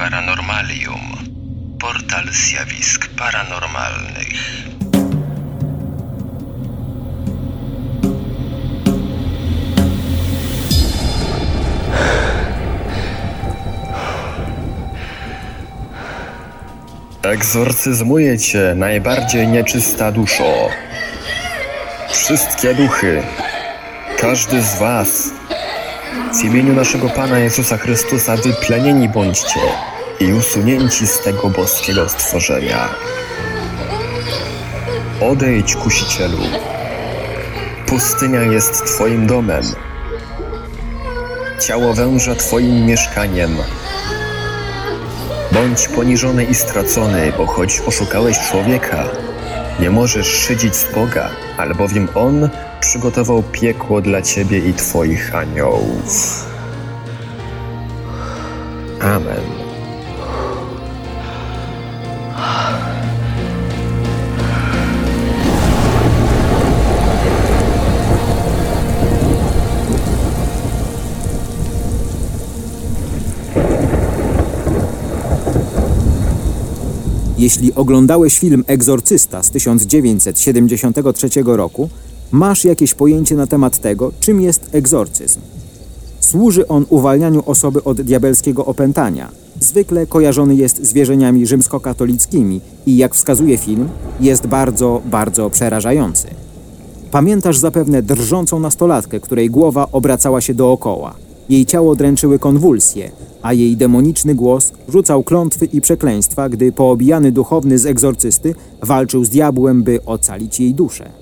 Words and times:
Paranormalium. 0.00 1.00
Portal 1.80 2.24
zjawisk 2.32 3.08
paranormalnych. 3.08 4.64
Egzorcyzmuję 17.22 18.38
cię, 18.38 18.74
najbardziej 18.76 19.48
nieczysta 19.48 20.12
duszo. 20.12 20.68
Wszystkie 22.10 22.74
duchy, 22.74 23.22
każdy 24.18 24.62
z 24.62 24.78
was, 24.78 25.39
w 26.34 26.44
imieniu 26.44 26.74
naszego 26.74 27.08
Pana 27.08 27.38
Jezusa 27.38 27.76
Chrystusa 27.76 28.36
wyplenieni 28.36 29.08
bądźcie 29.08 29.60
i 30.20 30.32
usunięci 30.32 31.06
z 31.06 31.20
tego 31.20 31.48
boskiego 31.48 32.08
stworzenia. 32.08 32.88
Odejdź, 35.20 35.76
kusicielu. 35.76 36.38
Pustynia 37.86 38.40
jest 38.40 38.84
twoim 38.84 39.26
domem. 39.26 39.62
Ciało 41.60 41.94
węża 41.94 42.34
twoim 42.34 42.86
mieszkaniem. 42.86 43.56
Bądź 45.52 45.88
poniżony 45.88 46.44
i 46.44 46.54
stracony, 46.54 47.32
bo 47.38 47.46
choć 47.46 47.80
oszukałeś 47.86 48.38
człowieka, 48.38 49.04
nie 49.80 49.90
możesz 49.90 50.26
szydzić 50.26 50.76
z 50.76 50.94
Boga, 50.94 51.30
albowiem 51.56 52.08
On 52.14 52.50
przygotował 52.90 53.42
piekło 53.52 54.00
dla 54.00 54.22
ciebie 54.22 54.58
i 54.58 54.74
twoich 54.74 55.34
aniołów. 55.34 56.44
Amen. 59.00 59.40
Jeśli 77.38 77.74
oglądałeś 77.74 78.38
film 78.38 78.64
Egzorcysta 78.66 79.42
z 79.42 79.50
1973 79.50 81.28
roku, 81.44 81.88
masz 82.32 82.64
jakieś 82.64 82.94
pojęcie 82.94 83.34
na 83.34 83.46
temat 83.46 83.78
tego, 83.78 84.12
czym 84.20 84.40
jest 84.40 84.68
egzorcyzm. 84.72 85.40
Służy 86.20 86.68
on 86.68 86.86
uwalnianiu 86.88 87.42
osoby 87.46 87.84
od 87.84 88.00
diabelskiego 88.00 88.66
opętania. 88.66 89.30
Zwykle 89.60 90.06
kojarzony 90.06 90.54
jest 90.54 90.86
z 90.86 90.92
wierzeniami 90.92 91.46
rzymskokatolickimi 91.46 92.60
i 92.86 92.96
jak 92.96 93.14
wskazuje 93.14 93.58
film, 93.58 93.88
jest 94.20 94.46
bardzo, 94.46 95.02
bardzo 95.04 95.50
przerażający. 95.50 96.28
Pamiętasz 97.10 97.58
zapewne 97.58 98.02
drżącą 98.02 98.60
nastolatkę, 98.60 99.20
której 99.20 99.50
głowa 99.50 99.86
obracała 99.92 100.40
się 100.40 100.54
dookoła. 100.54 101.14
Jej 101.48 101.66
ciało 101.66 101.96
dręczyły 101.96 102.38
konwulsje, 102.38 103.10
a 103.42 103.52
jej 103.52 103.76
demoniczny 103.76 104.34
głos 104.34 104.72
rzucał 104.88 105.22
klątwy 105.22 105.64
i 105.64 105.80
przekleństwa, 105.80 106.48
gdy 106.48 106.72
poobijany 106.72 107.32
duchowny 107.32 107.78
z 107.78 107.86
egzorcysty 107.86 108.54
walczył 108.82 109.24
z 109.24 109.28
diabłem, 109.28 109.82
by 109.82 110.04
ocalić 110.04 110.60
jej 110.60 110.74
duszę. 110.74 111.19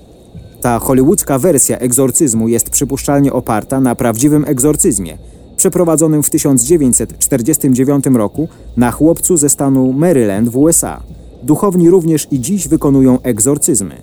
Ta 0.61 0.79
hollywoodzka 0.79 1.39
wersja 1.39 1.77
egzorcyzmu 1.77 2.47
jest 2.47 2.69
przypuszczalnie 2.69 3.33
oparta 3.33 3.79
na 3.79 3.95
prawdziwym 3.95 4.45
egzorcyzmie, 4.47 5.17
przeprowadzonym 5.57 6.23
w 6.23 6.29
1949 6.29 8.05
roku 8.05 8.47
na 8.77 8.91
chłopcu 8.91 9.37
ze 9.37 9.49
stanu 9.49 9.93
Maryland 9.93 10.49
w 10.49 10.57
USA. 10.57 11.03
Duchowni 11.43 11.89
również 11.89 12.27
i 12.31 12.39
dziś 12.39 12.67
wykonują 12.67 13.21
egzorcyzmy. 13.21 13.95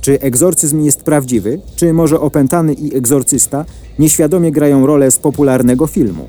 Czy 0.00 0.20
egzorcyzm 0.20 0.80
jest 0.80 1.02
prawdziwy, 1.02 1.60
czy 1.76 1.92
może 1.92 2.20
opętany 2.20 2.74
i 2.74 2.96
egzorcysta 2.96 3.64
nieświadomie 3.98 4.52
grają 4.52 4.86
rolę 4.86 5.10
z 5.10 5.18
popularnego 5.18 5.86
filmu? 5.86 6.24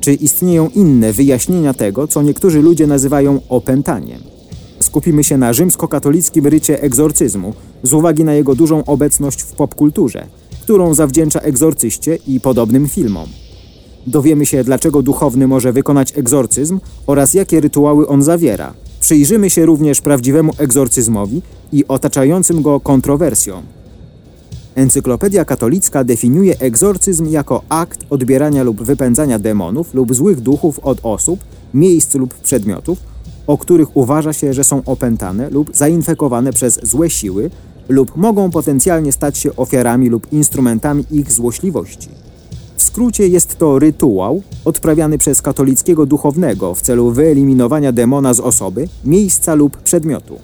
Czy 0.00 0.14
istnieją 0.14 0.68
inne 0.74 1.12
wyjaśnienia 1.12 1.74
tego, 1.74 2.08
co 2.08 2.22
niektórzy 2.22 2.62
ludzie 2.62 2.86
nazywają 2.86 3.40
opętaniem? 3.48 4.20
Skupimy 4.80 5.24
się 5.24 5.38
na 5.38 5.52
rzymskokatolickim 5.52 6.46
rycie 6.46 6.82
egzorcyzmu 6.82 7.54
z 7.82 7.92
uwagi 7.92 8.24
na 8.24 8.34
jego 8.34 8.54
dużą 8.54 8.84
obecność 8.84 9.42
w 9.42 9.52
popkulturze, 9.52 10.26
którą 10.62 10.94
zawdzięcza 10.94 11.40
egzorcyście 11.40 12.18
i 12.26 12.40
podobnym 12.40 12.88
filmom. 12.88 13.28
Dowiemy 14.06 14.46
się, 14.46 14.64
dlaczego 14.64 15.02
duchowny 15.02 15.48
może 15.48 15.72
wykonać 15.72 16.18
egzorcyzm 16.18 16.80
oraz 17.06 17.34
jakie 17.34 17.60
rytuały 17.60 18.08
on 18.08 18.22
zawiera. 18.22 18.74
Przyjrzymy 19.00 19.50
się 19.50 19.66
również 19.66 20.00
prawdziwemu 20.00 20.52
egzorcyzmowi 20.58 21.42
i 21.72 21.84
otaczającym 21.88 22.62
go 22.62 22.80
kontrowersjom. 22.80 23.62
Encyklopedia 24.74 25.44
katolicka 25.44 26.04
definiuje 26.04 26.58
egzorcyzm 26.58 27.30
jako 27.30 27.62
akt 27.68 28.00
odbierania 28.10 28.62
lub 28.62 28.82
wypędzania 28.82 29.38
demonów 29.38 29.94
lub 29.94 30.14
złych 30.14 30.40
duchów 30.40 30.78
od 30.78 30.98
osób, 31.02 31.40
miejsc 31.74 32.14
lub 32.14 32.34
przedmiotów, 32.34 32.98
o 33.46 33.58
których 33.58 33.96
uważa 33.96 34.32
się, 34.32 34.52
że 34.52 34.64
są 34.64 34.82
opętane 34.84 35.50
lub 35.50 35.76
zainfekowane 35.76 36.52
przez 36.52 36.80
złe 36.82 37.10
siły 37.10 37.50
lub 37.88 38.16
mogą 38.16 38.50
potencjalnie 38.50 39.12
stać 39.12 39.38
się 39.38 39.56
ofiarami 39.56 40.08
lub 40.08 40.32
instrumentami 40.32 41.04
ich 41.10 41.32
złośliwości. 41.32 42.08
W 42.76 42.82
skrócie 42.82 43.28
jest 43.28 43.58
to 43.58 43.78
rytuał 43.78 44.42
odprawiany 44.64 45.18
przez 45.18 45.42
katolickiego 45.42 46.06
duchownego 46.06 46.74
w 46.74 46.80
celu 46.80 47.10
wyeliminowania 47.10 47.92
demona 47.92 48.34
z 48.34 48.40
osoby, 48.40 48.88
miejsca 49.04 49.54
lub 49.54 49.76
przedmiotu. 49.76 50.38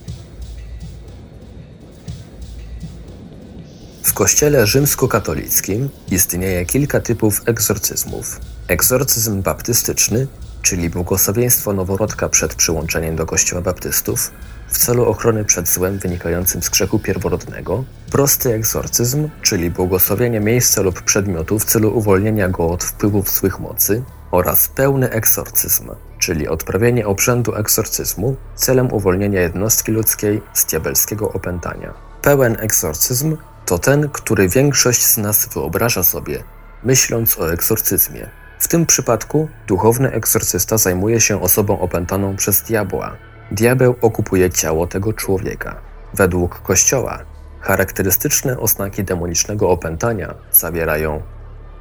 W 4.03 4.15
kościele 4.15 4.67
rzymskokatolickim 4.67 5.89
istnieje 6.11 6.67
kilka 6.67 7.01
typów 7.01 7.43
egzorcyzmów. 7.47 8.41
Egzorcyzm 8.69 9.43
baptystyczny, 9.43 10.27
czyli 10.63 10.91
błogosławieństwo 10.91 11.73
noworodka 11.73 12.29
przed 12.29 12.55
przyłączeniem 12.55 13.17
do 13.17 13.27
kościoła 13.27 13.63
baptystów, 13.63 14.31
w 14.69 14.79
celu 14.79 15.05
ochrony 15.05 15.45
przed 15.45 15.69
złem 15.69 15.99
wynikającym 15.99 16.63
z 16.63 16.69
grzechu 16.69 16.99
pierworodnego, 16.99 17.85
prosty 18.11 18.55
egzorcyzm, 18.55 19.29
czyli 19.43 19.71
błogosławienie 19.71 20.41
miejsca 20.41 20.83
lub 20.83 21.03
przedmiotu 21.03 21.59
w 21.59 21.65
celu 21.65 21.99
uwolnienia 21.99 22.49
go 22.49 22.71
od 22.71 22.85
wpływów 22.85 23.31
złych 23.31 23.61
mocy, 23.61 24.03
oraz 24.31 24.69
pełny 24.69 25.11
egzorcyzm, 25.11 25.91
czyli 26.19 26.49
odprawienie 26.49 27.07
obrzędu 27.07 27.55
egzorcyzmu 27.55 28.37
celem 28.55 28.93
uwolnienia 28.93 29.41
jednostki 29.41 29.93
ludzkiej 29.93 30.43
z 30.55 30.65
diabelskiego 30.65 31.33
opętania. 31.33 31.95
Pełen 32.23 32.57
egzorcyzm 32.61 33.37
to 33.67 33.79
ten, 33.79 34.09
który 34.09 34.49
większość 34.49 35.07
z 35.07 35.17
nas 35.17 35.47
wyobraża 35.47 36.03
sobie, 36.03 36.45
myśląc 36.85 37.39
o 37.39 37.53
egzorcyzmie. 37.53 38.42
W 38.63 38.69
tym 38.69 38.87
przypadku 38.87 39.49
duchowny 39.67 40.13
egzorcysta 40.13 40.79
zajmuje 40.79 41.21
się 41.21 41.43
osobą 41.43 41.81
opętaną 41.81 42.37
przez 42.37 42.63
diabła. 42.63 43.17
Diabeł 43.51 43.95
okupuje 44.01 44.51
ciało 44.51 44.87
tego 44.87 45.13
człowieka. 45.13 45.81
Według 46.15 46.61
Kościoła 46.61 47.19
charakterystyczne 47.61 48.59
oznaki 48.59 49.05
demonicznego 49.05 49.71
opętania 49.71 50.35
zawierają 50.53 51.23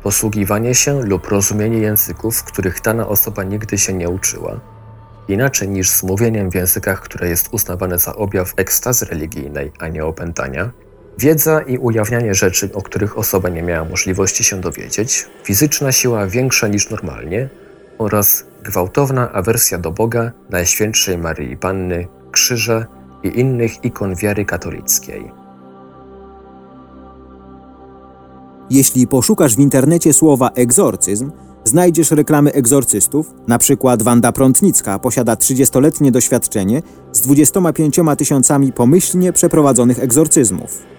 posługiwanie 0.03 0.75
się 0.75 1.01
lub 1.01 1.27
rozumienie 1.27 1.77
języków, 1.77 2.43
których 2.43 2.81
dana 2.81 3.07
osoba 3.07 3.43
nigdy 3.43 3.77
się 3.77 3.93
nie 3.93 4.09
uczyła, 4.09 4.59
inaczej 5.27 5.69
niż 5.69 5.89
z 5.89 6.03
mówieniem 6.03 6.51
w 6.51 6.55
językach, 6.55 7.01
które 7.01 7.29
jest 7.29 7.53
uznawane 7.53 7.99
za 7.99 8.15
objaw 8.15 8.53
ekstazy 8.57 9.05
religijnej, 9.05 9.71
a 9.79 9.87
nie 9.87 10.05
opętania, 10.05 10.71
Wiedza 11.19 11.61
i 11.61 11.77
ujawnianie 11.77 12.33
rzeczy, 12.33 12.69
o 12.73 12.81
których 12.81 13.17
osoba 13.17 13.49
nie 13.49 13.63
miała 13.63 13.89
możliwości 13.89 14.43
się 14.43 14.61
dowiedzieć, 14.61 15.27
fizyczna 15.43 15.91
siła 15.91 16.27
większa 16.27 16.67
niż 16.67 16.89
normalnie 16.89 17.49
oraz 17.97 18.45
gwałtowna 18.63 19.31
awersja 19.31 19.77
do 19.77 19.91
Boga, 19.91 20.31
Najświętszej 20.49 21.17
Maryi 21.17 21.57
Panny, 21.57 22.07
krzyża 22.31 22.85
i 23.23 23.39
innych 23.39 23.85
ikon 23.85 24.15
wiary 24.15 24.45
katolickiej. 24.45 25.31
Jeśli 28.69 29.07
poszukasz 29.07 29.55
w 29.55 29.59
internecie 29.59 30.13
słowa 30.13 30.49
egzorcyzm, 30.55 31.31
znajdziesz 31.63 32.11
reklamy 32.11 32.53
egzorcystów, 32.53 33.33
na 33.47 33.57
przykład 33.57 34.03
Wanda 34.03 34.31
Prątnicka 34.31 34.99
posiada 34.99 35.33
30-letnie 35.33 36.11
doświadczenie 36.11 36.81
z 37.11 37.21
25 37.21 37.99
tysiącami 38.17 38.73
pomyślnie 38.73 39.33
przeprowadzonych 39.33 39.99
egzorcyzmów. 39.99 40.90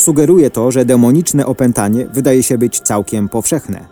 Sugeruje 0.00 0.50
to, 0.50 0.70
że 0.70 0.84
demoniczne 0.84 1.46
opętanie 1.46 2.06
wydaje 2.06 2.42
się 2.42 2.58
być 2.58 2.80
całkiem 2.80 3.28
powszechne. 3.28 3.88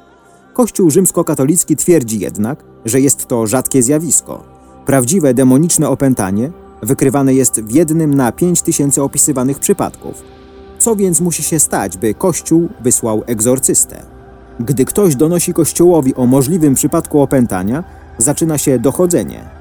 Kościół 0.54 0.90
rzymskokatolicki 0.90 1.76
twierdzi 1.76 2.18
jednak, 2.18 2.64
że 2.84 3.00
jest 3.00 3.26
to 3.26 3.46
rzadkie 3.46 3.82
zjawisko. 3.82 4.44
Prawdziwe 4.86 5.34
demoniczne 5.34 5.88
opętanie 5.88 6.50
wykrywane 6.82 7.34
jest 7.34 7.60
w 7.60 7.70
jednym 7.70 8.14
na 8.14 8.32
pięć 8.32 8.62
tysięcy 8.62 9.02
opisywanych 9.02 9.58
przypadków. 9.58 10.22
Co 10.78 10.96
więc 10.96 11.20
musi 11.20 11.42
się 11.42 11.58
stać, 11.58 11.98
by 11.98 12.14
Kościół 12.14 12.68
wysłał 12.80 13.22
egzorcystę? 13.26 14.02
Gdy 14.60 14.84
ktoś 14.84 15.16
donosi 15.16 15.52
Kościołowi 15.52 16.14
o 16.14 16.26
możliwym 16.26 16.74
przypadku 16.74 17.20
opętania, 17.20 17.84
zaczyna 18.18 18.58
się 18.58 18.78
dochodzenie. 18.78 19.57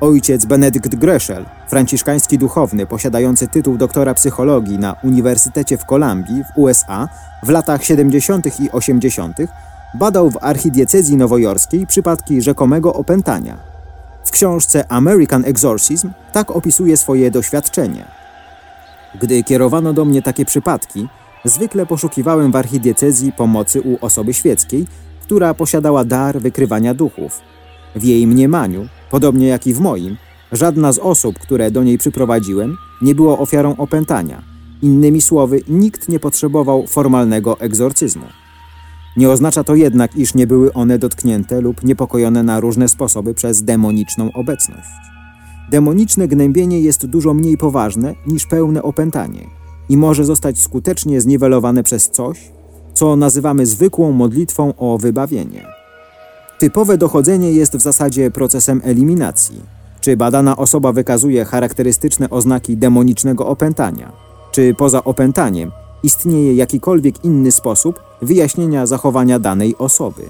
Ojciec 0.00 0.44
Benedykt 0.44 0.94
Greszel, 0.94 1.46
franciszkański 1.68 2.38
duchowny 2.38 2.86
posiadający 2.86 3.48
tytuł 3.48 3.76
doktora 3.76 4.14
psychologii 4.14 4.78
na 4.78 4.96
Uniwersytecie 5.02 5.78
w 5.78 5.86
Kolumbii 5.86 6.44
w 6.44 6.58
USA 6.58 7.08
w 7.42 7.48
latach 7.48 7.84
70. 7.84 8.60
i 8.60 8.70
80., 8.70 9.36
badał 9.94 10.30
w 10.30 10.38
archidiecezji 10.40 11.16
nowojorskiej 11.16 11.86
przypadki 11.86 12.42
rzekomego 12.42 12.94
opętania. 12.94 13.56
W 14.24 14.30
książce 14.30 14.84
American 14.92 15.44
Exorcism 15.44 16.10
tak 16.32 16.50
opisuje 16.50 16.96
swoje 16.96 17.30
doświadczenie. 17.30 18.04
Gdy 19.20 19.44
kierowano 19.44 19.92
do 19.92 20.04
mnie 20.04 20.22
takie 20.22 20.44
przypadki, 20.44 21.08
zwykle 21.44 21.86
poszukiwałem 21.86 22.52
w 22.52 22.56
archidiecezji 22.56 23.32
pomocy 23.32 23.80
u 23.80 23.98
osoby 24.00 24.34
świeckiej, 24.34 24.86
która 25.22 25.54
posiadała 25.54 26.04
dar 26.04 26.40
wykrywania 26.40 26.94
duchów. 26.94 27.49
W 27.96 28.04
jej 28.04 28.26
mniemaniu, 28.26 28.88
podobnie 29.10 29.46
jak 29.46 29.66
i 29.66 29.74
w 29.74 29.80
moim, 29.80 30.16
żadna 30.52 30.92
z 30.92 30.98
osób, 30.98 31.38
które 31.38 31.70
do 31.70 31.84
niej 31.84 31.98
przyprowadziłem, 31.98 32.76
nie 33.02 33.14
było 33.14 33.38
ofiarą 33.38 33.76
opętania. 33.76 34.42
Innymi 34.82 35.20
słowy, 35.20 35.60
nikt 35.68 36.08
nie 36.08 36.20
potrzebował 36.20 36.86
formalnego 36.86 37.60
egzorcyzmu. 37.60 38.26
Nie 39.16 39.30
oznacza 39.30 39.64
to 39.64 39.74
jednak, 39.74 40.16
iż 40.16 40.34
nie 40.34 40.46
były 40.46 40.72
one 40.72 40.98
dotknięte 40.98 41.60
lub 41.60 41.84
niepokojone 41.84 42.42
na 42.42 42.60
różne 42.60 42.88
sposoby 42.88 43.34
przez 43.34 43.62
demoniczną 43.62 44.32
obecność. 44.32 44.88
Demoniczne 45.70 46.28
gnębienie 46.28 46.80
jest 46.80 47.06
dużo 47.06 47.34
mniej 47.34 47.56
poważne 47.56 48.14
niż 48.26 48.46
pełne 48.46 48.82
opętanie 48.82 49.46
i 49.88 49.96
może 49.96 50.24
zostać 50.24 50.58
skutecznie 50.58 51.20
zniwelowane 51.20 51.82
przez 51.82 52.10
coś, 52.10 52.50
co 52.94 53.16
nazywamy 53.16 53.66
zwykłą 53.66 54.12
modlitwą 54.12 54.74
o 54.76 54.98
wybawienie. 54.98 55.79
Typowe 56.60 56.98
dochodzenie 56.98 57.52
jest 57.52 57.76
w 57.76 57.80
zasadzie 57.80 58.30
procesem 58.30 58.80
eliminacji. 58.84 59.60
Czy 60.00 60.16
badana 60.16 60.56
osoba 60.56 60.92
wykazuje 60.92 61.44
charakterystyczne 61.44 62.30
oznaki 62.30 62.76
demonicznego 62.76 63.46
opętania? 63.46 64.12
Czy 64.52 64.74
poza 64.74 65.04
opętaniem 65.04 65.72
istnieje 66.02 66.54
jakikolwiek 66.54 67.24
inny 67.24 67.52
sposób 67.52 68.00
wyjaśnienia 68.22 68.86
zachowania 68.86 69.38
danej 69.38 69.74
osoby? 69.78 70.22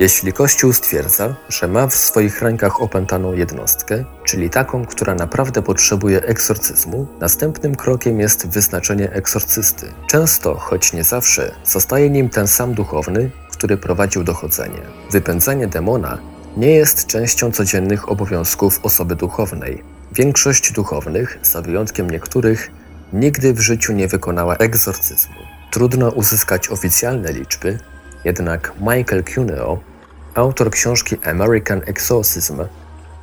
Jeśli 0.00 0.32
Kościół 0.32 0.72
stwierdza, 0.72 1.34
że 1.48 1.68
ma 1.68 1.86
w 1.86 1.94
swoich 1.94 2.42
rękach 2.42 2.82
opętaną 2.82 3.32
jednostkę, 3.32 4.04
czyli 4.24 4.50
taką, 4.50 4.86
która 4.86 5.14
naprawdę 5.14 5.62
potrzebuje 5.62 6.22
egzorcyzmu, 6.22 7.06
następnym 7.20 7.74
krokiem 7.74 8.20
jest 8.20 8.48
wyznaczenie 8.48 9.12
egzorcysty. 9.12 9.86
Często, 10.06 10.54
choć 10.54 10.92
nie 10.92 11.04
zawsze, 11.04 11.54
zostaje 11.64 12.10
nim 12.10 12.28
ten 12.28 12.48
sam 12.48 12.74
duchowny, 12.74 13.30
który 13.50 13.76
prowadził 13.76 14.24
dochodzenie. 14.24 14.80
Wypędzanie 15.10 15.66
demona 15.66 16.18
nie 16.56 16.70
jest 16.70 17.06
częścią 17.06 17.52
codziennych 17.52 18.08
obowiązków 18.08 18.80
osoby 18.82 19.16
duchownej. 19.16 19.82
Większość 20.12 20.72
duchownych, 20.72 21.38
za 21.42 21.62
wyjątkiem 21.62 22.10
niektórych, 22.10 22.70
nigdy 23.12 23.54
w 23.54 23.60
życiu 23.60 23.92
nie 23.92 24.08
wykonała 24.08 24.56
egzorcyzmu. 24.56 25.40
Trudno 25.70 26.10
uzyskać 26.10 26.68
oficjalne 26.68 27.32
liczby, 27.32 27.78
jednak 28.24 28.72
Michael 28.80 29.24
Cuneo 29.24 29.89
Autor 30.34 30.70
książki 30.70 31.16
American 31.24 31.82
Exorcism 31.86 32.58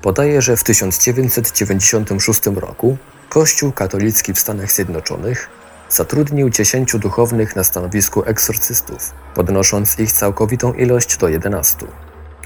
podaje, 0.01 0.41
że 0.41 0.57
w 0.57 0.63
1996 0.63 2.45
roku 2.45 2.97
Kościół 3.29 3.71
katolicki 3.71 4.33
w 4.33 4.39
Stanach 4.39 4.71
Zjednoczonych 4.71 5.49
zatrudnił 5.89 6.49
10 6.49 6.97
duchownych 6.97 7.55
na 7.55 7.63
stanowisku 7.63 8.23
egzorcystów, 8.25 9.13
podnosząc 9.33 9.99
ich 9.99 10.11
całkowitą 10.11 10.73
ilość 10.73 11.17
do 11.17 11.27
11. 11.27 11.85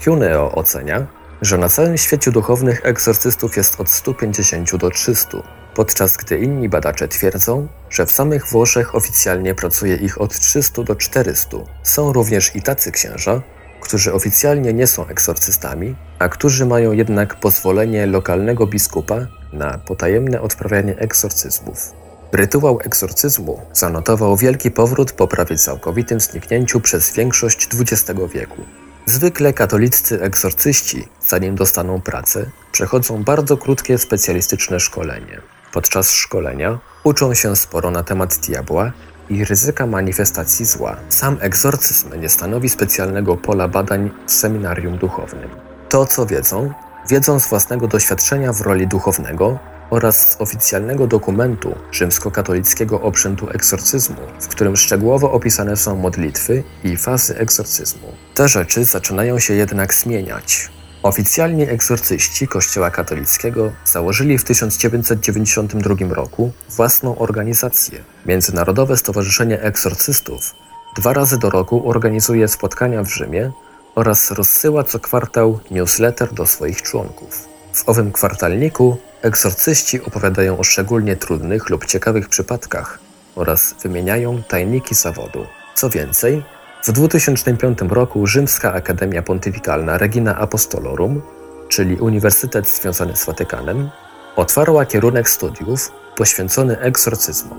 Cuneo 0.04 0.52
ocenia, 0.52 1.06
że 1.42 1.58
na 1.58 1.68
całym 1.68 1.98
świecie 1.98 2.30
duchownych 2.30 2.80
egzorcystów 2.86 3.56
jest 3.56 3.80
od 3.80 3.90
150 3.90 4.76
do 4.76 4.90
300, 4.90 5.38
podczas 5.74 6.16
gdy 6.16 6.38
inni 6.38 6.68
badacze 6.68 7.08
twierdzą, 7.08 7.68
że 7.90 8.06
w 8.06 8.12
samych 8.12 8.46
Włoszech 8.46 8.94
oficjalnie 8.94 9.54
pracuje 9.54 9.96
ich 9.96 10.20
od 10.20 10.38
300 10.38 10.82
do 10.82 10.96
400. 10.96 11.56
Są 11.82 12.12
również 12.12 12.56
i 12.56 12.62
tacy 12.62 12.92
księża, 12.92 13.42
którzy 13.82 14.12
oficjalnie 14.12 14.72
nie 14.72 14.86
są 14.86 15.06
egzorcystami, 15.06 15.94
a 16.18 16.28
którzy 16.28 16.66
mają 16.66 16.92
jednak 16.92 17.40
pozwolenie 17.40 18.06
lokalnego 18.06 18.66
biskupa 18.66 19.26
na 19.52 19.78
potajemne 19.78 20.40
odprawianie 20.40 20.98
egzorcyzmów. 20.98 21.92
Rytuał 22.32 22.78
egzorcyzmu 22.84 23.60
zanotował 23.72 24.36
wielki 24.36 24.70
powrót 24.70 25.12
po 25.12 25.28
prawie 25.28 25.56
całkowitym 25.56 26.20
zniknięciu 26.20 26.80
przez 26.80 27.12
większość 27.12 27.68
XX 27.74 28.20
wieku. 28.34 28.62
Zwykle 29.06 29.52
katoliccy 29.52 30.22
egzorcyści, 30.22 31.08
zanim 31.26 31.56
dostaną 31.56 32.00
pracę, 32.00 32.46
przechodzą 32.72 33.24
bardzo 33.24 33.56
krótkie 33.56 33.98
specjalistyczne 33.98 34.80
szkolenie. 34.80 35.40
Podczas 35.72 36.12
szkolenia 36.12 36.78
uczą 37.04 37.34
się 37.34 37.56
sporo 37.56 37.90
na 37.90 38.02
temat 38.02 38.36
diabła 38.36 38.92
i 39.32 39.44
ryzyka 39.44 39.86
manifestacji 39.86 40.64
zła. 40.64 40.96
Sam 41.08 41.36
egzorcyzm 41.40 42.20
nie 42.20 42.28
stanowi 42.28 42.68
specjalnego 42.68 43.36
pola 43.36 43.68
badań 43.68 44.10
w 44.26 44.32
seminarium 44.32 44.98
duchownym. 44.98 45.50
To, 45.88 46.06
co 46.06 46.26
wiedzą, 46.26 46.72
wiedzą 47.08 47.40
z 47.40 47.46
własnego 47.46 47.88
doświadczenia 47.88 48.52
w 48.52 48.60
roli 48.60 48.86
duchownego 48.86 49.58
oraz 49.90 50.30
z 50.30 50.40
oficjalnego 50.40 51.06
dokumentu 51.06 51.74
rzymskokatolickiego 51.92 53.00
obrzędu 53.00 53.50
egzorcyzmu, 53.50 54.16
w 54.40 54.48
którym 54.48 54.76
szczegółowo 54.76 55.32
opisane 55.32 55.76
są 55.76 55.96
modlitwy 55.96 56.62
i 56.84 56.96
fazy 56.96 57.36
egzorcyzmu. 57.38 58.08
Te 58.34 58.48
rzeczy 58.48 58.84
zaczynają 58.84 59.38
się 59.38 59.54
jednak 59.54 59.94
zmieniać. 59.94 60.70
Oficjalni 61.02 61.62
egzorcyści 61.62 62.48
Kościoła 62.48 62.90
katolickiego 62.90 63.72
założyli 63.84 64.38
w 64.38 64.44
1992 64.44 66.14
roku 66.14 66.52
własną 66.70 67.18
organizację. 67.18 67.98
Międzynarodowe 68.26 68.96
Stowarzyszenie 68.96 69.60
Egzorcystów 69.60 70.54
dwa 70.96 71.12
razy 71.12 71.38
do 71.38 71.50
roku 71.50 71.90
organizuje 71.90 72.48
spotkania 72.48 73.02
w 73.02 73.08
Rzymie 73.08 73.50
oraz 73.94 74.30
rozsyła 74.30 74.84
co 74.84 74.98
kwartał 74.98 75.60
newsletter 75.70 76.34
do 76.34 76.46
swoich 76.46 76.82
członków. 76.82 77.48
W 77.72 77.88
owym 77.88 78.12
kwartalniku 78.12 78.96
egzorcyści 79.22 80.02
opowiadają 80.02 80.58
o 80.58 80.64
szczególnie 80.64 81.16
trudnych 81.16 81.70
lub 81.70 81.86
ciekawych 81.86 82.28
przypadkach 82.28 82.98
oraz 83.34 83.74
wymieniają 83.82 84.42
tajniki 84.42 84.94
zawodu. 84.94 85.46
Co 85.74 85.90
więcej, 85.90 86.42
w 86.82 86.92
2005 86.92 87.78
roku 87.88 88.26
Rzymska 88.26 88.72
Akademia 88.72 89.22
Pontyfikalna 89.22 89.98
Regina 89.98 90.36
Apostolorum, 90.36 91.22
czyli 91.68 91.96
uniwersytet 91.96 92.68
związany 92.68 93.16
z 93.16 93.24
Watykanem, 93.24 93.90
otwarła 94.36 94.86
kierunek 94.86 95.28
studiów 95.28 95.92
poświęcony 96.16 96.78
egzorcyzmom. 96.78 97.58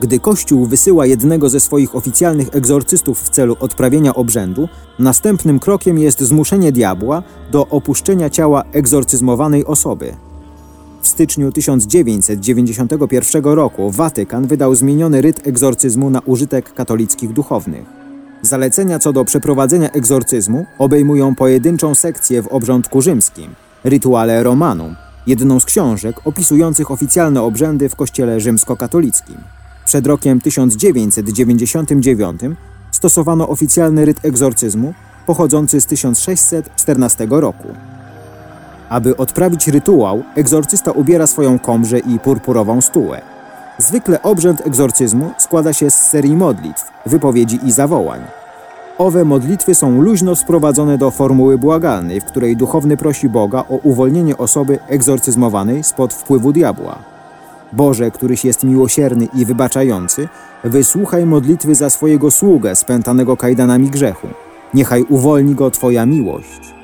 Gdy 0.00 0.20
Kościół 0.20 0.66
wysyła 0.66 1.06
jednego 1.06 1.48
ze 1.48 1.60
swoich 1.60 1.96
oficjalnych 1.96 2.48
egzorcystów 2.52 3.22
w 3.22 3.28
celu 3.28 3.56
odprawienia 3.60 4.14
obrzędu, 4.14 4.68
następnym 4.98 5.58
krokiem 5.58 5.98
jest 5.98 6.20
zmuszenie 6.20 6.72
diabła 6.72 7.22
do 7.50 7.66
opuszczenia 7.66 8.30
ciała 8.30 8.64
egzorcyzmowanej 8.72 9.64
osoby. 9.64 10.27
Styczniu 11.08 11.52
1991 11.52 13.44
roku 13.44 13.90
Watykan 13.90 14.46
wydał 14.46 14.74
zmieniony 14.74 15.22
ryt 15.22 15.46
egzorcyzmu 15.46 16.10
na 16.10 16.20
użytek 16.20 16.74
katolickich 16.74 17.32
duchownych. 17.32 17.84
Zalecenia 18.42 18.98
co 18.98 19.12
do 19.12 19.24
przeprowadzenia 19.24 19.90
egzorcyzmu 19.90 20.66
obejmują 20.78 21.34
pojedynczą 21.34 21.94
sekcję 21.94 22.42
w 22.42 22.46
obrządku 22.46 23.02
rzymskim, 23.02 23.54
Rituale 23.84 24.42
Romanum, 24.42 24.96
jedną 25.26 25.60
z 25.60 25.64
książek 25.64 26.16
opisujących 26.24 26.90
oficjalne 26.90 27.42
obrzędy 27.42 27.88
w 27.88 27.96
kościele 27.96 28.40
rzymskokatolickim. 28.40 29.36
Przed 29.86 30.06
rokiem 30.06 30.40
1999 30.40 32.40
stosowano 32.90 33.48
oficjalny 33.48 34.04
ryt 34.04 34.24
egzorcyzmu 34.24 34.94
pochodzący 35.26 35.80
z 35.80 35.86
1614 35.86 37.26
roku. 37.30 37.68
Aby 38.88 39.16
odprawić 39.16 39.68
rytuał, 39.68 40.22
egzorcysta 40.34 40.92
ubiera 40.92 41.26
swoją 41.26 41.58
komrze 41.58 41.98
i 41.98 42.18
purpurową 42.18 42.80
stułę. 42.80 43.20
Zwykle 43.78 44.22
obrzęd 44.22 44.66
egzorcyzmu 44.66 45.30
składa 45.38 45.72
się 45.72 45.90
z 45.90 45.94
serii 45.94 46.36
modlitw, 46.36 46.92
wypowiedzi 47.06 47.58
i 47.64 47.72
zawołań. 47.72 48.20
Owe 48.98 49.24
modlitwy 49.24 49.74
są 49.74 50.02
luźno 50.02 50.36
sprowadzone 50.36 50.98
do 50.98 51.10
formuły 51.10 51.58
błagalnej, 51.58 52.20
w 52.20 52.24
której 52.24 52.56
duchowny 52.56 52.96
prosi 52.96 53.28
Boga 53.28 53.64
o 53.68 53.76
uwolnienie 53.82 54.36
osoby 54.36 54.78
egzorcyzmowanej 54.88 55.84
spod 55.84 56.14
wpływu 56.14 56.52
diabła. 56.52 56.98
Boże, 57.72 58.10
któryś 58.10 58.44
jest 58.44 58.64
miłosierny 58.64 59.28
i 59.34 59.44
wybaczający, 59.44 60.28
wysłuchaj 60.64 61.26
modlitwy 61.26 61.74
za 61.74 61.90
swojego 61.90 62.30
sługę 62.30 62.76
spętanego 62.76 63.36
kajdanami 63.36 63.90
grzechu. 63.90 64.28
Niechaj 64.74 65.02
uwolni 65.02 65.54
go 65.54 65.70
Twoja 65.70 66.06
miłość 66.06 66.77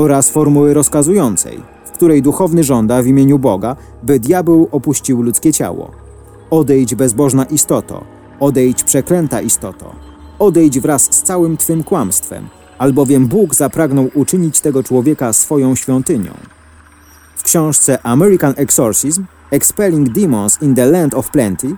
oraz 0.00 0.30
formuły 0.30 0.74
rozkazującej, 0.74 1.60
w 1.84 1.90
której 1.90 2.22
duchowny 2.22 2.64
żąda 2.64 3.02
w 3.02 3.06
imieniu 3.06 3.38
Boga, 3.38 3.76
by 4.02 4.20
diabeł 4.20 4.68
opuścił 4.72 5.22
ludzkie 5.22 5.52
ciało. 5.52 5.90
Odejdź 6.50 6.94
bezbożna 6.94 7.44
istoto, 7.44 8.04
odejdź 8.40 8.84
przeklęta 8.84 9.40
istoto. 9.40 9.94
Odejdź 10.38 10.80
wraz 10.80 11.02
z 11.02 11.22
całym 11.22 11.56
twym 11.56 11.84
kłamstwem, 11.84 12.48
albowiem 12.78 13.26
Bóg 13.26 13.54
zapragnął 13.54 14.10
uczynić 14.14 14.60
tego 14.60 14.82
człowieka 14.82 15.32
swoją 15.32 15.74
świątynią. 15.74 16.32
W 17.36 17.42
książce 17.42 17.98
American 18.02 18.54
Exorcism 18.56 19.24
Expelling 19.50 20.08
Demons 20.08 20.62
in 20.62 20.74
the 20.74 20.86
Land 20.86 21.14
of 21.14 21.30
Plenty 21.30 21.76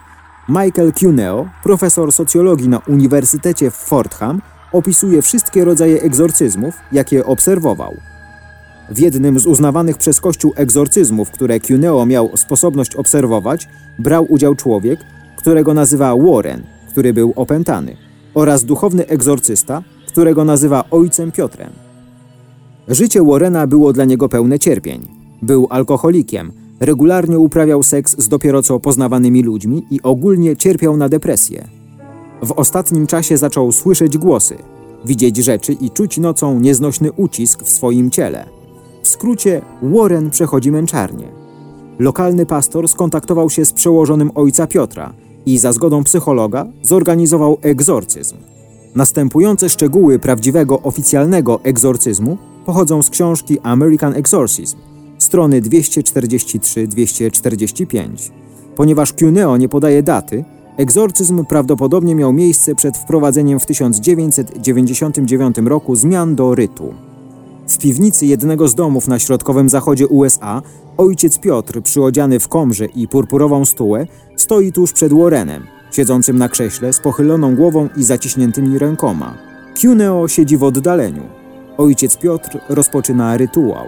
Michael 0.48 0.92
Cuneo, 0.92 1.48
profesor 1.62 2.12
socjologii 2.12 2.68
na 2.68 2.78
Uniwersytecie 2.78 3.70
w 3.70 3.74
Fordham, 3.74 4.42
opisuje 4.72 5.22
wszystkie 5.22 5.64
rodzaje 5.64 6.02
egzorcyzmów, 6.02 6.74
jakie 6.92 7.24
obserwował. 7.26 7.96
W 8.90 8.98
jednym 8.98 9.38
z 9.38 9.46
uznawanych 9.46 9.98
przez 9.98 10.20
Kościół 10.20 10.52
egzorcyzmów, 10.56 11.30
które 11.30 11.60
Cuneo 11.60 12.06
miał 12.06 12.36
sposobność 12.36 12.96
obserwować, 12.96 13.68
brał 13.98 14.26
udział 14.28 14.54
człowiek, 14.54 15.00
którego 15.36 15.74
nazywa 15.74 16.16
Warren, 16.16 16.62
który 16.88 17.12
był 17.12 17.32
opętany, 17.36 17.96
oraz 18.34 18.64
duchowny 18.64 19.06
egzorcysta, 19.06 19.82
którego 20.06 20.44
nazywa 20.44 20.84
ojcem 20.90 21.32
Piotrem. 21.32 21.70
Życie 22.88 23.22
Warrena 23.22 23.66
było 23.66 23.92
dla 23.92 24.04
niego 24.04 24.28
pełne 24.28 24.58
cierpień. 24.58 25.08
Był 25.42 25.66
alkoholikiem, 25.70 26.52
regularnie 26.80 27.38
uprawiał 27.38 27.82
seks 27.82 28.16
z 28.18 28.28
dopiero 28.28 28.62
co 28.62 28.80
poznawanymi 28.80 29.42
ludźmi 29.42 29.86
i 29.90 30.02
ogólnie 30.02 30.56
cierpiał 30.56 30.96
na 30.96 31.08
depresję. 31.08 31.68
W 32.42 32.52
ostatnim 32.52 33.06
czasie 33.06 33.36
zaczął 33.36 33.72
słyszeć 33.72 34.18
głosy, 34.18 34.56
widzieć 35.04 35.36
rzeczy 35.36 35.72
i 35.72 35.90
czuć 35.90 36.18
nocą 36.18 36.60
nieznośny 36.60 37.12
ucisk 37.12 37.62
w 37.62 37.70
swoim 37.70 38.10
ciele. 38.10 38.61
W 39.02 39.08
skrócie, 39.08 39.62
Warren 39.82 40.30
przechodzi 40.30 40.72
męczarnię. 40.72 41.28
Lokalny 41.98 42.46
pastor 42.46 42.88
skontaktował 42.88 43.50
się 43.50 43.64
z 43.64 43.72
przełożonym 43.72 44.30
ojca 44.34 44.66
Piotra 44.66 45.12
i 45.46 45.58
za 45.58 45.72
zgodą 45.72 46.04
psychologa 46.04 46.66
zorganizował 46.82 47.58
egzorcyzm. 47.62 48.36
Następujące 48.94 49.68
szczegóły 49.68 50.18
prawdziwego 50.18 50.82
oficjalnego 50.82 51.60
egzorcyzmu 51.64 52.38
pochodzą 52.66 53.02
z 53.02 53.10
książki 53.10 53.60
American 53.60 54.14
Exorcism, 54.14 54.76
strony 55.18 55.62
243-245. 55.62 58.30
Ponieważ 58.76 59.12
Cuneo 59.12 59.56
nie 59.56 59.68
podaje 59.68 60.02
daty, 60.02 60.44
egzorcyzm 60.76 61.44
prawdopodobnie 61.44 62.14
miał 62.14 62.32
miejsce 62.32 62.74
przed 62.74 62.96
wprowadzeniem 62.96 63.60
w 63.60 63.66
1999 63.66 65.56
roku 65.64 65.96
zmian 65.96 66.34
do 66.34 66.54
rytu. 66.54 66.94
W 67.72 67.78
piwnicy 67.78 68.26
jednego 68.26 68.68
z 68.68 68.74
domów 68.74 69.08
na 69.08 69.18
środkowym 69.18 69.68
zachodzie 69.68 70.06
USA 70.06 70.62
ojciec 70.96 71.38
Piotr, 71.38 71.82
przyodziany 71.82 72.40
w 72.40 72.48
komrze 72.48 72.86
i 72.86 73.08
purpurową 73.08 73.64
stułę, 73.64 74.06
stoi 74.36 74.72
tuż 74.72 74.92
przed 74.92 75.12
Warrenem, 75.12 75.66
siedzącym 75.92 76.38
na 76.38 76.48
krześle 76.48 76.92
z 76.92 77.00
pochyloną 77.00 77.56
głową 77.56 77.88
i 77.96 78.04
zaciśniętymi 78.04 78.78
rękoma. 78.78 79.38
Cuneo 79.74 80.28
siedzi 80.28 80.56
w 80.56 80.62
oddaleniu. 80.62 81.22
Ojciec 81.78 82.16
Piotr 82.16 82.58
rozpoczyna 82.68 83.36
rytuał. 83.36 83.86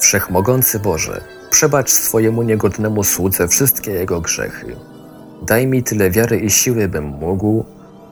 Wszechmogący 0.00 0.78
Boże, 0.78 1.20
przebacz 1.50 1.90
swojemu 1.90 2.42
niegodnemu 2.42 3.04
słudze 3.04 3.48
wszystkie 3.48 3.90
jego 3.90 4.20
grzechy. 4.20 4.76
Daj 5.46 5.66
mi 5.66 5.82
tyle 5.82 6.10
wiary 6.10 6.40
i 6.40 6.50
siły, 6.50 6.88
bym 6.88 7.04
mógł, 7.04 7.64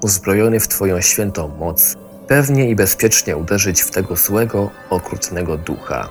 uzbrojony 0.02 0.61
w 0.61 0.69
Twoją 0.69 1.00
świętą 1.00 1.50
moc, 1.59 1.97
pewnie 2.28 2.70
i 2.70 2.76
bezpiecznie 2.76 3.37
uderzyć 3.37 3.80
w 3.80 3.90
tego 3.90 4.16
złego, 4.16 4.70
okrutnego 4.90 5.58
ducha. 5.58 6.08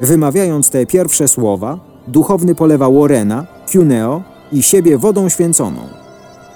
Wymawiając 0.00 0.70
te 0.70 0.86
pierwsze 0.86 1.28
słowa, 1.28 1.78
duchowny 2.08 2.54
polewa 2.54 2.90
Warrena, 2.90 3.46
Cuneo 3.66 4.22
i 4.52 4.62
siebie 4.62 4.98
wodą 4.98 5.28
święconą. 5.28 5.80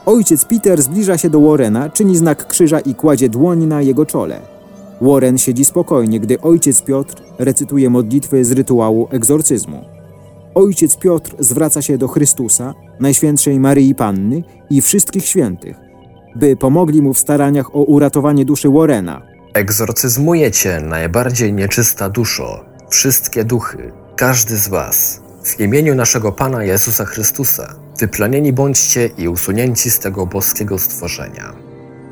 Ojciec 0.07 0.45
Peter 0.45 0.83
zbliża 0.83 1.19
się 1.19 1.31
do 1.31 1.41
Warrena, 1.41 1.91
czyni 1.91 2.17
znak 2.17 2.47
krzyża 2.47 2.81
i 2.81 2.95
kładzie 2.95 3.29
dłoń 3.29 3.67
na 3.67 3.83
jego 3.83 4.07
czole. 4.07 4.41
Warren 5.01 5.39
siedzi 5.39 5.65
spokojnie, 5.65 6.21
gdy 6.21 6.41
ojciec 6.41 6.83
Piotr 6.83 7.23
recytuje 7.39 7.91
modlitwy 7.91 8.45
z 8.45 8.53
rytuału 8.53 9.09
egzorcyzmu. 9.11 9.85
Ojciec 10.55 10.97
Piotr 10.97 11.35
zwraca 11.39 11.83
się 11.83 11.99
do 11.99 12.09
Chrystusa, 12.09 12.75
Najświętszej 13.01 13.61
Maryi 13.61 13.95
Panny 13.95 14.43
i 14.71 14.81
wszystkich 14.81 15.27
świętych, 15.27 15.77
by 16.37 16.57
pomogli 16.57 17.03
mu 17.03 17.15
w 17.15 17.19
staraniach 17.19 17.77
o 17.77 17.83
uratowanie 17.83 18.45
duszy 18.45 18.69
Warrena. 18.71 19.23
Egzorcyzmuję 19.55 20.51
cię, 20.51 20.81
najbardziej 20.81 21.53
nieczysta 21.53 22.09
duszo, 22.09 22.65
wszystkie 22.89 23.45
duchy, 23.45 23.93
każdy 24.17 24.57
z 24.57 24.69
was. 24.69 25.21
W 25.45 25.61
imieniu 25.61 25.95
naszego 25.95 26.33
Pana 26.33 26.65
Jezusa 26.65 27.05
Chrystusa, 27.05 27.75
wyplenieni 27.99 28.53
bądźcie 28.53 29.11
i 29.19 29.29
usunięci 29.29 29.91
z 29.91 29.99
tego 29.99 30.27
boskiego 30.27 30.79
stworzenia. 30.79 31.53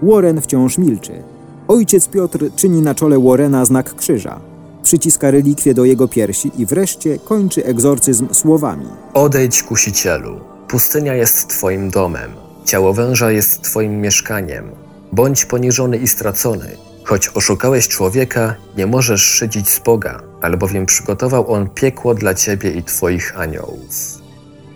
Warren 0.02 0.40
wciąż 0.40 0.78
milczy. 0.78 1.22
Ojciec 1.68 2.08
Piotr 2.08 2.50
czyni 2.56 2.82
na 2.82 2.94
czole 2.94 3.18
Warrena 3.18 3.64
znak 3.64 3.94
krzyża. 3.94 4.40
Przyciska 4.82 5.30
relikwie 5.30 5.75
do 5.75 5.84
jego 5.84 6.08
piersi 6.08 6.50
i 6.58 6.66
wreszcie 6.66 7.18
kończy 7.18 7.64
egzorcyzm 7.64 8.28
słowami. 8.32 8.87
Odejdź, 9.14 9.62
kusicielu. 9.62 10.40
Pustynia 10.68 11.14
jest 11.14 11.48
twoim 11.48 11.90
domem. 11.90 12.47
Ciało 12.68 12.92
węża 12.92 13.30
jest 13.30 13.62
twoim 13.62 14.00
mieszkaniem. 14.00 14.70
Bądź 15.12 15.44
poniżony 15.44 15.96
i 15.96 16.08
stracony. 16.08 16.76
Choć 17.04 17.28
oszukałeś 17.34 17.88
człowieka, 17.88 18.54
nie 18.76 18.87
możesz 18.87 19.22
szydzić 19.22 19.68
z 19.68 19.78
Boga, 19.78 20.22
albowiem 20.40 20.87
przygotował 20.87 21.52
on 21.52 21.68
piekło 21.68 22.14
dla 22.14 22.34
ciebie 22.34 22.70
i 22.70 22.82
twoich 22.82 23.38
aniołów. 23.38 24.18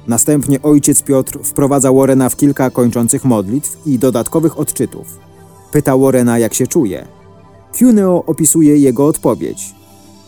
Następnie 0.06 0.62
ojciec 0.62 1.02
Piotr 1.02 1.38
wprowadza 1.44 1.92
Warrena 1.92 2.28
w 2.28 2.36
kilka 2.36 2.70
kończących 2.70 3.24
modlitw 3.24 3.86
i 3.86 3.98
dodatkowych 3.98 4.58
odczytów. 4.58 5.18
Pyta 5.72 5.96
Warrena, 5.96 6.38
jak 6.38 6.54
się 6.54 6.66
czuje. 6.66 7.06
Cuneo 7.72 8.24
opisuje 8.26 8.76
jego 8.76 9.06
odpowiedź. 9.06 9.74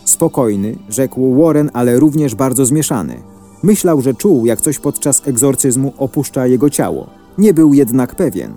Spokojny, 0.05 0.79
rzekł 0.89 1.43
Warren, 1.43 1.71
ale 1.73 1.99
również 2.01 2.35
bardzo 2.35 2.67
zmieszany. 2.67 3.23
Myślał, 3.63 4.03
że 4.03 4.15
czuł, 4.15 4.47
jak 4.47 4.61
coś 4.61 4.79
podczas 4.79 5.23
egzorcyzmu 5.29 5.95
opuszcza 5.99 6.47
jego 6.47 6.71
ciało. 6.71 7.24
Nie 7.39 7.55
był 7.55 7.75
jednak 7.75 8.15
pewien. 8.15 8.53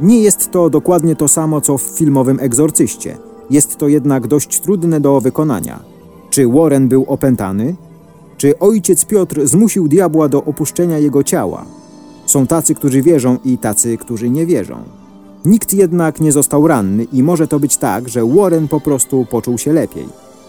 Nie 0.00 0.20
jest 0.20 0.50
to 0.50 0.70
dokładnie 0.70 1.16
to 1.16 1.28
samo, 1.28 1.60
co 1.60 1.78
w 1.78 1.82
filmowym 1.82 2.38
egzorcyście. 2.40 3.16
Jest 3.50 3.76
to 3.76 3.88
jednak 3.88 4.26
dość 4.26 4.60
trudne 4.60 5.00
do 5.00 5.20
wykonania. 5.20 5.80
Czy 6.30 6.48
Warren 6.48 6.88
był 6.88 7.04
opętany? 7.08 7.74
Czy 8.36 8.58
ojciec 8.58 9.04
Piotr 9.04 9.46
zmusił 9.46 9.88
diabła 9.88 10.28
do 10.28 10.44
opuszczenia 10.44 10.98
jego 10.98 11.24
ciała? 11.24 11.64
Są 12.26 12.46
tacy, 12.46 12.74
którzy 12.74 13.02
wierzą 13.02 13.38
i 13.44 13.58
tacy, 13.58 13.96
którzy 13.96 14.30
nie 14.30 14.46
wierzą. 14.46 14.76
Nikt 15.44 15.72
jednak 15.72 16.20
nie 16.20 16.32
został 16.32 16.66
ranny 16.66 17.04
i 17.12 17.22
może 17.22 17.48
to 17.48 17.60
być 17.60 17.76
tak, 17.76 18.08
że 18.08 18.26
Warren 18.26 18.68
po 18.68 18.80
prostu 18.80 19.26
poczuł 19.30 19.58
się 19.58 19.72
lepiej, 19.72 20.08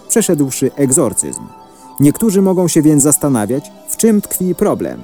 przeszedłszy 0.10 0.72
egzorcyzm. 0.76 1.42
Niektórzy 2.00 2.42
mogą 2.42 2.68
się 2.68 2.82
więc 2.82 3.04
zastanawiać, 3.04 3.72
w 3.90 3.98
czym 3.98 4.22
tkwi 4.22 4.56
problem. 4.56 5.00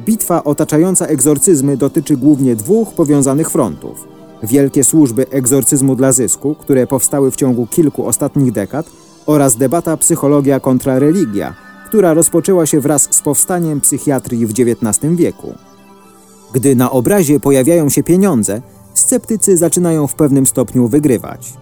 Bitwa 0.00 0.44
otaczająca 0.44 1.06
egzorcyzmy 1.06 1.76
dotyczy 1.76 2.16
głównie 2.16 2.56
dwóch 2.56 2.94
powiązanych 2.94 3.50
frontów. 3.50 4.08
Wielkie 4.42 4.84
służby 4.84 5.26
egzorcyzmu 5.30 5.96
dla 5.96 6.12
zysku, 6.12 6.54
które 6.54 6.86
powstały 6.86 7.30
w 7.30 7.36
ciągu 7.36 7.66
kilku 7.66 8.06
ostatnich 8.06 8.52
dekad, 8.52 8.86
oraz 9.26 9.56
debata 9.56 9.96
psychologia 9.96 10.60
kontra 10.60 10.98
religia, 10.98 11.54
która 11.86 12.14
rozpoczęła 12.14 12.66
się 12.66 12.80
wraz 12.80 13.08
z 13.10 13.22
powstaniem 13.22 13.80
psychiatrii 13.80 14.46
w 14.46 14.50
XIX 14.50 15.14
wieku. 15.14 15.54
Gdy 16.52 16.76
na 16.76 16.90
obrazie 16.90 17.40
pojawiają 17.40 17.88
się 17.88 18.02
pieniądze, 18.02 18.62
sceptycy 18.94 19.56
zaczynają 19.56 20.06
w 20.06 20.14
pewnym 20.14 20.46
stopniu 20.46 20.88
wygrywać. 20.88 21.52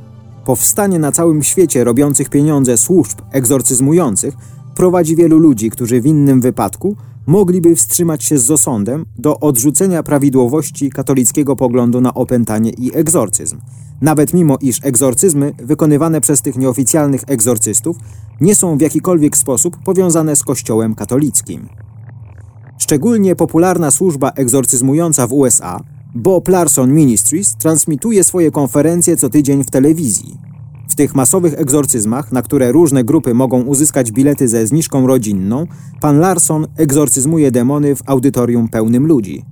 Powstanie 0.44 0.98
na 0.98 1.12
całym 1.12 1.42
świecie 1.42 1.84
robiących 1.84 2.30
pieniądze 2.30 2.76
służb 2.76 3.18
egzorcyzmujących 3.32 4.34
prowadzi 4.74 5.16
wielu 5.16 5.38
ludzi, 5.38 5.70
którzy 5.70 6.00
w 6.00 6.06
innym 6.06 6.40
wypadku 6.40 6.96
mogliby 7.26 7.76
wstrzymać 7.76 8.24
się 8.24 8.38
z 8.38 8.50
osądem 8.50 9.06
do 9.18 9.40
odrzucenia 9.40 10.02
prawidłowości 10.02 10.90
katolickiego 10.90 11.56
poglądu 11.56 12.00
na 12.00 12.14
opętanie 12.14 12.70
i 12.70 12.96
egzorcyzm, 12.96 13.58
nawet 14.00 14.34
mimo 14.34 14.58
iż 14.60 14.78
egzorcyzmy 14.82 15.52
wykonywane 15.58 16.20
przez 16.20 16.42
tych 16.42 16.56
nieoficjalnych 16.56 17.22
egzorcystów 17.26 17.96
nie 18.40 18.54
są 18.54 18.78
w 18.78 18.80
jakikolwiek 18.80 19.36
sposób 19.36 19.76
powiązane 19.84 20.36
z 20.36 20.44
Kościołem 20.44 20.94
katolickim. 20.94 21.68
Szczególnie 22.78 23.36
popularna 23.36 23.90
służba 23.90 24.30
egzorcyzmująca 24.30 25.26
w 25.26 25.32
USA, 25.32 25.80
Bob 26.14 26.48
Larson 26.48 26.92
Ministries, 26.92 27.56
transmituje 27.56 28.24
swoje 28.24 28.50
konferencje 28.50 29.16
co 29.16 29.28
tydzień 29.28 29.64
w 29.64 29.70
telewizji. 29.70 30.49
W 30.90 30.94
tych 30.94 31.14
masowych 31.14 31.54
egzorcyzmach, 31.60 32.32
na 32.32 32.42
które 32.42 32.72
różne 32.72 33.04
grupy 33.04 33.34
mogą 33.34 33.62
uzyskać 33.62 34.12
bilety 34.12 34.48
ze 34.48 34.66
zniżką 34.66 35.06
rodzinną, 35.06 35.66
pan 36.00 36.18
Larson 36.18 36.66
egzorcyzmuje 36.76 37.50
demony 37.50 37.96
w 37.96 38.02
audytorium 38.06 38.68
pełnym 38.68 39.06
ludzi. 39.06 39.44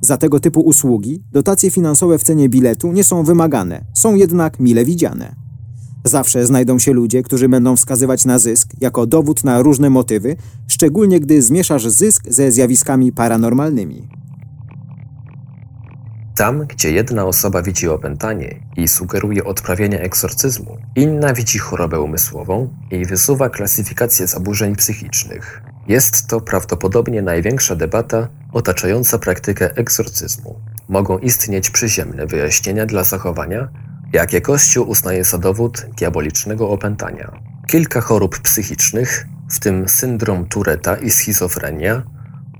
Za 0.00 0.16
tego 0.16 0.40
typu 0.40 0.60
usługi 0.60 1.22
dotacje 1.32 1.70
finansowe 1.70 2.18
w 2.18 2.22
cenie 2.22 2.48
biletu 2.48 2.92
nie 2.92 3.04
są 3.04 3.24
wymagane, 3.24 3.84
są 3.94 4.14
jednak 4.14 4.60
mile 4.60 4.84
widziane. 4.84 5.34
Zawsze 6.04 6.46
znajdą 6.46 6.78
się 6.78 6.92
ludzie, 6.92 7.22
którzy 7.22 7.48
będą 7.48 7.76
wskazywać 7.76 8.24
na 8.24 8.38
zysk 8.38 8.68
jako 8.80 9.06
dowód 9.06 9.44
na 9.44 9.62
różne 9.62 9.90
motywy, 9.90 10.36
szczególnie 10.68 11.20
gdy 11.20 11.42
zmieszasz 11.42 11.86
zysk 11.88 12.22
ze 12.28 12.52
zjawiskami 12.52 13.12
paranormalnymi. 13.12 14.08
Tam, 16.34 16.66
gdzie 16.66 16.90
jedna 16.92 17.24
osoba 17.24 17.62
widzi 17.62 17.88
opętanie 17.88 18.60
i 18.76 18.88
sugeruje 18.88 19.44
odprawienie 19.44 20.00
egzorcyzmu, 20.00 20.78
inna 20.96 21.34
widzi 21.34 21.58
chorobę 21.58 22.00
umysłową 22.00 22.74
i 22.90 23.06
wysuwa 23.06 23.50
klasyfikację 23.50 24.26
zaburzeń 24.26 24.76
psychicznych. 24.76 25.62
Jest 25.88 26.26
to 26.26 26.40
prawdopodobnie 26.40 27.22
największa 27.22 27.76
debata 27.76 28.28
otaczająca 28.52 29.18
praktykę 29.18 29.76
egzorcyzmu. 29.76 30.60
Mogą 30.88 31.18
istnieć 31.18 31.70
przyziemne 31.70 32.26
wyjaśnienia 32.26 32.86
dla 32.86 33.04
zachowania, 33.04 33.68
jakie 34.12 34.40
Kościół 34.40 34.88
uznaje 34.88 35.24
za 35.24 35.38
dowód 35.38 35.86
diabolicznego 35.98 36.70
opętania. 36.70 37.32
Kilka 37.66 38.00
chorób 38.00 38.38
psychicznych, 38.38 39.26
w 39.50 39.60
tym 39.60 39.88
syndrom 39.88 40.46
Tureta 40.46 40.96
i 40.96 41.10
schizofrenia, 41.10 42.02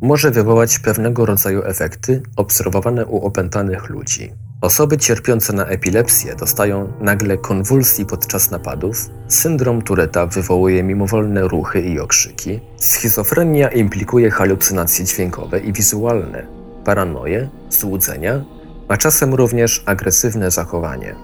może 0.02 0.30
wywołać 0.30 0.78
pewnego 0.78 1.26
rodzaju 1.26 1.62
efekty 1.64 2.22
obserwowane 2.36 3.06
u 3.06 3.26
opętanych 3.26 3.90
ludzi. 3.90 4.32
Osoby 4.60 4.98
cierpiące 4.98 5.52
na 5.52 5.66
epilepsję 5.66 6.36
dostają 6.36 6.92
nagle 7.00 7.38
konwulsji 7.38 8.06
podczas 8.06 8.50
napadów, 8.50 9.10
syndrom 9.28 9.82
Tureta 9.82 10.26
wywołuje 10.26 10.82
mimowolne 10.82 11.48
ruchy 11.48 11.80
i 11.80 12.00
okrzyki, 12.00 12.60
schizofrenia 12.76 13.68
implikuje 13.68 14.30
halucynacje 14.30 15.04
dźwiękowe 15.04 15.60
i 15.60 15.72
wizualne, 15.72 16.46
paranoję, 16.84 17.48
złudzenia, 17.70 18.44
a 18.88 18.96
czasem 18.96 19.34
również 19.34 19.82
agresywne 19.86 20.50
zachowanie. 20.50 21.14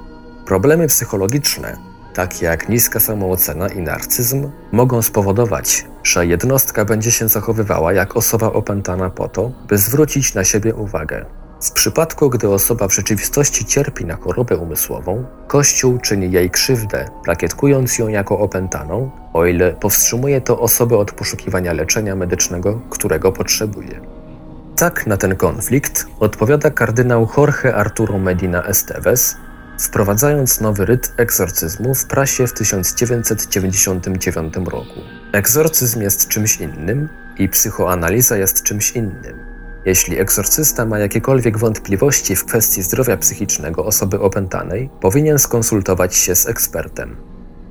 Problemy 0.46 0.86
psychologiczne 0.86 1.76
takie 2.18 2.46
jak 2.46 2.68
niska 2.68 3.00
samoocena 3.00 3.68
i 3.68 3.80
narcyzm, 3.80 4.50
mogą 4.72 5.02
spowodować, 5.02 5.86
że 6.02 6.26
jednostka 6.26 6.84
będzie 6.84 7.12
się 7.12 7.28
zachowywała 7.28 7.92
jak 7.92 8.16
osoba 8.16 8.52
opętana 8.52 9.10
po 9.10 9.28
to, 9.28 9.52
by 9.68 9.78
zwrócić 9.78 10.34
na 10.34 10.44
siebie 10.44 10.74
uwagę. 10.74 11.24
W 11.60 11.70
przypadku, 11.72 12.30
gdy 12.30 12.48
osoba 12.48 12.88
w 12.88 12.94
rzeczywistości 12.94 13.64
cierpi 13.64 14.04
na 14.04 14.16
chorobę 14.16 14.56
umysłową, 14.56 15.24
Kościół 15.46 15.98
czyni 15.98 16.32
jej 16.32 16.50
krzywdę, 16.50 17.08
plakietkując 17.24 17.98
ją 17.98 18.08
jako 18.08 18.38
opętaną, 18.38 19.10
o 19.32 19.46
ile 19.46 19.72
powstrzymuje 19.72 20.40
to 20.40 20.60
osobę 20.60 20.96
od 20.96 21.12
poszukiwania 21.12 21.72
leczenia 21.72 22.16
medycznego, 22.16 22.80
którego 22.90 23.32
potrzebuje. 23.32 24.00
Tak 24.76 25.06
na 25.06 25.16
ten 25.16 25.36
konflikt 25.36 26.06
odpowiada 26.20 26.70
kardynał 26.70 27.28
Jorge 27.36 27.74
Arturo 27.74 28.18
Medina 28.18 28.64
Esteves, 28.64 29.36
wprowadzając 29.78 30.60
nowy 30.60 30.86
ryt 30.86 31.12
egzorcyzmu 31.16 31.94
w 31.94 32.06
prasie 32.06 32.46
w 32.46 32.52
1999 32.52 34.56
roku. 34.56 35.00
Egzorcyzm 35.32 36.00
jest 36.00 36.28
czymś 36.28 36.60
innym 36.60 37.08
i 37.38 37.48
psychoanaliza 37.48 38.36
jest 38.36 38.62
czymś 38.62 38.90
innym. 38.90 39.48
Jeśli 39.84 40.18
egzorcysta 40.18 40.86
ma 40.86 40.98
jakiekolwiek 40.98 41.58
wątpliwości 41.58 42.36
w 42.36 42.44
kwestii 42.44 42.82
zdrowia 42.82 43.16
psychicznego 43.16 43.84
osoby 43.84 44.20
opętanej, 44.20 44.90
powinien 45.00 45.38
skonsultować 45.38 46.16
się 46.16 46.34
z 46.34 46.48
ekspertem. 46.48 47.16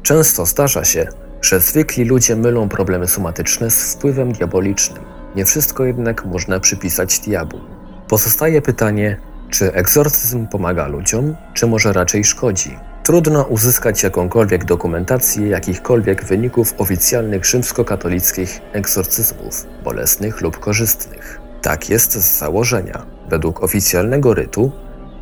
Często 0.03 0.45
zdarza 0.45 0.85
się, 0.85 1.07
że 1.41 1.59
zwykli 1.59 2.05
ludzie 2.05 2.35
mylą 2.35 2.69
problemy 2.69 3.07
somatyczne 3.07 3.71
z 3.71 3.93
wpływem 3.93 4.31
diabolicznym. 4.31 5.03
Nie 5.35 5.45
wszystko 5.45 5.85
jednak 5.85 6.25
można 6.25 6.59
przypisać 6.59 7.19
diabłu. 7.19 7.59
Pozostaje 8.07 8.61
pytanie, 8.61 9.17
czy 9.49 9.73
egzorcyzm 9.73 10.47
pomaga 10.47 10.87
ludziom, 10.87 11.35
czy 11.53 11.67
może 11.67 11.93
raczej 11.93 12.23
szkodzi? 12.23 12.77
Trudno 13.03 13.43
uzyskać 13.43 14.03
jakąkolwiek 14.03 14.65
dokumentację 14.65 15.47
jakichkolwiek 15.47 16.25
wyników 16.25 16.73
oficjalnych 16.77 17.45
rzymskokatolickich 17.45 18.61
egzorcyzmów, 18.73 19.65
bolesnych 19.83 20.41
lub 20.41 20.59
korzystnych. 20.59 21.39
Tak 21.61 21.89
jest 21.89 22.11
z 22.13 22.37
założenia. 22.39 23.05
Według 23.29 23.63
oficjalnego 23.63 24.33
rytu 24.33 24.71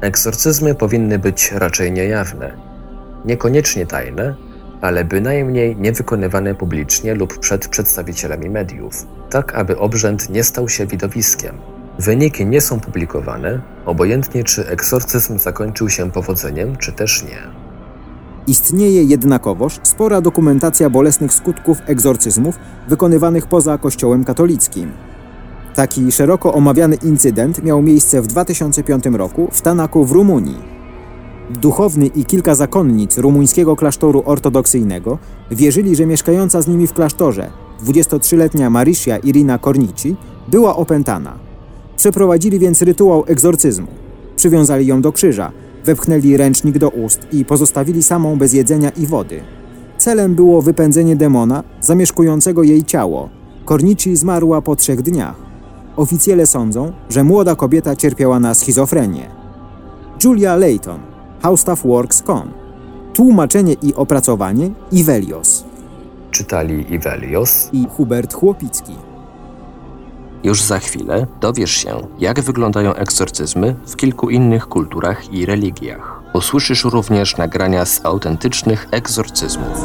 egzorcyzmy 0.02 0.76
powinny 0.76 1.20
być 1.20 1.52
raczej 1.52 1.92
niejawne, 1.92 2.58
niekoniecznie 3.26 3.86
tajne, 3.86 4.36
ale 4.82 5.06
bynajmniej 5.06 5.76
nie 5.76 5.92
wykonywane 5.92 6.56
publicznie 6.56 7.16
lub 7.16 7.40
przed 7.40 7.68
przedstawicielami 7.68 8.50
mediów, 8.50 9.08
tak 9.30 9.56
aby 9.56 9.78
obrzęd 9.78 10.30
nie 10.30 10.44
stał 10.44 10.70
się 10.70 10.86
widowiskiem, 10.88 11.58
Wyniki 12.00 12.46
nie 12.46 12.62
są 12.62 12.80
publikowane, 12.80 13.62
obojętnie 13.86 14.44
czy 14.44 14.68
egzorcyzm 14.68 15.40
zakończył 15.40 15.90
się 15.90 16.12
powodzeniem, 16.12 16.76
czy 16.76 16.92
też 16.92 17.24
nie. 17.24 17.38
Istnieje 18.48 19.04
jednakowoż 19.04 19.80
spora 19.84 20.22
dokumentacja 20.22 20.90
bolesnych 20.90 21.34
skutków 21.34 21.78
egzorcyzmów 21.86 22.56
wykonywanych 22.88 23.48
poza 23.48 23.78
Kościołem 23.78 24.24
katolickim. 24.24 24.92
Taki 25.76 26.12
szeroko 26.12 26.54
omawiany 26.54 26.96
incydent 26.96 27.64
miał 27.64 27.82
miejsce 27.82 28.22
w 28.22 28.28
2005 28.28 29.06
roku 29.06 29.50
w 29.52 29.62
Tanaku 29.62 30.06
w 30.06 30.12
Rumunii. 30.12 30.76
Duchowny 31.50 32.08
i 32.08 32.26
kilka 32.26 32.56
zakonnic 32.56 33.18
rumuńskiego 33.18 33.76
klasztoru 33.76 34.24
ortodoksyjnego 34.26 35.18
wierzyli, 35.52 35.96
że 35.96 36.06
mieszkająca 36.06 36.62
z 36.62 36.68
nimi 36.68 36.88
w 36.88 36.94
klasztorze 36.94 37.52
23-letnia 37.86 38.70
Marysia 38.70 39.18
Irina 39.18 39.58
Kornici 39.58 40.16
była 40.48 40.76
opętana. 40.76 41.45
Przeprowadzili 41.98 42.60
więc 42.60 42.82
rytuał 42.82 43.24
egzorcyzmu. 43.28 43.88
Przywiązali 44.36 44.88
ją 44.88 45.02
do 45.02 45.12
krzyża, 45.12 45.52
wepchnęli 45.86 46.38
ręcznik 46.38 46.78
do 46.78 46.90
ust 46.90 47.28
i 47.32 47.46
pozostawili 47.46 48.04
samą 48.04 48.38
bez 48.38 48.54
jedzenia 48.54 48.90
i 48.90 49.08
wody. 49.08 49.42
Celem 49.98 50.36
było 50.36 50.62
wypędzenie 50.62 51.16
demona 51.16 51.64
zamieszkującego 51.82 52.64
jej 52.64 52.84
ciało. 52.84 53.30
Kornici 53.66 54.16
zmarła 54.16 54.62
po 54.62 54.76
trzech 54.76 55.02
dniach. 55.02 55.36
Oficjele 55.96 56.48
sądzą, 56.48 56.92
że 57.10 57.24
młoda 57.24 57.56
kobieta 57.56 57.96
cierpiała 57.96 58.40
na 58.40 58.54
schizofrenię. 58.54 59.30
Julia 60.24 60.56
Layton, 60.56 61.00
How 61.42 61.58
Stuff 61.58 61.84
Works 61.84 62.22
Com. 62.22 62.52
Tłumaczenie 63.14 63.74
i 63.74 63.94
opracowanie 63.94 64.72
Ivelios. 64.92 65.66
Czytali 66.32 66.94
Ivelios 66.94 67.70
i 67.74 67.86
Hubert 67.90 68.34
Chłopicki. 68.34 68.94
Już 70.46 70.62
za 70.62 70.80
chwilę 70.80 71.28
dowiesz 71.42 71.72
się, 71.72 72.08
jak 72.20 72.42
wyglądają 72.42 72.94
egzorcyzmy 72.94 73.76
w 73.88 73.96
kilku 73.96 74.30
innych 74.30 74.68
kulturach 74.68 75.34
i 75.34 75.46
religiach. 75.46 76.22
Usłyszysz 76.34 76.84
również 76.84 77.38
nagrania 77.38 77.86
z 77.86 78.06
autentycznych 78.06 78.88
egzorcyzmów. 78.92 79.78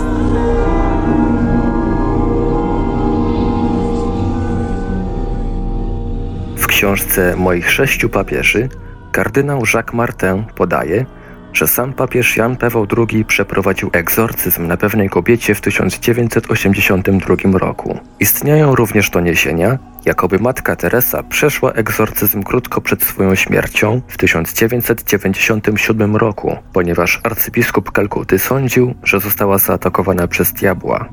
W 6.57 6.67
książce 6.67 7.37
Moich 7.37 7.71
sześciu 7.71 8.09
papieży 8.09 8.69
kardynał 9.13 9.63
Jacques 9.75 9.95
Martin 9.95 10.45
podaje, 10.55 11.07
że 11.53 11.69
sam 11.69 11.93
papież 11.93 12.37
Jan 12.37 12.57
Paweł 12.57 12.87
II 12.97 13.25
przeprowadził 13.25 13.91
egzorcyzm 13.93 14.67
na 14.67 14.77
pewnej 14.77 15.09
kobiecie 15.09 15.55
w 15.55 15.61
1982 15.61 17.59
roku. 17.59 17.99
Istnieją 18.21 18.75
również 18.75 19.11
doniesienia, 19.11 19.79
jakoby 20.05 20.39
matka 20.39 20.77
Teresa 20.77 21.23
przeszła 21.23 21.73
egzorcyzm 21.73 22.43
krótko 22.43 22.81
przed 22.81 23.03
swoją 23.03 23.35
śmiercią 23.35 24.03
w 24.09 24.17
1997 24.17 26.17
roku, 26.17 26.57
ponieważ 26.73 27.21
arcybiskup 27.23 27.91
Kalkuty 27.91 28.39
sądził, 28.39 28.95
że 29.03 29.21
została 29.21 29.59
zaatakowana 29.59 30.29
przez 30.29 30.53
diabła. 30.53 31.09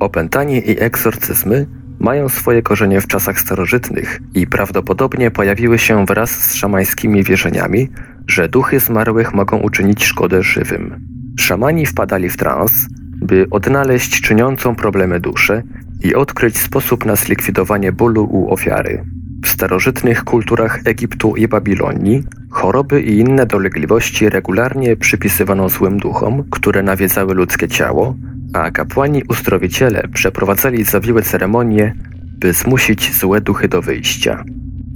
Opętanie 0.00 0.60
i 0.60 0.82
egzorcyzmy 0.82 1.66
mają 2.02 2.28
swoje 2.28 2.62
korzenie 2.62 3.00
w 3.00 3.06
czasach 3.06 3.40
starożytnych 3.40 4.20
i 4.34 4.46
prawdopodobnie 4.46 5.30
pojawiły 5.30 5.78
się 5.78 6.06
wraz 6.06 6.30
z 6.30 6.54
szamańskimi 6.54 7.24
wierzeniami, 7.24 7.88
że 8.26 8.48
duchy 8.48 8.80
zmarłych 8.80 9.34
mogą 9.34 9.58
uczynić 9.58 10.04
szkodę 10.04 10.42
żywym. 10.42 11.06
Szamani 11.38 11.86
wpadali 11.86 12.30
w 12.30 12.36
trans, 12.36 12.88
by 13.22 13.46
odnaleźć 13.50 14.20
czyniącą 14.20 14.74
problemy 14.74 15.20
duszę 15.20 15.62
i 16.04 16.14
odkryć 16.14 16.58
sposób 16.58 17.04
na 17.04 17.16
zlikwidowanie 17.16 17.92
bólu 17.92 18.24
u 18.24 18.52
ofiary. 18.52 19.04
W 19.44 19.48
starożytnych 19.48 20.24
kulturach 20.24 20.80
Egiptu 20.84 21.36
i 21.36 21.48
Babilonii 21.48 22.24
choroby 22.50 23.02
i 23.02 23.18
inne 23.18 23.46
dolegliwości 23.46 24.28
regularnie 24.28 24.96
przypisywano 24.96 25.68
złym 25.68 25.98
duchom, 25.98 26.44
które 26.50 26.82
nawiedzały 26.82 27.34
ludzkie 27.34 27.68
ciało, 27.68 28.16
a 28.52 28.70
kapłani 28.70 29.22
uzdrowiciele 29.28 30.08
przeprowadzali 30.14 30.84
zawiłe 30.84 31.22
ceremonie, 31.22 31.94
by 32.38 32.52
zmusić 32.52 33.14
złe 33.14 33.40
duchy 33.40 33.68
do 33.68 33.82
wyjścia. 33.82 34.44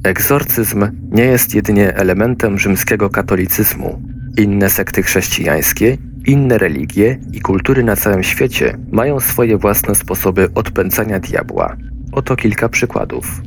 Egzorcyzm 0.06 0.88
nie 1.10 1.24
jest 1.24 1.54
jedynie 1.54 1.94
elementem 1.94 2.58
rzymskiego 2.58 3.10
katolicyzmu. 3.10 4.02
Inne 4.38 4.70
sekty 4.70 5.02
chrześcijańskie, 5.02 5.98
inne 6.26 6.58
religie 6.58 7.18
i 7.32 7.40
kultury 7.40 7.84
na 7.84 7.96
całym 7.96 8.22
świecie 8.22 8.78
mają 8.92 9.20
swoje 9.20 9.58
własne 9.58 9.94
sposoby 9.94 10.48
odpędzania 10.54 11.18
diabła. 11.20 11.76
Oto 12.12 12.36
kilka 12.36 12.68
przykładów. 12.68 13.42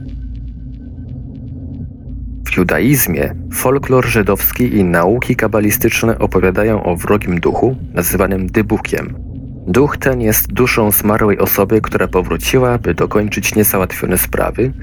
W 2.46 2.58
judaizmie 2.58 3.36
folklor 3.54 4.06
żydowski 4.06 4.76
i 4.76 4.84
nauki 4.84 5.36
kabalistyczne 5.36 6.20
opowiadają 6.20 6.84
o 6.84 6.96
wrogim 6.96 7.40
duchu 7.40 7.76
nazywanym 7.94 8.48
dybukiem. 8.48 9.18
Duch 9.68 9.98
ten 9.98 10.22
jest 10.22 10.54
duszą 10.54 10.92
zmarłej 10.92 11.38
osoby, 11.38 11.82
która 11.82 12.08
powróciła, 12.08 12.78
by 12.78 12.94
dokończyć 12.94 13.56
niezałatwione 13.56 14.18
sprawy 14.18 14.74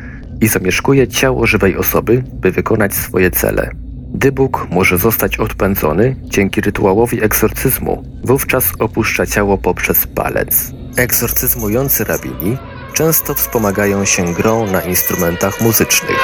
i 0.40 0.48
zamieszkuje 0.48 1.08
ciało 1.08 1.46
żywej 1.46 1.76
osoby, 1.76 2.24
by 2.32 2.50
wykonać 2.50 2.94
swoje 2.94 3.30
cele. 3.30 3.70
Gdy 4.14 4.32
Bóg 4.32 4.66
może 4.70 4.98
zostać 4.98 5.36
odpędzony 5.36 6.16
dzięki 6.22 6.60
rytuałowi 6.60 7.24
egzorcyzmu, 7.24 8.02
wówczas 8.24 8.72
opuszcza 8.78 9.26
ciało 9.26 9.58
poprzez 9.58 10.06
palec. 10.06 10.72
Egzorcyzmujący 10.96 12.04
rabini 12.04 12.56
często 12.94 13.34
wspomagają 13.34 14.04
się 14.04 14.34
grą 14.34 14.66
na 14.66 14.80
instrumentach 14.80 15.60
muzycznych. 15.60 16.18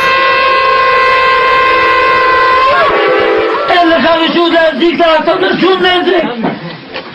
El 3.68 3.92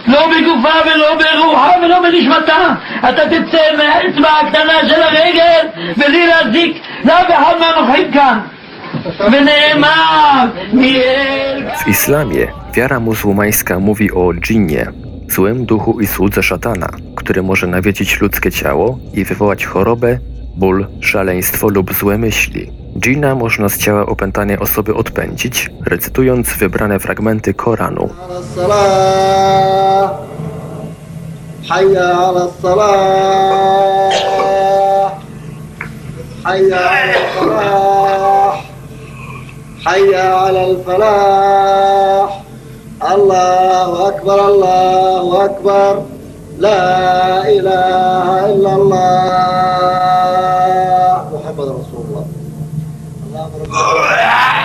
לא 0.07 0.27
בגופה 0.27 0.75
ולא 0.87 1.15
ברוחה 1.15 1.71
ולא 1.83 2.01
בנשמתה 2.03 2.75
אתה 3.09 3.23
תצא 3.27 3.63
מהאצבע 3.79 4.29
הקטנה 4.43 4.89
של 4.89 5.03
הרגל 5.03 5.69
בלי 5.97 6.27
להזיק 6.27 6.77
לאף 7.05 7.27
אחד 7.29 7.55
מהנוכחים 7.61 8.13
כאן 8.13 8.39
ונאמר 9.21 10.45
מיאל 10.73 11.63
W 11.85 11.89
islamie 11.89 12.47
wiara 12.75 13.01
muzułmańska 13.01 13.79
mówi 13.79 14.13
o 14.13 14.35
dżinnie, 14.35 14.87
złym 15.29 15.65
duchu 15.67 16.01
i 16.01 16.07
słudze 16.07 16.43
szatana, 16.43 16.89
który 17.17 17.43
może 17.43 17.67
nawiedzić 17.67 18.21
ludzkie 18.21 18.51
ciało 18.51 18.99
i 19.15 19.25
wywołać 19.25 19.65
chorobę, 19.67 20.19
ból, 20.57 20.87
szaleństwo 21.01 21.69
lub 21.69 21.95
złe 21.95 22.19
myśli. 22.19 22.71
Dżina 23.00 23.36
można 23.36 23.70
z 23.70 23.78
ciała 23.78 24.06
opętanej 24.06 24.60
osoby 24.60 24.96
odpędzić, 24.96 25.70
recytując 25.86 26.48
wybrane 26.54 27.00
fragmenty 27.00 27.54
Koranu. 27.54 28.10
Allahu 43.00 44.06
akbar, 44.06 44.40
Allahu 44.40 45.38
akbar, 45.38 45.96
la 46.60 47.46
ilaha 47.50 48.48
illallah. 48.50 50.37
Uh, 53.80 53.84
ah! 53.84 54.57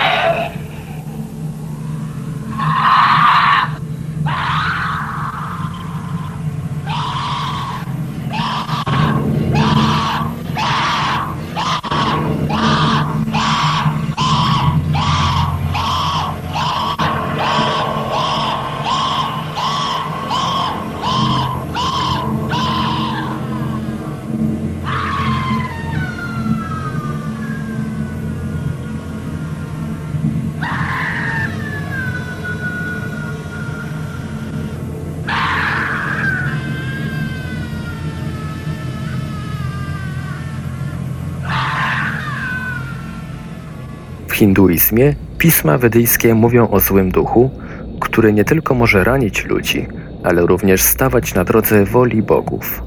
Hinduizmie 44.43 45.15
pisma 45.37 45.77
wedyjskie 45.77 46.35
mówią 46.35 46.69
o 46.69 46.79
złym 46.79 47.11
duchu, 47.11 47.49
który 47.99 48.33
nie 48.33 48.45
tylko 48.45 48.75
może 48.75 49.03
ranić 49.03 49.45
ludzi, 49.45 49.87
ale 50.23 50.45
również 50.45 50.81
stawać 50.81 51.33
na 51.33 51.43
drodze 51.43 51.85
woli 51.85 52.21
bogów. 52.21 52.83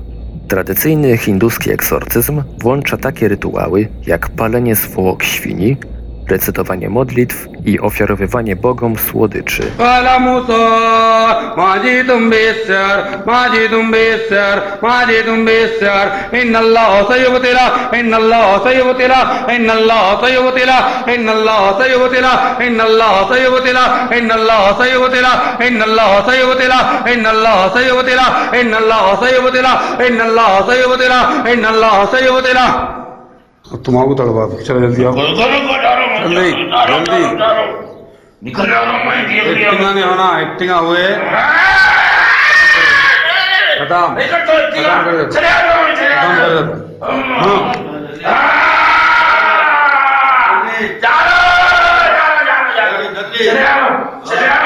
Tradycyjny 0.48 1.16
hinduski 1.16 1.70
egzorcyzm 1.70 2.42
włącza 2.58 2.96
takie 2.96 3.28
rytuały 3.28 3.88
jak 4.06 4.28
palenie 4.28 4.74
zwłok 4.74 5.22
świni, 5.22 5.76
recytowanie 6.28 6.88
modlitw 6.88 7.46
i 7.64 7.80
ofiarowywanie 7.80 8.56
bogom 8.56 8.96
słodyczy. 8.98 9.62
तुम्हारा 33.74 34.14
तड़वा 34.14 34.46
दो। 34.46 34.62
चलो 34.62 34.80
जल्दी 34.80 35.04
आओ। 35.04 35.12
जल्दी 35.12 36.50
जल्दी। 36.92 37.20
निकल 38.44 38.66
एक्टिंगा 39.50 39.92
नहीं 39.92 40.04
होना 40.04 40.40
एक्टिंगा 40.40 40.76
हुए 40.76 41.02
खत्म। 43.78 44.16
खत्म 44.16 45.04
कर 45.04 45.16
दो। 45.16 45.24
खत्म 45.24 46.36
कर 46.36 46.48
दो। 46.48 46.76
हाँ। 47.36 47.72
जल्दी 53.16 53.44
जल्दी। 53.44 54.65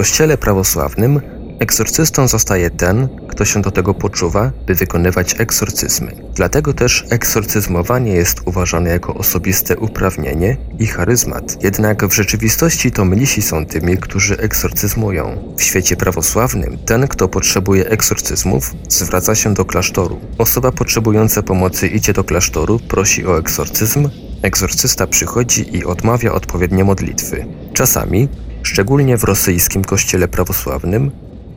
Kościele 0.00 0.38
prawosławnym 0.38 1.20
egzorcystą 1.58 2.28
zostaje 2.28 2.70
ten, 2.70 3.08
kto 3.28 3.44
się 3.44 3.62
do 3.62 3.70
tego 3.70 3.94
poczuwa, 3.94 4.52
by 4.66 4.74
wykonywać 4.74 5.40
egzorcyzmy. 5.40 6.12
Dlatego 6.34 6.72
też 6.72 7.04
egzorcyzmowanie 7.10 8.12
jest 8.12 8.40
uważane 8.44 8.90
jako 8.90 9.14
osobiste 9.14 9.76
uprawnienie 9.76 10.56
i 10.78 10.86
charyzmat. 10.86 11.64
Jednak 11.64 12.06
w 12.06 12.12
rzeczywistości 12.12 12.92
to 12.92 13.04
mnisi 13.04 13.42
są 13.42 13.66
tymi, 13.66 13.96
którzy 13.96 14.38
egzorcyzmują. 14.38 15.54
W 15.56 15.62
świecie 15.62 15.96
prawosławnym 15.96 16.78
ten, 16.86 17.08
kto 17.08 17.28
potrzebuje 17.28 17.88
egzorcyzmów, 17.88 18.74
zwraca 18.88 19.34
się 19.34 19.54
do 19.54 19.64
klasztoru. 19.64 20.20
Osoba 20.38 20.72
potrzebująca 20.72 21.42
pomocy 21.42 21.88
idzie 21.88 22.12
do 22.12 22.24
klasztoru, 22.24 22.78
prosi 22.78 23.26
o 23.26 23.38
egzorcyzm, 23.38 24.08
egzorcysta 24.42 25.06
przychodzi 25.06 25.76
i 25.76 25.84
odmawia 25.84 26.32
odpowiednie 26.32 26.84
modlitwy. 26.84 27.46
Czasami 27.72 28.28
szczególnie 28.62 29.16
w 29.16 29.24
rosyjskim 29.24 29.84
kościele 29.84 30.28
prawosławnym, 30.28 31.10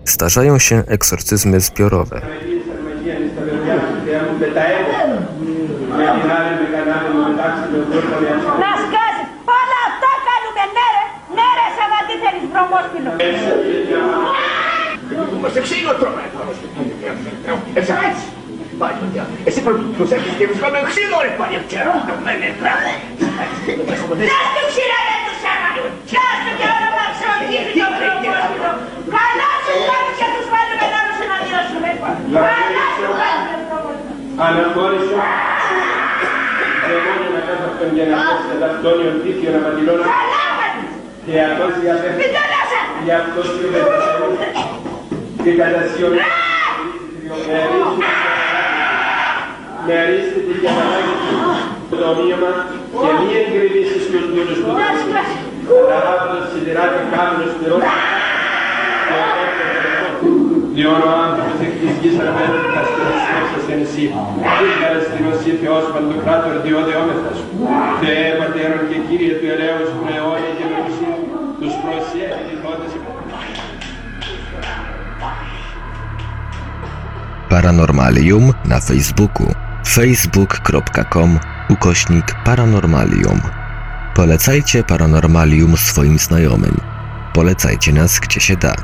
starzają 0.06 0.60
się 0.60 0.84
eksorcyzmy 0.88 1.60
zbiorowe. 1.60 2.22
Εσύ 19.46 19.62
προσέξεις 19.98 20.34
και 20.38 20.46
βρισκόμαι 20.48 20.80
ξύλο 20.90 21.18
ρε 21.26 21.32
πάλι 21.40 21.56
ευκαιρό. 21.62 21.94
Με 22.26 22.34
με 22.42 22.50
πράγμα. 22.62 22.92
Δεν 24.56 24.66
ξύλο 24.72 24.98
ρε 25.08 25.23
Πιάστε 26.14 26.52
και 26.60 26.66
όλα 26.74 26.90
τα 26.98 27.06
ψωμίδια 27.14 27.62
το 27.78 27.86
προπόστιτο. 27.98 28.70
Καλά 29.16 29.50
σου 29.64 29.74
κάνουν 29.90 30.14
και 30.20 30.28
τους 30.34 30.48
πάνε 30.52 30.74
μετάνωσε 30.80 31.26
να 31.32 31.38
διώσουμε. 31.46 31.90
Καλά 32.36 32.86
σου 32.96 33.08
κάνουν 33.22 33.64
Αναχώρησα. 34.46 35.18
Ε, 36.86 36.92
εγώ 36.96 37.12
και 37.22 37.30
μετά 37.36 37.54
θα 37.60 37.66
αυτόν 37.70 37.90
για 37.96 38.06
να 38.10 38.16
πω 38.26 38.34
σε 38.48 38.56
ταυτόνιο 38.64 39.10
δίκαιο 39.24 39.50
να 39.56 39.60
πατηλώνω. 39.66 40.04
Καλά 40.12 40.44
κάνεις. 40.60 40.92
Και 41.26 41.34
αυτός 41.48 41.72
για 41.84 41.94
πέφτει. 42.02 42.20
Μην 42.22 42.32
το 42.36 42.44
λάσα. 42.54 42.80
Ε. 42.86 43.02
Για 43.06 43.16
αυτός 43.22 43.48
και 43.56 43.66
με 43.72 43.80
Και 45.44 45.52
κατασιώνει. 45.60 46.20
Με 47.48 47.60
με 49.86 49.94
αρίστητη 50.04 50.54
και 50.62 50.70
αναγκή 50.82 51.16
το 51.90 51.96
τομείο 52.04 52.38
μας 52.44 52.58
και 53.02 53.10
μη 53.18 53.28
εγκρινήσεις 53.42 54.04
τους 54.12 54.24
δούλους 54.32 54.58
του. 54.64 54.72
Paranormalium 77.50 78.54
na 78.66 78.80
Facebooku 78.80 79.44
facebook.com 79.86 81.40
ukośnik 81.70 82.26
paranormalium 82.46 83.63
Polecajcie 84.14 84.84
Paranormalium 84.84 85.78
swoim 85.78 86.20
znajomym. 86.20 86.78
Polecajcie 87.34 87.94
nas 87.94 88.20
gdzie 88.20 88.40
się 88.40 88.56
da. 88.56 88.76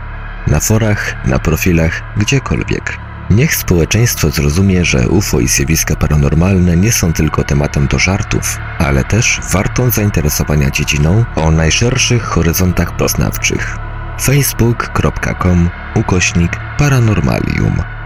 Na 0.47 0.59
forach, 0.59 1.25
na 1.25 1.39
profilach, 1.39 2.01
gdziekolwiek. 2.17 2.97
Niech 3.29 3.55
społeczeństwo 3.55 4.29
zrozumie, 4.29 4.85
że 4.85 5.09
UFO 5.09 5.39
i 5.39 5.47
zjawiska 5.47 5.95
paranormalne 5.95 6.77
nie 6.77 6.91
są 6.91 7.13
tylko 7.13 7.43
tematem 7.43 7.87
do 7.87 7.99
żartów, 7.99 8.57
ale 8.79 9.03
też 9.03 9.41
wartą 9.51 9.89
zainteresowania 9.89 10.69
dziedziną 10.69 11.25
o 11.35 11.51
najszerszych 11.51 12.23
horyzontach 12.23 12.97
poznawczych. 12.97 13.77
facebook.com 14.21 15.69
ukośnik 15.95 16.51
paranormalium. 16.77 17.98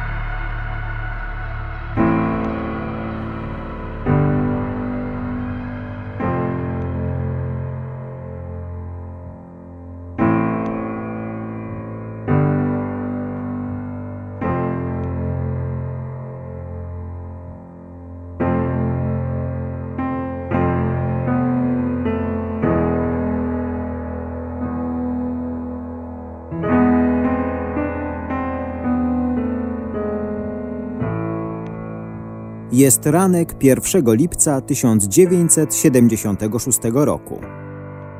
Jest 32.84 33.06
ranek 33.06 33.56
1 33.62 34.16
lipca 34.16 34.62
1976 34.62 36.80
roku. 36.94 37.40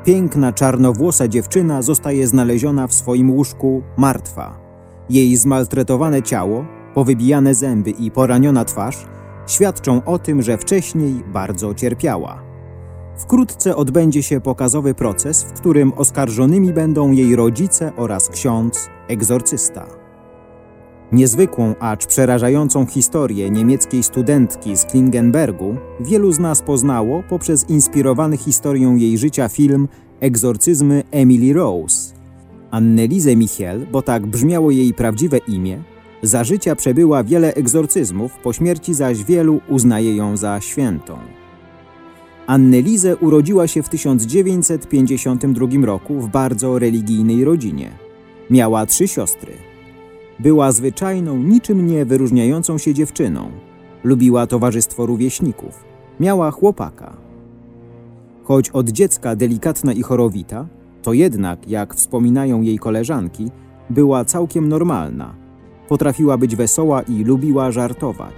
Piękna 0.04 0.52
czarnowłosa 0.52 1.28
dziewczyna 1.28 1.82
zostaje 1.82 2.26
znaleziona 2.26 2.86
w 2.86 2.94
swoim 2.94 3.30
łóżku 3.30 3.82
martwa. 3.96 4.60
Jej 5.10 5.36
zmaltretowane 5.36 6.22
ciało, 6.22 6.64
powybijane 6.94 7.54
zęby 7.54 7.90
i 7.90 8.10
poraniona 8.10 8.64
twarz 8.64 9.06
świadczą 9.46 10.04
o 10.04 10.18
tym, 10.18 10.42
że 10.42 10.58
wcześniej 10.58 11.14
bardzo 11.32 11.74
cierpiała. 11.74 12.42
Wkrótce 13.18 13.76
odbędzie 13.76 14.22
się 14.22 14.40
pokazowy 14.40 14.94
proces, 14.94 15.42
w 15.42 15.52
którym 15.52 15.92
oskarżonymi 15.92 16.72
będą 16.72 17.12
jej 17.12 17.36
rodzice 17.36 17.92
oraz 17.96 18.28
ksiądz 18.28 18.88
egzorcysta. 19.08 20.03
Niezwykłą, 21.14 21.74
acz 21.80 22.06
przerażającą 22.06 22.86
historię 22.86 23.50
niemieckiej 23.50 24.02
studentki 24.02 24.76
z 24.76 24.84
Klingenbergu 24.84 25.76
wielu 26.00 26.32
z 26.32 26.38
nas 26.38 26.62
poznało 26.62 27.22
poprzez 27.28 27.70
inspirowany 27.70 28.36
historią 28.36 28.96
jej 28.96 29.18
życia 29.18 29.48
film 29.48 29.88
Egzorcyzmy 30.20 31.02
Emily 31.10 31.52
Rose. 31.52 32.14
Anneliese 32.70 33.36
Michel, 33.36 33.86
bo 33.92 34.02
tak 34.02 34.26
brzmiało 34.26 34.70
jej 34.70 34.94
prawdziwe 34.94 35.38
imię, 35.38 35.82
za 36.22 36.44
życia 36.44 36.76
przebyła 36.76 37.24
wiele 37.24 37.54
egzorcyzmów, 37.54 38.32
po 38.32 38.52
śmierci 38.52 38.94
zaś 38.94 39.24
wielu 39.24 39.60
uznaje 39.68 40.16
ją 40.16 40.36
za 40.36 40.60
świętą. 40.60 41.18
Anneliese 42.46 43.16
urodziła 43.16 43.66
się 43.66 43.82
w 43.82 43.88
1952 43.88 45.66
roku 45.86 46.20
w 46.20 46.28
bardzo 46.28 46.78
religijnej 46.78 47.44
rodzinie. 47.44 47.90
Miała 48.50 48.86
trzy 48.86 49.08
siostry– 49.08 49.52
była 50.40 50.72
zwyczajną, 50.72 51.36
niczym 51.36 51.86
nie 51.86 52.04
wyróżniającą 52.04 52.78
się 52.78 52.94
dziewczyną. 52.94 53.50
Lubiła 54.04 54.46
towarzystwo 54.46 55.06
rówieśników. 55.06 55.84
Miała 56.20 56.50
chłopaka. 56.50 57.16
Choć 58.44 58.70
od 58.70 58.88
dziecka 58.88 59.36
delikatna 59.36 59.92
i 59.92 60.02
chorowita, 60.02 60.66
to 61.02 61.12
jednak, 61.12 61.68
jak 61.68 61.94
wspominają 61.94 62.62
jej 62.62 62.78
koleżanki, 62.78 63.50
była 63.90 64.24
całkiem 64.24 64.68
normalna. 64.68 65.34
Potrafiła 65.88 66.38
być 66.38 66.56
wesoła 66.56 67.02
i 67.02 67.24
lubiła 67.24 67.70
żartować. 67.70 68.34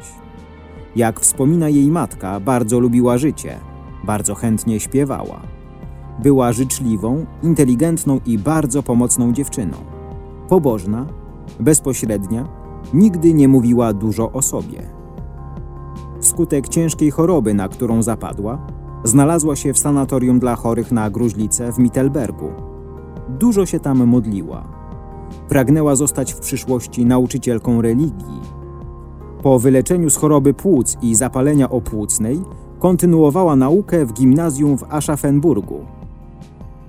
Jak 0.97 1.21
wspomina 1.21 1.69
jej 1.69 1.91
matka, 1.91 2.41
bardzo 2.41 2.81
lubiła 2.81 3.19
życie, 3.19 3.59
bardzo 4.05 4.35
chętnie 4.35 4.81
śpiewała. 4.81 5.41
Była 6.23 6.53
życzliwą, 6.53 7.27
inteligentną 7.43 8.21
i 8.27 8.39
bardzo 8.39 8.83
pomocną 8.83 9.33
dziewczyną. 9.33 9.77
Pobożna, 10.49 11.07
bezpośrednia, 11.61 12.49
nigdy 12.95 13.35
nie 13.35 13.49
mówiła 13.49 13.93
dużo 13.93 14.33
o 14.33 14.43
sobie. 14.43 14.83
Wskutek 16.21 16.69
ciężkiej 16.69 17.11
choroby, 17.11 17.55
na 17.55 17.69
którą 17.69 18.03
zapadła, 18.03 18.59
znalazła 19.05 19.57
się 19.57 19.73
w 19.73 19.79
sanatorium 19.79 20.39
dla 20.39 20.57
chorych 20.57 20.93
na 20.93 21.11
gruźlicę 21.11 21.73
w 21.73 21.79
Mittelbergu. 21.79 22.49
Dużo 23.29 23.67
się 23.67 23.81
tam 23.81 24.07
modliła. 24.07 24.65
Pragnęła 25.49 25.95
zostać 25.95 26.33
w 26.33 26.41
przyszłości 26.41 27.07
nauczycielką 27.07 27.83
religii. 27.83 28.41
Po 29.43 29.59
wyleczeniu 29.59 30.11
z 30.11 30.17
choroby 30.17 30.55
płuc 30.55 30.97
i 31.03 31.15
zapalenia 31.15 31.71
opłucnej 31.71 32.43
kontynuowała 32.79 33.57
naukę 33.57 34.07
w 34.07 34.13
gimnazjum 34.13 34.79
w 34.79 34.85
Aschaffenburgu. 34.89 35.81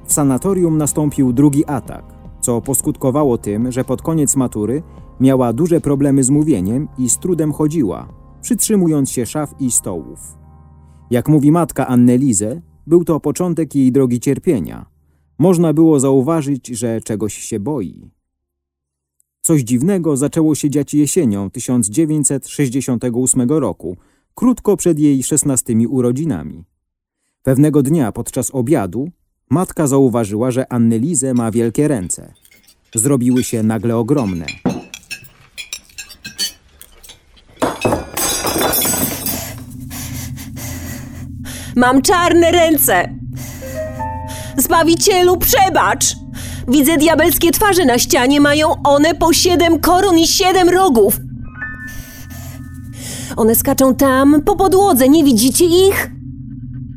W 0.05 0.13
sanatorium 0.13 0.77
nastąpił 0.77 1.33
drugi 1.33 1.65
atak 1.65 2.16
co 2.47 2.61
poskutkowało 2.61 3.37
tym, 3.37 3.71
że 3.71 3.83
pod 3.83 4.01
koniec 4.01 4.35
matury 4.35 4.83
miała 5.19 5.53
duże 5.53 5.81
problemy 5.81 6.23
z 6.23 6.29
mówieniem 6.29 6.87
i 6.97 7.09
z 7.09 7.17
trudem 7.17 7.53
chodziła, 7.53 8.13
przytrzymując 8.41 9.11
się 9.11 9.25
szaf 9.25 9.55
i 9.59 9.71
stołów. 9.71 10.37
Jak 11.11 11.29
mówi 11.29 11.51
matka 11.51 11.87
Annelize, 11.87 12.61
był 12.87 13.03
to 13.03 13.19
początek 13.19 13.75
jej 13.75 13.91
drogi 13.91 14.19
cierpienia. 14.19 14.85
Można 15.39 15.73
było 15.73 15.99
zauważyć, 15.99 16.67
że 16.67 17.01
czegoś 17.01 17.33
się 17.33 17.59
boi. 17.59 18.11
Coś 19.41 19.61
dziwnego 19.61 20.17
zaczęło 20.17 20.55
się 20.55 20.69
dziać 20.69 20.93
jesienią 20.93 21.49
1968 21.49 23.49
roku, 23.49 23.97
krótko 24.35 24.77
przed 24.77 24.99
jej 24.99 25.23
szesnastymi 25.23 25.87
urodzinami. 25.87 26.63
Pewnego 27.43 27.83
dnia 27.83 28.11
podczas 28.11 28.55
obiadu 28.55 29.09
Matka 29.49 29.87
zauważyła, 29.87 30.51
że 30.51 30.73
Annelize 30.73 31.33
ma 31.33 31.51
wielkie 31.51 31.87
ręce. 31.87 32.33
Zrobiły 32.95 33.43
się 33.43 33.63
nagle 33.63 33.97
ogromne. 33.97 34.45
Mam 41.75 42.01
czarne 42.01 42.51
ręce! 42.51 43.09
Zbawicielu, 44.57 45.37
przebacz! 45.37 46.05
Widzę 46.67 46.97
diabelskie 46.97 47.51
twarze 47.51 47.85
na 47.85 47.99
ścianie, 47.99 48.41
mają 48.41 48.83
one 48.83 49.15
po 49.15 49.33
siedem 49.33 49.79
koron 49.79 50.17
i 50.17 50.27
siedem 50.27 50.69
rogów. 50.69 51.19
One 53.35 53.55
skaczą 53.55 53.95
tam, 53.95 54.41
po 54.41 54.55
podłodze, 54.55 55.09
nie 55.09 55.23
widzicie 55.23 55.65
ich? 55.65 56.16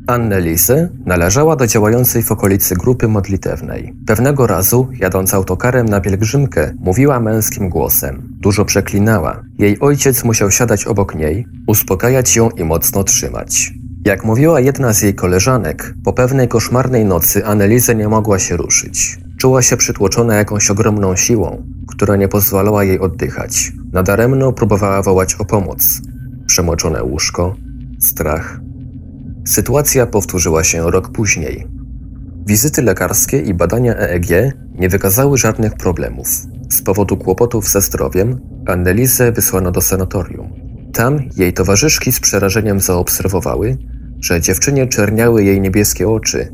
Annelise 0.07 0.89
należała 1.05 1.55
do 1.55 1.67
działającej 1.67 2.23
w 2.23 2.31
okolicy 2.31 2.75
grupy 2.75 3.07
modlitewnej. 3.07 3.93
Pewnego 4.07 4.47
razu, 4.47 4.87
jadąc 4.99 5.33
autokarem 5.33 5.89
na 5.89 6.01
pielgrzymkę, 6.01 6.73
mówiła 6.79 7.19
męskim 7.19 7.69
głosem. 7.69 8.29
Dużo 8.39 8.65
przeklinała. 8.65 9.43
Jej 9.59 9.79
ojciec 9.79 10.23
musiał 10.23 10.51
siadać 10.51 10.85
obok 10.85 11.15
niej, 11.15 11.45
uspokajać 11.67 12.35
ją 12.35 12.49
i 12.49 12.63
mocno 12.63 13.03
trzymać. 13.03 13.73
Jak 14.05 14.25
mówiła 14.25 14.59
jedna 14.59 14.93
z 14.93 15.01
jej 15.01 15.15
koleżanek, 15.15 15.93
po 16.03 16.13
pewnej 16.13 16.47
koszmarnej 16.47 17.05
nocy 17.05 17.45
Annelise 17.45 17.95
nie 17.95 18.07
mogła 18.07 18.39
się 18.39 18.57
ruszyć. 18.57 19.19
Czuła 19.37 19.61
się 19.61 19.77
przytłoczona 19.77 20.35
jakąś 20.35 20.71
ogromną 20.71 21.15
siłą, 21.15 21.63
która 21.87 22.15
nie 22.15 22.27
pozwalała 22.27 22.83
jej 22.83 22.99
oddychać. 22.99 23.71
Nadaremno 23.93 24.53
próbowała 24.53 25.01
wołać 25.01 25.35
o 25.35 25.45
pomoc. 25.45 26.01
Przemoczone 26.47 27.03
łóżko, 27.03 27.55
strach, 27.99 28.60
Sytuacja 29.45 30.05
powtórzyła 30.05 30.63
się 30.63 30.91
rok 30.91 31.11
później. 31.11 31.67
Wizyty 32.47 32.81
lekarskie 32.81 33.37
i 33.37 33.53
badania 33.53 33.95
EEG 33.95 34.53
nie 34.73 34.89
wykazały 34.89 35.37
żadnych 35.37 35.73
problemów. 35.73 36.27
Z 36.69 36.81
powodu 36.81 37.17
kłopotów 37.17 37.69
ze 37.69 37.81
zdrowiem 37.81 38.39
Annelise 38.67 39.31
wysłano 39.31 39.71
do 39.71 39.81
sanatorium. 39.81 40.53
Tam 40.93 41.19
jej 41.37 41.53
towarzyszki 41.53 42.11
z 42.11 42.19
przerażeniem 42.19 42.79
zaobserwowały, 42.79 43.77
że 44.19 44.41
dziewczynie 44.41 44.87
czerniały 44.87 45.43
jej 45.43 45.61
niebieskie 45.61 46.09
oczy, 46.09 46.47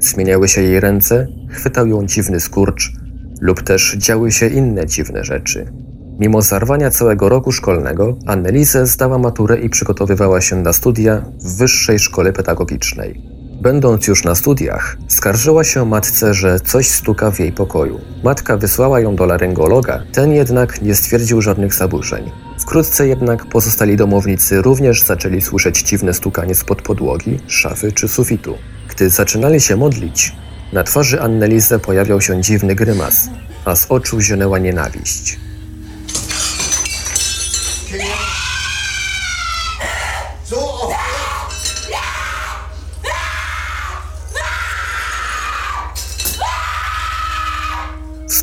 Zmieniały 0.00 0.48
się 0.48 0.62
jej 0.62 0.80
ręce, 0.80 1.26
chwytał 1.48 1.86
ją 1.86 2.06
dziwny 2.06 2.40
skurcz, 2.40 2.92
lub 3.40 3.62
też 3.62 3.96
działy 3.98 4.32
się 4.32 4.46
inne 4.46 4.86
dziwne 4.86 5.24
rzeczy. 5.24 5.72
Mimo 6.20 6.42
zarwania 6.42 6.90
całego 6.90 7.28
roku 7.28 7.52
szkolnego, 7.52 8.16
Annelise 8.26 8.86
zdała 8.86 9.18
maturę 9.18 9.60
i 9.60 9.70
przygotowywała 9.70 10.40
się 10.40 10.56
na 10.56 10.72
studia 10.72 11.22
w 11.38 11.56
Wyższej 11.56 11.98
Szkole 11.98 12.32
Pedagogicznej. 12.32 13.22
Będąc 13.62 14.06
już 14.06 14.24
na 14.24 14.34
studiach, 14.34 14.96
skarżyła 15.08 15.64
się 15.64 15.84
matce, 15.84 16.34
że 16.34 16.60
coś 16.60 16.88
stuka 16.88 17.30
w 17.30 17.40
jej 17.40 17.52
pokoju. 17.52 18.00
Matka 18.24 18.56
wysłała 18.56 19.00
ją 19.00 19.16
do 19.16 19.26
laryngologa, 19.26 20.02
ten 20.12 20.32
jednak 20.32 20.82
nie 20.82 20.94
stwierdził 20.94 21.42
żadnych 21.42 21.74
zaburzeń. 21.74 22.30
Wkrótce 22.58 23.08
jednak 23.08 23.46
pozostali 23.46 23.96
domownicy 23.96 24.62
również 24.62 25.02
zaczęli 25.02 25.40
słyszeć 25.40 25.82
dziwne 25.82 26.14
stukanie 26.14 26.54
spod 26.54 26.82
podłogi, 26.82 27.38
szafy 27.46 27.92
czy 27.92 28.08
sufitu. 28.08 28.54
Gdy 28.90 29.10
zaczynali 29.10 29.60
się 29.60 29.76
modlić, 29.76 30.32
na 30.72 30.84
twarzy 30.84 31.20
Annelise 31.20 31.78
pojawiał 31.78 32.20
się 32.20 32.40
dziwny 32.40 32.74
grymas, 32.74 33.30
a 33.64 33.76
z 33.76 33.86
oczu 33.88 34.20
zionęła 34.20 34.58
nienawiść. 34.58 35.49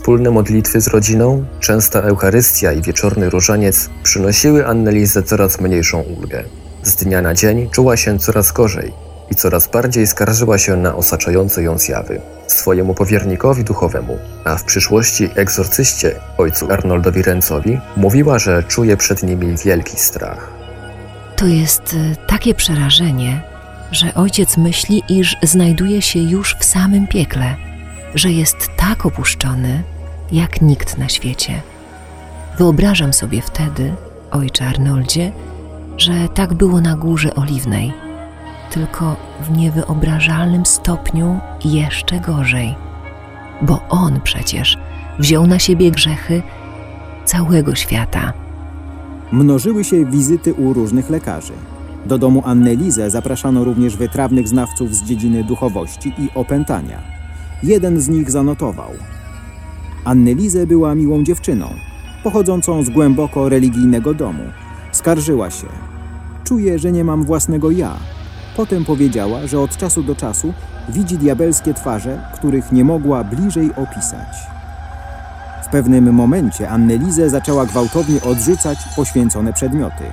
Wspólne 0.07 0.31
modlitwy 0.31 0.81
z 0.81 0.87
rodziną, 0.87 1.45
częsta 1.59 1.99
Eucharystia 1.99 2.71
i 2.71 2.81
wieczorny 2.81 3.29
różaniec 3.29 3.89
przynosiły 4.03 4.67
Annelize 4.67 5.23
coraz 5.23 5.61
mniejszą 5.61 6.01
ulgę. 6.01 6.43
Z 6.83 6.95
dnia 6.95 7.21
na 7.21 7.33
dzień 7.33 7.69
czuła 7.69 7.97
się 7.97 8.19
coraz 8.19 8.51
gorzej 8.51 8.93
i 9.31 9.35
coraz 9.35 9.67
bardziej 9.67 10.07
skarżyła 10.07 10.57
się 10.57 10.77
na 10.77 10.95
osaczające 10.95 11.63
ją 11.63 11.77
zjawy. 11.77 12.21
Swojemu 12.47 12.93
powiernikowi 12.93 13.63
duchowemu, 13.63 14.17
a 14.45 14.55
w 14.55 14.63
przyszłości 14.63 15.29
egzorcyście, 15.35 16.15
ojcu 16.37 16.71
Arnoldowi 16.71 17.21
Rencowi, 17.21 17.79
mówiła, 17.97 18.39
że 18.39 18.63
czuje 18.63 18.97
przed 18.97 19.23
nimi 19.23 19.55
wielki 19.65 19.97
strach. 19.97 20.51
To 21.35 21.45
jest 21.45 21.93
e, 21.93 22.15
takie 22.27 22.53
przerażenie, 22.53 23.41
że 23.91 24.13
ojciec 24.13 24.57
myśli, 24.57 25.03
iż 25.09 25.35
znajduje 25.43 26.01
się 26.01 26.19
już 26.19 26.55
w 26.59 26.65
samym 26.65 27.07
piekle, 27.07 27.55
że 28.15 28.31
jest 28.31 28.57
tak 28.77 29.05
opuszczony, 29.05 29.83
jak 30.31 30.61
nikt 30.61 30.97
na 30.97 31.09
świecie. 31.09 31.61
Wyobrażam 32.57 33.13
sobie 33.13 33.41
wtedy, 33.41 33.93
ojcze 34.31 34.65
Arnoldzie, 34.65 35.31
że 35.97 36.13
tak 36.33 36.53
było 36.53 36.81
na 36.81 36.95
Górze 36.95 37.35
Oliwnej, 37.35 37.93
tylko 38.71 39.15
w 39.41 39.57
niewyobrażalnym 39.57 40.65
stopniu 40.65 41.39
jeszcze 41.65 42.19
gorzej, 42.19 42.75
bo 43.61 43.81
on 43.89 44.21
przecież 44.21 44.77
wziął 45.19 45.47
na 45.47 45.59
siebie 45.59 45.91
grzechy 45.91 46.41
całego 47.25 47.75
świata. 47.75 48.33
Mnożyły 49.31 49.83
się 49.83 50.05
wizyty 50.05 50.53
u 50.53 50.73
różnych 50.73 51.09
lekarzy. 51.09 51.53
Do 52.05 52.17
domu 52.17 52.41
Annelizę 52.45 53.09
zapraszano 53.09 53.63
również 53.63 53.97
wytrawnych 53.97 54.47
znawców 54.47 54.95
z 54.95 55.03
dziedziny 55.03 55.43
duchowości 55.43 56.13
i 56.17 56.29
opętania. 56.35 57.01
Jeden 57.63 58.01
z 58.01 58.09
nich 58.09 58.31
zanotował. 58.31 58.91
Annelizę 60.07 60.67
była 60.67 60.95
miłą 60.95 61.23
dziewczyną, 61.23 61.69
pochodzącą 62.23 62.83
z 62.83 62.89
głęboko 62.89 63.49
religijnego 63.49 64.13
domu. 64.13 64.43
Skarżyła 64.91 65.49
się. 65.49 65.67
Czuję, 66.43 66.79
że 66.79 66.91
nie 66.91 67.03
mam 67.03 67.23
własnego 67.23 67.71
ja. 67.71 67.97
Potem 68.55 68.85
powiedziała, 68.85 69.47
że 69.47 69.59
od 69.59 69.77
czasu 69.77 70.03
do 70.03 70.15
czasu 70.15 70.53
widzi 70.89 71.17
diabelskie 71.17 71.73
twarze, 71.73 72.21
których 72.33 72.71
nie 72.71 72.83
mogła 72.83 73.23
bliżej 73.23 73.71
opisać. 73.75 74.37
W 75.63 75.67
pewnym 75.67 76.13
momencie 76.13 76.69
Annelizę 76.69 77.29
zaczęła 77.29 77.65
gwałtownie 77.65 78.21
odrzucać 78.21 78.77
poświęcone 78.95 79.53
przedmioty. 79.53 80.03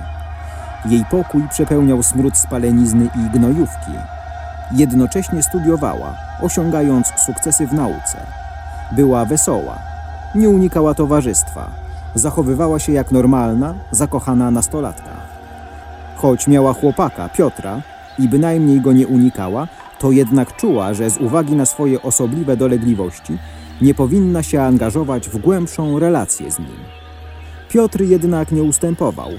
Jej 0.89 1.05
pokój 1.11 1.43
przepełniał 1.49 2.03
smród 2.03 2.37
spalenizny 2.37 3.09
i 3.15 3.37
gnojówki. 3.37 3.91
Jednocześnie 4.71 5.43
studiowała, 5.43 6.15
osiągając 6.41 7.07
sukcesy 7.25 7.67
w 7.67 7.73
nauce. 7.73 8.44
Była 8.91 9.25
wesoła, 9.25 9.79
nie 10.35 10.49
unikała 10.49 10.93
towarzystwa, 10.93 11.71
zachowywała 12.15 12.79
się 12.79 12.91
jak 12.91 13.11
normalna, 13.11 13.73
zakochana 13.91 14.51
nastolatka. 14.51 15.11
Choć 16.15 16.47
miała 16.47 16.73
chłopaka, 16.73 17.29
Piotra, 17.29 17.81
i 18.19 18.27
bynajmniej 18.29 18.81
go 18.81 18.93
nie 18.93 19.07
unikała, 19.07 19.67
to 19.99 20.11
jednak 20.11 20.55
czuła, 20.55 20.93
że 20.93 21.09
z 21.09 21.17
uwagi 21.17 21.55
na 21.55 21.65
swoje 21.65 22.01
osobliwe 22.01 22.57
dolegliwości 22.57 23.37
nie 23.81 23.93
powinna 23.93 24.43
się 24.43 24.61
angażować 24.61 25.29
w 25.29 25.37
głębszą 25.37 25.99
relację 25.99 26.51
z 26.51 26.59
nim. 26.59 26.77
Piotr 27.69 28.01
jednak 28.01 28.51
nie 28.51 28.63
ustępował. 28.63 29.29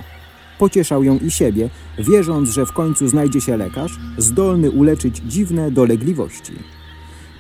Pocieszał 0.59 1.05
ją 1.05 1.19
i 1.19 1.31
siebie, 1.31 1.69
wierząc, 1.99 2.49
że 2.49 2.67
w 2.67 2.73
końcu 2.73 3.09
znajdzie 3.09 3.41
się 3.41 3.57
lekarz 3.57 3.99
zdolny 4.19 4.71
uleczyć 4.71 5.17
dziwne 5.17 5.71
dolegliwości. 5.71 6.53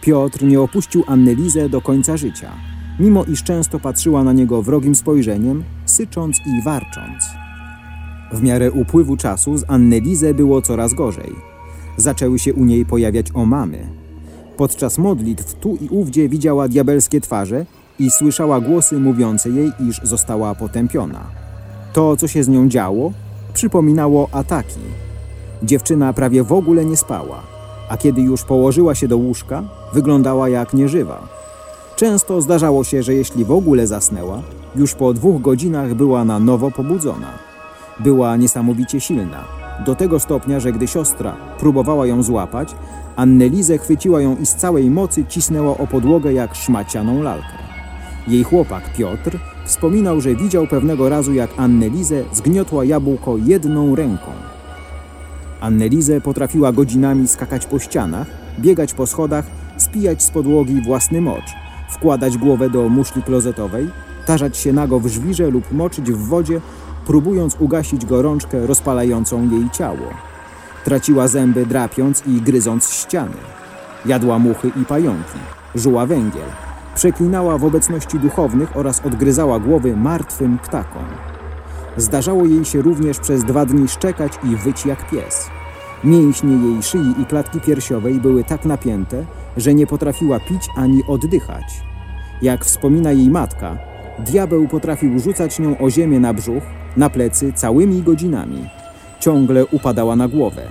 Piotr 0.07 0.42
nie 0.42 0.61
opuścił 0.61 1.05
Annelizę 1.07 1.69
do 1.69 1.81
końca 1.81 2.16
życia, 2.16 2.53
mimo 3.01 3.25
iż 3.25 3.42
często 3.42 3.81
patrzyła 3.81 4.25
na 4.25 4.33
niego 4.33 4.62
wrogim 4.62 4.95
spojrzeniem, 4.95 5.64
sycząc 5.87 6.37
i 6.47 6.62
warcząc. 6.64 7.25
W 8.33 8.42
miarę 8.42 8.73
upływu 8.73 9.16
czasu 9.16 9.59
z 9.59 9.64
Annelizę 9.69 10.35
było 10.35 10.62
coraz 10.62 10.95
gorzej. 10.95 11.33
Zaczęły 11.97 12.38
się 12.38 12.55
u 12.55 12.64
niej 12.64 12.87
pojawiać 12.87 13.27
omamy. 13.35 13.79
Podczas 14.57 14.99
modlitw 14.99 15.55
tu 15.55 15.77
i 15.77 15.88
ówdzie 15.88 16.29
widziała 16.29 16.69
diabelskie 16.69 17.21
twarze 17.21 17.66
i 17.99 18.11
słyszała 18.11 18.61
głosy 18.61 18.99
mówiące 18.99 19.51
jej, 19.51 19.73
iż 19.88 20.01
została 20.03 20.55
potępiona. 20.55 21.27
To, 21.92 22.16
co 22.16 22.29
się 22.29 22.45
z 22.45 22.49
nią 22.49 22.69
działo, 22.69 23.12
przypominało 23.55 24.29
ataki. 24.33 24.81
Dziewczyna 25.62 26.12
prawie 26.12 26.42
w 26.42 26.53
ogóle 26.53 26.85
nie 26.85 26.97
spała, 26.97 27.42
a 27.88 27.97
kiedy 27.97 28.21
już 28.21 28.45
położyła 28.45 28.95
się 28.95 29.09
do 29.09 29.16
łóżka, 29.16 29.76
wyglądała 29.97 30.49
jak 30.49 30.75
nieżywa. 30.75 31.19
Często 31.97 32.41
zdarzało 32.41 32.85
się, 32.85 33.03
że 33.03 33.15
jeśli 33.15 33.45
w 33.45 33.51
ogóle 33.51 33.87
zasnęła, 33.87 34.43
już 34.77 34.95
po 34.95 35.15
dwóch 35.15 35.43
godzinach 35.43 35.95
była 35.95 36.25
na 36.25 36.39
nowo 36.39 36.71
pobudzona. 36.71 37.31
Była 38.01 38.37
niesamowicie 38.37 39.01
silna, 39.01 39.45
do 39.87 39.95
tego 39.95 40.21
stopnia, 40.21 40.61
że 40.61 40.73
gdy 40.73 40.87
siostra 40.87 41.37
próbowała 41.59 42.07
ją 42.07 42.23
złapać, 42.23 42.75
Annelizę 43.17 43.79
chwyciła 43.79 44.21
ją 44.21 44.37
i 44.37 44.47
z 44.47 44.55
całej 44.55 44.91
mocy 44.91 45.25
cisnęła 45.25 45.79
o 45.79 45.87
podłogę 45.87 46.33
jak 46.33 46.55
szmacianą 46.55 47.23
lalkę. 47.23 47.57
Jej 48.29 48.45
chłopak 48.45 48.93
Piotr 48.93 49.39
wspominał, 49.65 50.21
że 50.21 50.35
widział 50.35 50.67
pewnego 50.67 51.09
razu, 51.09 51.35
jak 51.35 51.51
Annelizę 51.57 52.23
zgniotła 52.33 52.85
jabłko 52.85 53.37
jedną 53.37 53.95
ręką. 53.95 54.31
Annelizę 55.61 56.21
potrafiła 56.21 56.73
godzinami 56.73 57.29
skakać 57.29 57.67
po 57.67 57.79
ścianach, 57.79 58.27
biegać 58.59 58.95
po 58.95 59.07
schodach, 59.07 59.45
spijać 59.77 60.23
z 60.23 60.31
podłogi 60.31 60.83
własny 60.83 61.21
mocz, 61.21 61.55
wkładać 61.89 62.39
głowę 62.39 62.71
do 62.71 62.89
muszli 62.89 63.23
klozetowej, 63.23 63.89
tarzać 64.27 64.57
się 64.57 64.73
nago 64.73 65.01
w 65.01 65.07
żwirze 65.07 65.51
lub 65.51 65.73
moczyć 65.73 66.12
w 66.12 66.29
wodzie, 66.29 66.61
próbując 67.07 67.57
ugasić 67.61 68.07
gorączkę 68.07 68.67
rozpalającą 68.67 69.51
jej 69.51 69.71
ciało. 69.71 70.11
Traciła 70.85 71.29
zęby 71.29 71.67
drapiąc 71.67 72.23
i 72.27 72.41
gryząc 72.41 72.91
ściany. 72.91 73.37
Jadła 74.07 74.39
muchy 74.39 74.71
i 74.83 74.85
pająki, 74.85 75.39
żuła 75.75 76.07
węgiel. 76.07 76.49
Przeklinała 76.95 77.59
w 77.59 77.65
obecności 77.65 78.19
duchownych 78.19 78.77
oraz 78.77 79.07
odgryzała 79.07 79.61
głowy 79.61 79.97
martwym 79.97 80.59
ptakom. 80.59 81.05
Zdarzało 81.97 82.45
jej 82.45 82.64
się 82.64 82.83
również 82.83 83.18
przez 83.18 83.45
dwa 83.45 83.66
dni 83.66 83.89
szczekać 83.89 84.33
i 84.45 84.57
wyć 84.57 84.87
jak 84.87 85.11
pies. 85.11 85.47
Mięśnie 86.05 86.57
jej 86.57 86.82
szyi 86.82 87.14
i 87.22 87.24
klatki 87.24 87.61
piersiowej 87.61 88.14
były 88.14 88.44
tak 88.44 88.64
napięte, 88.64 89.24
że 89.57 89.74
nie 89.74 89.86
potrafiła 89.86 90.40
pić 90.40 90.68
ani 90.76 91.03
oddychać. 91.09 91.64
Jak 92.42 92.64
wspomina 92.64 93.12
jej 93.12 93.30
matka, 93.30 93.78
diabeł 94.18 94.68
potrafił 94.68 95.18
rzucać 95.18 95.59
nią 95.59 95.78
o 95.78 95.90
ziemię 95.90 96.20
na 96.20 96.34
brzuch, 96.34 96.62
na 96.97 97.11
plecy 97.11 97.53
całymi 97.53 98.03
godzinami. 98.03 98.64
Ciągle 99.20 99.66
upadała 99.66 100.16
na 100.16 100.28
głowę. 100.28 100.62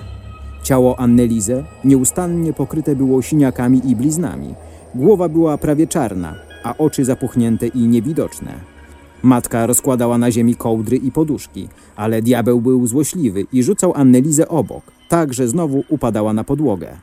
Ciało 0.62 1.00
Annelize 1.00 1.64
nieustannie 1.84 2.52
pokryte 2.52 2.96
było 2.96 3.22
siniakami 3.22 3.90
i 3.90 3.96
bliznami. 3.96 4.54
Głowa 4.94 5.28
była 5.28 5.58
prawie 5.58 5.86
czarna, 5.86 6.34
a 6.64 6.76
oczy 6.78 7.04
zapuchnięte 7.04 7.66
i 7.66 7.78
niewidoczne. 7.78 8.52
Matka 9.22 9.66
rozkładała 9.66 10.18
na 10.18 10.30
ziemi 10.30 10.54
kołdry 10.54 10.96
i 10.96 11.12
poduszki, 11.12 11.68
ale 11.96 12.22
diabeł 12.22 12.60
był 12.60 12.86
złośliwy 12.86 13.46
i 13.52 13.62
rzucał 13.62 13.92
Annelizę 13.94 14.48
obok, 14.48 14.95
tak 15.08 15.34
że 15.34 15.48
znowu 15.48 15.84
upadała 15.88 16.32
na 16.32 16.44
podłogę. 16.44 16.96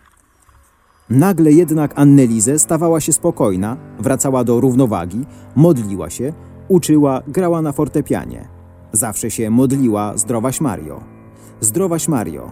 Nagle 1.09 1.51
jednak 1.51 1.99
Annelizę 1.99 2.59
stawała 2.59 2.99
się 2.99 3.13
spokojna, 3.13 3.77
wracała 3.99 4.43
do 4.43 4.59
równowagi, 4.59 5.25
modliła 5.55 6.09
się, 6.09 6.33
uczyła, 6.67 7.21
grała 7.27 7.61
na 7.61 7.71
fortepianie. 7.71 8.47
Zawsze 8.91 9.31
się 9.31 9.49
modliła 9.49 10.17
zdrowaś 10.17 10.61
Mario. 10.61 11.03
Zdrowaś 11.61 12.07
Mario. 12.07 12.51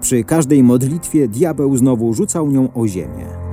Przy 0.00 0.24
każdej 0.24 0.62
modlitwie 0.62 1.28
diabeł 1.28 1.76
znowu 1.76 2.14
rzucał 2.14 2.50
nią 2.50 2.72
o 2.74 2.86
ziemię. 2.86 3.47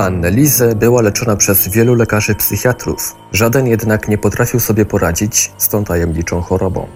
Annelize 0.00 0.74
była 0.74 1.02
leczona 1.02 1.36
przez 1.36 1.68
wielu 1.68 1.94
lekarzy 1.94 2.34
psychiatrów. 2.34 3.16
Żaden 3.32 3.66
jednak 3.66 4.08
nie 4.08 4.18
potrafił 4.18 4.60
sobie 4.60 4.84
poradzić 4.84 5.52
z 5.58 5.68
tą 5.68 5.84
tajemniczą 5.84 6.40
chorobą. 6.40 6.86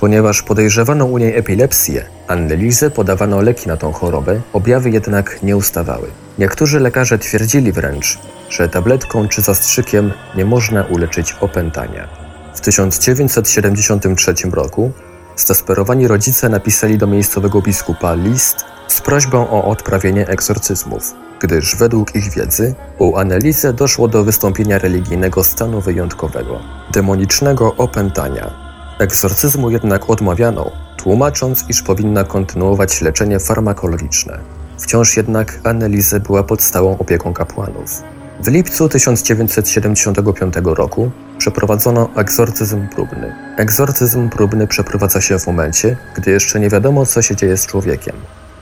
Ponieważ 0.00 0.42
podejrzewano 0.42 1.04
u 1.04 1.18
niej 1.18 1.38
epilepsję, 1.38 2.04
Annelize 2.28 2.90
podawano 2.90 3.40
leki 3.40 3.68
na 3.68 3.76
tą 3.76 3.92
chorobę, 3.92 4.40
objawy 4.52 4.90
jednak 4.90 5.42
nie 5.42 5.56
ustawały. 5.56 6.08
Niektórzy 6.38 6.80
lekarze 6.80 7.18
twierdzili 7.18 7.72
wręcz, 7.72 8.18
że 8.50 8.68
tabletką 8.68 9.28
czy 9.28 9.42
zastrzykiem 9.42 10.12
nie 10.36 10.44
można 10.44 10.84
uleczyć 10.84 11.36
opętania. 11.40 12.08
W 12.54 12.60
1973 12.60 14.34
roku 14.52 14.92
zdesperowani 15.36 16.08
rodzice 16.08 16.48
napisali 16.48 16.98
do 16.98 17.06
miejscowego 17.06 17.62
biskupa 17.62 18.14
list 18.14 18.64
z 18.88 19.00
prośbą 19.00 19.50
o 19.50 19.64
odprawienie 19.64 20.28
egzorcyzmów, 20.28 21.14
gdyż 21.40 21.76
według 21.76 22.14
ich 22.14 22.30
wiedzy 22.32 22.74
u 22.98 23.16
Annelize 23.16 23.72
doszło 23.72 24.08
do 24.08 24.24
wystąpienia 24.24 24.78
religijnego 24.78 25.44
stanu 25.44 25.80
wyjątkowego, 25.80 26.60
demonicznego 26.92 27.74
opętania. 27.76 28.50
Egzorcyzmu 28.98 29.70
jednak 29.70 30.10
odmawiano, 30.10 30.70
tłumacząc, 30.96 31.64
iż 31.68 31.82
powinna 31.82 32.24
kontynuować 32.24 33.00
leczenie 33.00 33.38
farmakologiczne. 33.40 34.38
Wciąż 34.78 35.16
jednak 35.16 35.60
Annelize 35.64 36.20
była 36.20 36.42
pod 36.42 36.62
stałą 36.62 36.98
opieką 36.98 37.32
kapłanów. 37.32 38.02
W 38.40 38.48
lipcu 38.48 38.88
1975 38.88 40.54
roku 40.64 41.10
przeprowadzono 41.38 42.08
egzorcyzm 42.16 42.88
próbny. 42.88 43.34
Egzorcyzm 43.56 44.28
próbny 44.28 44.66
przeprowadza 44.66 45.20
się 45.20 45.38
w 45.38 45.46
momencie, 45.46 45.96
gdy 46.14 46.30
jeszcze 46.30 46.60
nie 46.60 46.70
wiadomo, 46.70 47.06
co 47.06 47.22
się 47.22 47.36
dzieje 47.36 47.56
z 47.56 47.66
człowiekiem. 47.66 48.16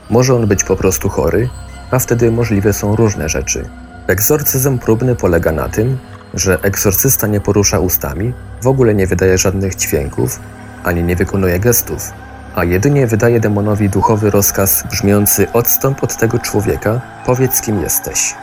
Może 0.09 0.35
on 0.35 0.47
być 0.47 0.63
po 0.63 0.75
prostu 0.75 1.09
chory, 1.09 1.49
a 1.91 1.99
wtedy 1.99 2.31
możliwe 2.31 2.73
są 2.73 2.95
różne 2.95 3.29
rzeczy. 3.29 3.69
Egzorcyzm 4.07 4.79
próbny 4.79 5.15
polega 5.15 5.51
na 5.51 5.69
tym, 5.69 5.97
że 6.33 6.61
egzorcysta 6.61 7.27
nie 7.27 7.41
porusza 7.41 7.79
ustami, 7.79 8.33
w 8.61 8.67
ogóle 8.67 8.95
nie 8.95 9.07
wydaje 9.07 9.37
żadnych 9.37 9.75
dźwięków, 9.75 10.39
ani 10.83 11.03
nie 11.03 11.15
wykonuje 11.15 11.59
gestów, 11.59 12.11
a 12.55 12.63
jedynie 12.63 13.07
wydaje 13.07 13.39
demonowi 13.39 13.89
duchowy 13.89 14.29
rozkaz 14.29 14.83
brzmiący 14.91 15.51
odstąp 15.53 16.03
od 16.03 16.17
tego 16.17 16.39
człowieka, 16.39 17.01
powiedz 17.25 17.61
kim 17.61 17.81
jesteś. 17.81 18.35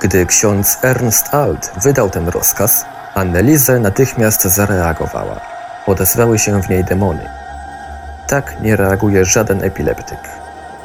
Gdy 0.00 0.26
ksiądz 0.26 0.78
Ernst 0.82 1.34
Alt 1.34 1.72
wydał 1.82 2.10
ten 2.10 2.28
rozkaz, 2.28 2.84
Annelize 3.14 3.80
natychmiast 3.80 4.42
zareagowała. 4.42 5.40
Odezwały 5.86 6.38
się 6.38 6.62
w 6.62 6.68
niej 6.68 6.84
demony. 6.84 7.28
Tak 8.28 8.60
nie 8.60 8.76
reaguje 8.76 9.24
żaden 9.24 9.64
epileptyk. 9.64 10.18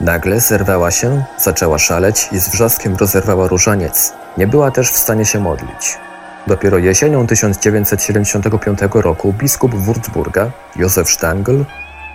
Nagle 0.02 0.40
zerwała 0.40 0.92
się, 0.92 1.24
zaczęła 1.38 1.80
szaleć 1.80 2.30
i 2.32 2.40
z 2.40 2.50
wrzaskiem 2.50 2.96
rozerwała 2.96 3.48
różaniec. 3.48 4.14
Nie 4.38 4.48
była 4.48 4.72
też 4.72 4.92
w 4.92 4.98
stanie 4.98 5.26
się 5.26 5.40
modlić. 5.40 5.98
Dopiero 6.48 6.78
jesienią 6.78 7.28
1975 7.28 8.80
roku 8.94 9.34
biskup 9.34 9.72
Würzburga, 9.74 10.50
Józef 10.76 11.10
Stangl, 11.10 11.64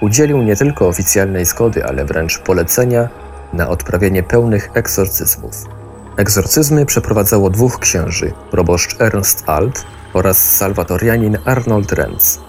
udzielił 0.01 0.43
nie 0.43 0.57
tylko 0.57 0.89
oficjalnej 0.89 1.45
zgody, 1.45 1.85
ale 1.85 2.05
wręcz 2.05 2.39
polecenia 2.39 3.09
na 3.53 3.69
odprawienie 3.69 4.23
pełnych 4.23 4.71
egzorcyzmów. 4.75 5.84
Egzorcyzmy 6.17 6.87
przeprowadzało 6.87 7.51
dwóch 7.51 7.79
księży, 7.79 8.33
proboszcz 8.51 9.01
Ernst 9.01 9.43
Alt 9.47 9.85
oraz 10.13 10.57
salwatorianin 10.57 11.39
Arnold 11.45 11.93
Renz. 11.93 12.41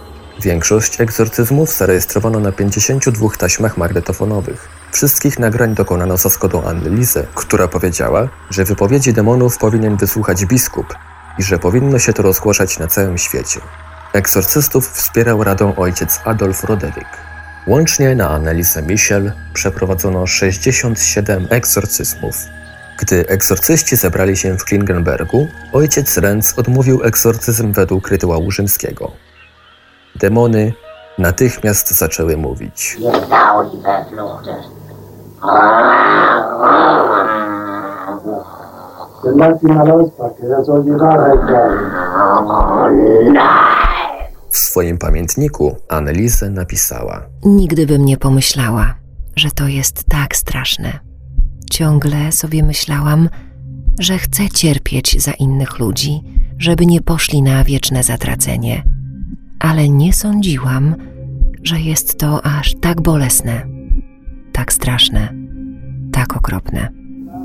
Większość 0.42 1.02
egzorcyzmów 1.02 1.78
zarejestrowano 1.78 2.40
na 2.40 2.52
52 2.52 3.30
taśmach 3.38 3.78
magnetofonowych. 3.78 4.70
Wszystkich 4.92 5.40
nagrań 5.40 5.76
dokonano 5.76 6.18
za 6.18 6.30
zgodą 6.30 6.64
Annelise, 6.64 7.28
która 7.36 7.68
powiedziała, 7.68 8.30
że 8.50 8.66
wypowiedzi 8.66 9.14
demonów 9.14 9.58
powinien 9.58 9.98
wysłuchać 9.98 10.46
biskup 10.46 10.96
i 11.40 11.44
że 11.44 11.60
powinno 11.60 12.00
się 12.00 12.14
to 12.14 12.24
rozgłaszać 12.24 12.80
na 12.80 12.88
całym 12.88 13.18
świecie. 13.18 13.60
Egzorcystów 14.14 14.90
wspierał 14.90 15.44
radą 15.44 15.76
ojciec 15.76 16.20
Adolf 16.26 16.64
Rodewik. 16.64 17.08
Łącznie 17.68 18.16
na 18.16 18.30
Annelise 18.30 18.82
Michel 18.82 19.32
przeprowadzono 19.54 20.28
67 20.28 21.48
egzorcyzmów. 21.50 22.36
Gdy 22.98 23.28
egzorcyści 23.28 23.96
zebrali 23.96 24.38
się 24.38 24.58
w 24.58 24.66
Klingenbergu, 24.66 25.48
ojciec 25.74 26.18
Renz 26.18 26.60
odmówił 26.60 27.04
egzorcyzm 27.04 27.74
według 27.74 28.08
rytuału 28.08 28.52
rzymskiego. 28.52 29.12
Demony 30.16 30.74
natychmiast 31.18 31.92
zaczęły 31.92 32.38
mówić. 32.38 32.98
W 44.52 44.58
swoim 44.58 44.98
pamiętniku 44.98 45.76
Annelise 45.90 46.50
napisała: 46.50 47.22
Nigdy 47.46 47.86
bym 47.86 48.06
nie 48.06 48.18
pomyślała, 48.18 48.96
że 49.36 49.52
to 49.52 49.68
jest 49.68 50.04
tak 50.10 50.36
straszne. 50.36 51.05
Ciągle 51.72 52.32
sobie 52.32 52.64
myślałam, 52.64 53.30
że 54.00 54.18
chcę 54.18 54.50
cierpieć 54.50 55.24
za 55.24 55.32
innych 55.32 55.80
ludzi, 55.80 56.22
żeby 56.60 56.86
nie 56.86 57.02
poszli 57.02 57.42
na 57.42 57.64
wieczne 57.64 58.04
zatracenie, 58.04 58.84
ale 59.60 59.90
nie 59.90 60.14
sądziłam, 60.14 60.96
że 61.64 61.80
jest 61.80 62.18
to 62.18 62.46
aż 62.46 62.76
tak 62.82 63.02
bolesne, 63.02 63.68
tak 64.54 64.74
straszne, 64.74 65.34
tak 66.12 66.38
okropne. 66.38 66.90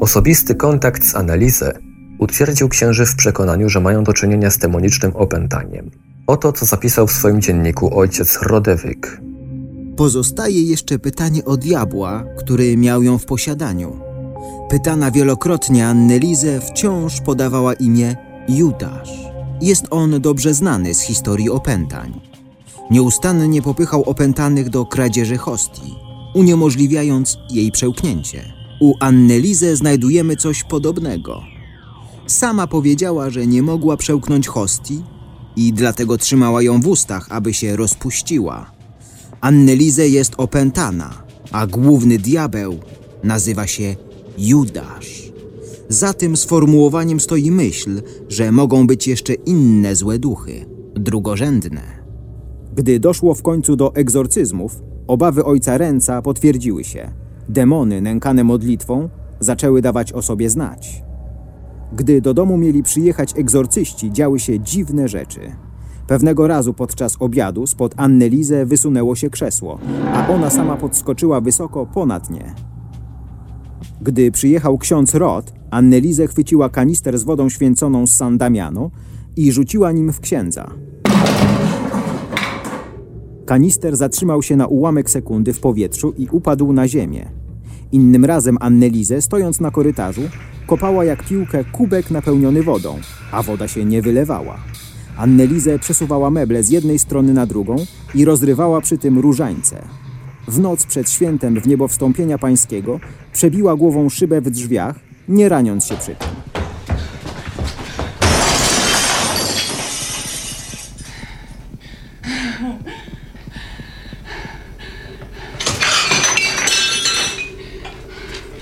Osobisty 0.01 0.55
kontakt 0.55 1.05
z 1.05 1.15
Annelise 1.15 1.79
utwierdził 2.19 2.69
księży 2.69 3.07
w 3.07 3.17
przekonaniu, 3.17 3.69
że 3.69 3.81
mają 3.81 4.05
do 4.05 4.13
czynienia 4.13 4.51
z 4.51 4.59
demonicznym 4.59 5.17
opętaniem. 5.17 5.91
Oto 6.27 6.53
co 6.53 6.67
zapisał 6.67 7.07
w 7.07 7.13
swoim 7.13 7.41
dzienniku 7.41 7.99
ojciec 7.99 8.39
Rodewyk. 8.43 9.21
Pozostaje 9.97 10.63
jeszcze 10.63 10.99
pytanie 10.99 11.45
o 11.45 11.57
diabła, 11.57 12.25
który 12.39 12.77
miał 12.77 13.03
ją 13.03 13.19
w 13.19 13.27
posiadaniu. 13.27 14.10
Pytana 14.71 15.11
wielokrotnie 15.11 15.87
Annelizę 15.87 16.61
wciąż 16.61 17.21
podawała 17.21 17.75
imię 17.75 18.17
Judasz. 18.49 19.11
Jest 19.61 19.87
on 19.91 20.21
dobrze 20.21 20.55
znany 20.55 20.95
z 20.95 21.01
historii 21.01 21.51
opętań. 21.51 22.21
Nieustannie 22.91 23.63
popychał 23.63 24.03
opętanych 24.03 24.69
do 24.69 24.87
kradzieży 24.87 25.37
hostii, 25.37 25.95
uniemożliwiając 26.35 27.39
jej 27.51 27.73
przełknięcie. 27.73 28.53
U 28.81 28.95
Annelize 29.01 29.77
znajdujemy 29.77 30.37
coś 30.37 30.65
podobnego. 30.65 31.43
Sama 32.27 32.67
powiedziała, 32.67 33.31
że 33.31 33.47
nie 33.47 33.63
mogła 33.63 33.97
przełknąć 33.97 34.49
hostii 34.49 35.03
i 35.57 35.73
dlatego 35.73 36.19
trzymała 36.19 36.63
ją 36.63 36.81
w 36.81 36.87
ustach, 36.87 37.27
aby 37.31 37.55
się 37.55 37.77
rozpuściła. 37.77 38.71
Annelize 39.41 40.09
jest 40.09 40.35
opętana, 40.37 41.23
a 41.53 41.67
główny 41.67 42.19
diabeł 42.19 42.79
nazywa 43.25 43.67
się 43.67 44.10
Judasz. 44.39 45.33
Za 45.89 46.15
tym 46.15 46.37
sformułowaniem 46.37 47.21
stoi 47.21 47.51
myśl, 47.51 48.03
że 48.29 48.53
mogą 48.53 48.87
być 48.87 49.09
jeszcze 49.09 49.35
inne 49.35 49.97
złe 49.97 50.19
duchy, 50.19 50.67
drugorzędne. 50.95 51.83
Gdy 52.77 53.01
doszło 53.01 53.35
w 53.35 53.43
końcu 53.43 53.77
do 53.77 53.95
egzorcyzmów, 53.95 54.83
obawy 55.07 55.45
ojca 55.45 55.79
Ręca 55.79 56.23
potwierdziły 56.23 56.85
się. 56.85 57.13
Demony 57.49 58.01
nękane 58.01 58.45
modlitwą 58.45 59.09
zaczęły 59.41 59.83
dawać 59.83 60.13
o 60.13 60.23
sobie 60.23 60.51
znać. 60.51 61.03
Gdy 61.93 62.21
do 62.21 62.35
domu 62.35 62.57
mieli 62.57 62.83
przyjechać 62.83 63.39
egzorcyści, 63.39 64.13
działy 64.13 64.41
się 64.41 64.61
dziwne 64.61 65.09
rzeczy. 65.09 65.41
Pewnego 66.07 66.47
razu 66.47 66.75
podczas 66.75 67.17
obiadu 67.21 67.67
spod 67.67 67.95
Annelizę 67.97 68.67
wysunęło 68.67 69.17
się 69.17 69.31
krzesło, 69.31 69.79
a 70.13 70.29
ona 70.29 70.51
sama 70.51 70.77
podskoczyła 70.77 71.41
wysoko 71.41 71.87
ponad 71.87 72.31
nie. 72.31 72.70
Gdy 74.03 74.33
przyjechał 74.33 74.79
ksiądz 74.79 75.15
Rod, 75.15 75.53
Annelizę 75.71 76.27
chwyciła 76.27 76.69
kanister 76.69 77.19
z 77.19 77.23
wodą 77.23 77.49
święconą 77.49 78.07
z 78.07 78.13
San 78.13 78.39
Damiano 78.39 78.91
i 79.37 79.53
rzuciła 79.53 79.93
nim 79.93 80.13
w 80.13 80.21
księdza. 80.21 80.71
Kanister 83.47 83.97
zatrzymał 83.97 84.43
się 84.43 84.57
na 84.57 84.67
ułamek 84.67 85.11
sekundy 85.11 85.53
w 85.53 85.61
powietrzu 85.61 86.15
i 86.19 86.29
upadł 86.33 86.73
na 86.73 86.89
ziemię. 86.89 87.31
Innym 87.93 88.25
razem 88.25 88.57
Annelizę, 88.61 89.23
stojąc 89.23 89.61
na 89.61 89.71
korytarzu, 89.71 90.23
kopała 90.67 91.05
jak 91.05 91.25
piłkę 91.25 91.65
kubek 91.65 92.11
napełniony 92.11 92.63
wodą, 92.63 92.99
a 93.33 93.43
woda 93.43 93.69
się 93.69 93.85
nie 93.85 94.03
wylewała. 94.03 94.59
Annelizę 95.17 95.79
przesuwała 95.79 96.31
meble 96.31 96.63
z 96.63 96.71
jednej 96.71 96.99
strony 96.99 97.33
na 97.33 97.47
drugą 97.47 97.77
i 98.15 98.25
rozrywała 98.25 98.81
przy 98.81 98.99
tym 98.99 99.19
różańce. 99.19 100.00
W 100.51 100.59
noc 100.59 100.87
przed 100.87 101.11
świętem 101.11 101.61
w 101.61 101.67
niebo 101.67 101.89
wstąpienia 101.89 102.39
pańskiego 102.39 103.01
przebiła 103.33 103.77
głową 103.77 104.09
szybę 104.09 104.41
w 104.41 104.51
drzwiach, 104.51 104.97
nie 105.29 105.49
raniąc 105.49 105.85
się 105.85 105.97
przy 105.97 106.07
tym. 106.15 106.29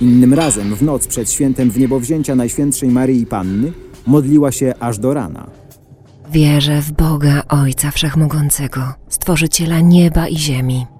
Innym 0.00 0.34
razem, 0.34 0.74
w 0.74 0.82
noc 0.82 1.06
przed 1.06 1.30
świętem 1.30 1.70
wniebowzięcia 1.70 2.34
Najświętszej 2.34 2.88
Maryi 2.88 3.26
Panny, 3.26 3.72
modliła 4.06 4.52
się 4.52 4.74
aż 4.80 4.98
do 4.98 5.14
rana. 5.14 5.46
Wierzę 6.32 6.82
w 6.82 6.92
Boga 6.92 7.42
Ojca 7.48 7.90
Wszechmogącego, 7.90 8.80
Stworzyciela 9.08 9.80
nieba 9.80 10.28
i 10.28 10.38
ziemi. 10.38 10.97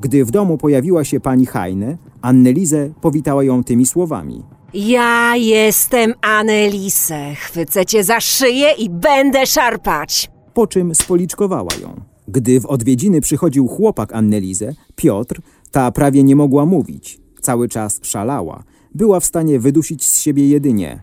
Gdy 0.00 0.24
w 0.24 0.30
domu 0.30 0.58
pojawiła 0.58 1.04
się 1.04 1.20
pani 1.20 1.46
Heine, 1.46 1.96
Annelize 2.22 2.90
powitała 3.00 3.44
ją 3.44 3.64
tymi 3.64 3.86
słowami. 3.86 4.42
Ja 4.74 5.36
jestem 5.36 6.14
Annelise. 6.22 7.34
Chwycę 7.34 7.86
cię 7.86 8.04
za 8.04 8.20
szyję 8.20 8.72
i 8.78 8.90
będę 8.90 9.46
szarpać. 9.46 10.30
Po 10.54 10.66
czym 10.66 10.94
spoliczkowała 10.94 11.70
ją. 11.82 12.00
Gdy 12.28 12.60
w 12.60 12.66
odwiedziny 12.66 13.20
przychodził 13.20 13.68
chłopak 13.68 14.14
Annelize, 14.14 14.74
Piotr, 14.96 15.40
ta 15.70 15.92
prawie 15.92 16.22
nie 16.22 16.36
mogła 16.36 16.66
mówić. 16.66 17.20
Cały 17.40 17.68
czas 17.68 18.00
szalała. 18.02 18.62
Była 18.94 19.20
w 19.20 19.24
stanie 19.24 19.58
wydusić 19.58 20.06
z 20.06 20.20
siebie 20.20 20.48
jedynie. 20.48 21.00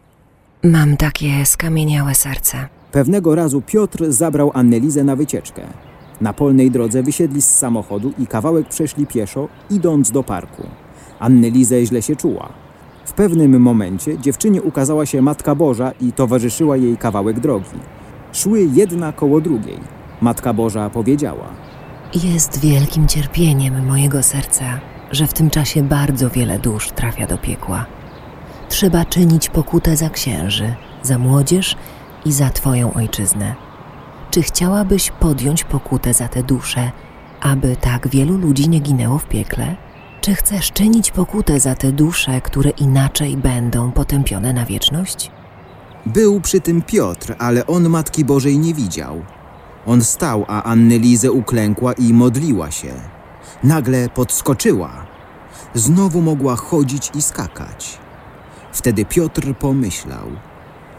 Mam 0.64 0.98
takie 0.98 1.46
skamieniałe 1.46 2.16
serce. 2.16 2.68
Pewnego 2.92 3.36
razu 3.36 3.62
Piotr 3.62 4.12
zabrał 4.12 4.52
Annelizę 4.54 5.04
na 5.04 5.16
wycieczkę. 5.16 5.62
Na 6.22 6.34
polnej 6.34 6.72
drodze 6.72 7.04
wysiedli 7.04 7.42
z 7.42 7.50
samochodu 7.50 8.14
i 8.20 8.28
kawałek 8.28 8.68
przeszli 8.68 9.08
pieszo, 9.08 9.48
idąc 9.70 10.12
do 10.12 10.24
parku. 10.24 10.64
Annelizę 11.20 11.86
źle 11.86 12.02
się 12.02 12.16
czuła. 12.16 12.50
W 13.06 13.14
pewnym 13.14 13.62
momencie 13.62 14.20
dziewczynie 14.20 14.62
ukazała 14.62 15.06
się 15.06 15.22
Matka 15.22 15.56
Boża 15.56 15.92
i 16.02 16.12
towarzyszyła 16.12 16.78
jej 16.78 16.98
kawałek 16.98 17.40
drogi. 17.40 17.80
Szły 18.34 18.70
jedna 18.74 19.12
koło 19.12 19.42
drugiej. 19.42 19.80
Matka 20.22 20.54
Boża 20.54 20.90
powiedziała: 20.90 21.48
Jest 22.24 22.60
wielkim 22.60 23.08
cierpieniem 23.08 23.86
mojego 23.86 24.24
serca, 24.24 24.80
że 25.12 25.28
w 25.28 25.34
tym 25.34 25.50
czasie 25.50 25.84
bardzo 25.84 26.30
wiele 26.30 26.60
dusz 26.60 26.92
trafia 26.92 27.28
do 27.28 27.38
piekła. 27.38 27.86
Trzeba 28.70 29.06
czynić 29.06 29.50
pokutę 29.50 29.98
za 29.98 30.10
księży, 30.10 30.76
za 31.04 31.18
młodzież 31.18 31.76
i 32.26 32.32
za 32.32 32.50
Twoją 32.50 32.94
ojczyznę. 32.94 33.67
Czy 34.38 34.44
chciałabyś 34.44 35.12
podjąć 35.12 35.64
pokutę 35.64 36.14
za 36.14 36.28
te 36.28 36.44
dusze, 36.44 36.92
aby 37.42 37.76
tak 37.76 38.08
wielu 38.08 38.38
ludzi 38.38 38.70
nie 38.70 38.80
ginęło 38.80 39.18
w 39.18 39.28
piekle? 39.28 39.76
Czy 40.22 40.36
chcesz 40.36 40.72
czynić 40.72 41.12
pokutę 41.12 41.60
za 41.60 41.76
te 41.76 41.92
dusze, 41.92 42.42
które 42.42 42.70
inaczej 42.70 43.38
będą 43.38 43.92
potępione 43.92 44.54
na 44.54 44.66
wieczność? 44.66 45.32
Był 46.06 46.42
przy 46.42 46.62
tym 46.62 46.82
Piotr, 46.82 47.36
ale 47.40 47.68
on 47.68 47.90
Matki 47.90 48.26
Bożej 48.26 48.60
nie 48.60 48.74
widział. 48.74 49.22
On 49.86 50.02
stał, 50.02 50.46
a 50.48 50.64
Annelize 50.64 51.32
uklękła 51.32 51.94
i 51.94 52.14
modliła 52.14 52.72
się. 52.72 52.94
Nagle 53.64 54.10
podskoczyła. 54.10 55.06
Znowu 55.74 56.22
mogła 56.22 56.56
chodzić 56.56 57.12
i 57.16 57.22
skakać. 57.22 57.98
Wtedy 58.72 59.06
Piotr 59.06 59.56
pomyślał. 59.60 60.28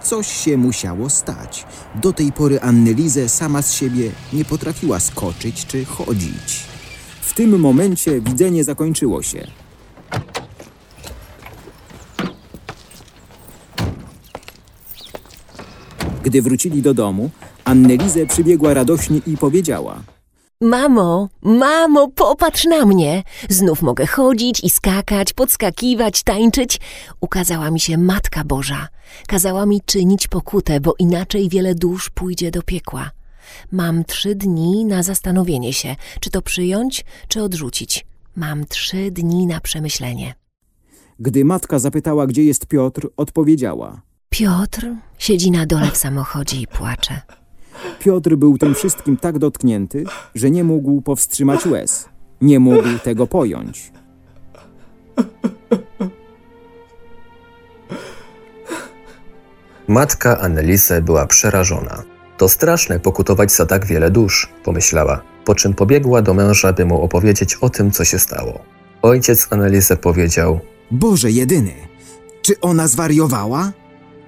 Coś 0.08 0.26
się 0.26 0.56
musiało 0.56 1.10
stać. 1.10 1.66
Do 1.94 2.12
tej 2.12 2.32
pory 2.32 2.60
Annelize 2.60 3.28
sama 3.28 3.62
z 3.62 3.72
siebie 3.72 4.10
nie 4.32 4.44
potrafiła 4.44 5.00
skoczyć 5.00 5.66
czy 5.66 5.84
chodzić. 5.84 6.64
W 7.20 7.34
tym 7.34 7.60
momencie 7.60 8.20
widzenie 8.20 8.64
zakończyło 8.64 9.22
się. 9.22 9.46
Gdy 16.22 16.42
wrócili 16.42 16.82
do 16.82 16.94
domu, 16.94 17.30
Annelize 17.64 18.26
przybiegła 18.26 18.74
radośnie 18.74 19.20
i 19.26 19.36
powiedziała: 19.36 20.02
Mamo, 20.60 21.28
mamo, 21.42 22.08
popatrz 22.08 22.64
na 22.64 22.86
mnie. 22.86 23.22
Znów 23.48 23.82
mogę 23.82 24.06
chodzić 24.06 24.64
i 24.64 24.70
skakać, 24.70 25.32
podskakiwać, 25.32 26.22
tańczyć. 26.22 26.80
Ukazała 27.20 27.70
mi 27.70 27.80
się 27.80 27.98
Matka 27.98 28.44
Boża. 28.44 28.88
Kazała 29.26 29.66
mi 29.66 29.80
czynić 29.86 30.28
pokutę, 30.28 30.80
bo 30.80 30.94
inaczej 30.98 31.48
wiele 31.48 31.74
dusz 31.74 32.10
pójdzie 32.10 32.50
do 32.50 32.62
piekła. 32.62 33.10
Mam 33.72 34.04
trzy 34.04 34.34
dni 34.34 34.84
na 34.84 35.02
zastanowienie 35.02 35.72
się, 35.72 35.96
czy 36.20 36.30
to 36.30 36.42
przyjąć, 36.42 37.04
czy 37.28 37.42
odrzucić. 37.42 38.06
Mam 38.36 38.66
trzy 38.66 39.10
dni 39.10 39.46
na 39.46 39.60
przemyślenie. 39.60 40.34
Gdy 41.18 41.44
matka 41.44 41.78
zapytała, 41.78 42.26
gdzie 42.26 42.44
jest 42.44 42.66
Piotr, 42.66 43.08
odpowiedziała: 43.16 44.00
Piotr 44.28 44.86
siedzi 45.18 45.50
na 45.50 45.66
dole 45.66 45.90
w 45.90 45.96
samochodzie 45.96 46.56
i 46.56 46.66
płacze. 46.66 47.37
Piotr 47.98 48.36
był 48.36 48.58
tym 48.58 48.74
wszystkim 48.74 49.16
tak 49.16 49.38
dotknięty, 49.38 50.04
że 50.34 50.50
nie 50.50 50.64
mógł 50.64 51.00
powstrzymać 51.00 51.66
łez. 51.66 52.08
Nie 52.40 52.60
mógł 52.60 52.88
tego 53.04 53.26
pojąć. 53.26 53.92
Matka 59.88 60.40
Annelise 60.40 61.02
była 61.02 61.26
przerażona. 61.26 62.02
To 62.36 62.48
straszne 62.48 63.00
pokutować 63.00 63.52
za 63.52 63.66
tak 63.66 63.86
wiele 63.86 64.10
dusz, 64.10 64.48
pomyślała, 64.64 65.22
po 65.44 65.54
czym 65.54 65.74
pobiegła 65.74 66.22
do 66.22 66.34
męża, 66.34 66.72
by 66.72 66.84
mu 66.84 67.02
opowiedzieć 67.02 67.54
o 67.54 67.70
tym, 67.70 67.90
co 67.90 68.04
się 68.04 68.18
stało. 68.18 68.58
Ojciec 69.02 69.46
Annelise 69.50 69.96
powiedział: 69.96 70.60
Boże 70.90 71.30
jedyny, 71.30 71.74
czy 72.42 72.60
ona 72.60 72.88
zwariowała? 72.88 73.72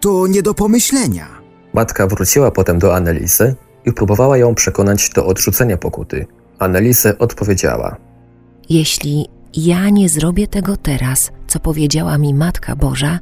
To 0.01 0.27
nie 0.27 0.43
do 0.43 0.55
pomyślenia. 0.55 1.40
Matka 1.73 2.07
wróciła 2.07 2.51
potem 2.51 2.79
do 2.79 2.97
Annelise 2.97 3.55
i 3.85 3.93
próbowała 3.93 4.37
ją 4.37 4.55
przekonać 4.55 5.11
do 5.11 5.27
odrzucenia 5.27 5.77
pokuty. 5.77 6.27
Annelise 6.59 7.19
odpowiedziała: 7.19 7.97
Jeśli 8.69 9.29
ja 9.57 9.91
nie 9.91 10.09
zrobię 10.09 10.47
tego 10.47 10.77
teraz, 10.77 11.31
co 11.47 11.61
powiedziała 11.61 12.19
mi 12.19 12.35
Matka 12.35 12.77
Boża, 12.77 13.19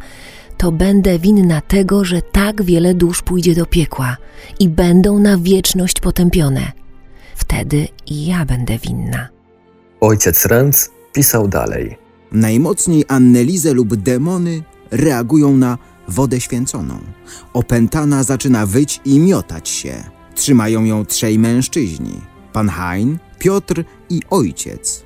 to 0.57 0.73
będę 0.73 1.19
winna 1.19 1.61
tego, 1.61 2.05
że 2.05 2.23
tak 2.23 2.63
wiele 2.63 2.95
dusz 2.95 3.23
pójdzie 3.23 3.55
do 3.55 3.67
piekła 3.67 4.17
i 4.61 4.69
będą 4.69 5.19
na 5.19 5.39
wieczność 5.39 6.01
potępione. 6.01 6.73
Wtedy 7.37 7.89
i 8.07 8.27
ja 8.27 8.45
będę 8.45 8.79
winna. 8.79 9.29
Ojciec 10.01 10.47
Renz 10.47 10.91
pisał 11.13 11.49
dalej. 11.49 11.99
Najmocniej 12.33 13.05
Annelize 13.09 13.73
lub 13.73 13.97
demony 13.97 14.63
reagują 14.91 15.57
na 15.57 15.79
wodę 16.09 16.41
święconą. 16.41 16.99
Opętana 17.53 18.23
zaczyna 18.23 18.67
wyć 18.67 19.01
i 19.05 19.19
miotać 19.19 19.69
się. 19.69 20.05
Trzymają 20.35 20.85
ją 20.85 21.05
trzej 21.05 21.39
mężczyźni. 21.39 22.21
Pan 22.53 22.69
Hein, 22.69 23.19
Piotr 23.39 23.85
i 24.11 24.21
ojciec. 24.31 25.05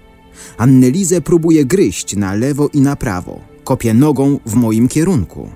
Annelize 0.59 1.21
próbuje 1.21 1.65
gryźć 1.65 2.17
na 2.17 2.35
lewo 2.35 2.69
i 2.73 2.81
na 2.81 2.97
prawo. 2.97 3.41
Kopie 3.65 3.95
nogą 3.95 4.39
w 4.47 4.55
moim 4.55 4.89
kierunku. 4.89 5.49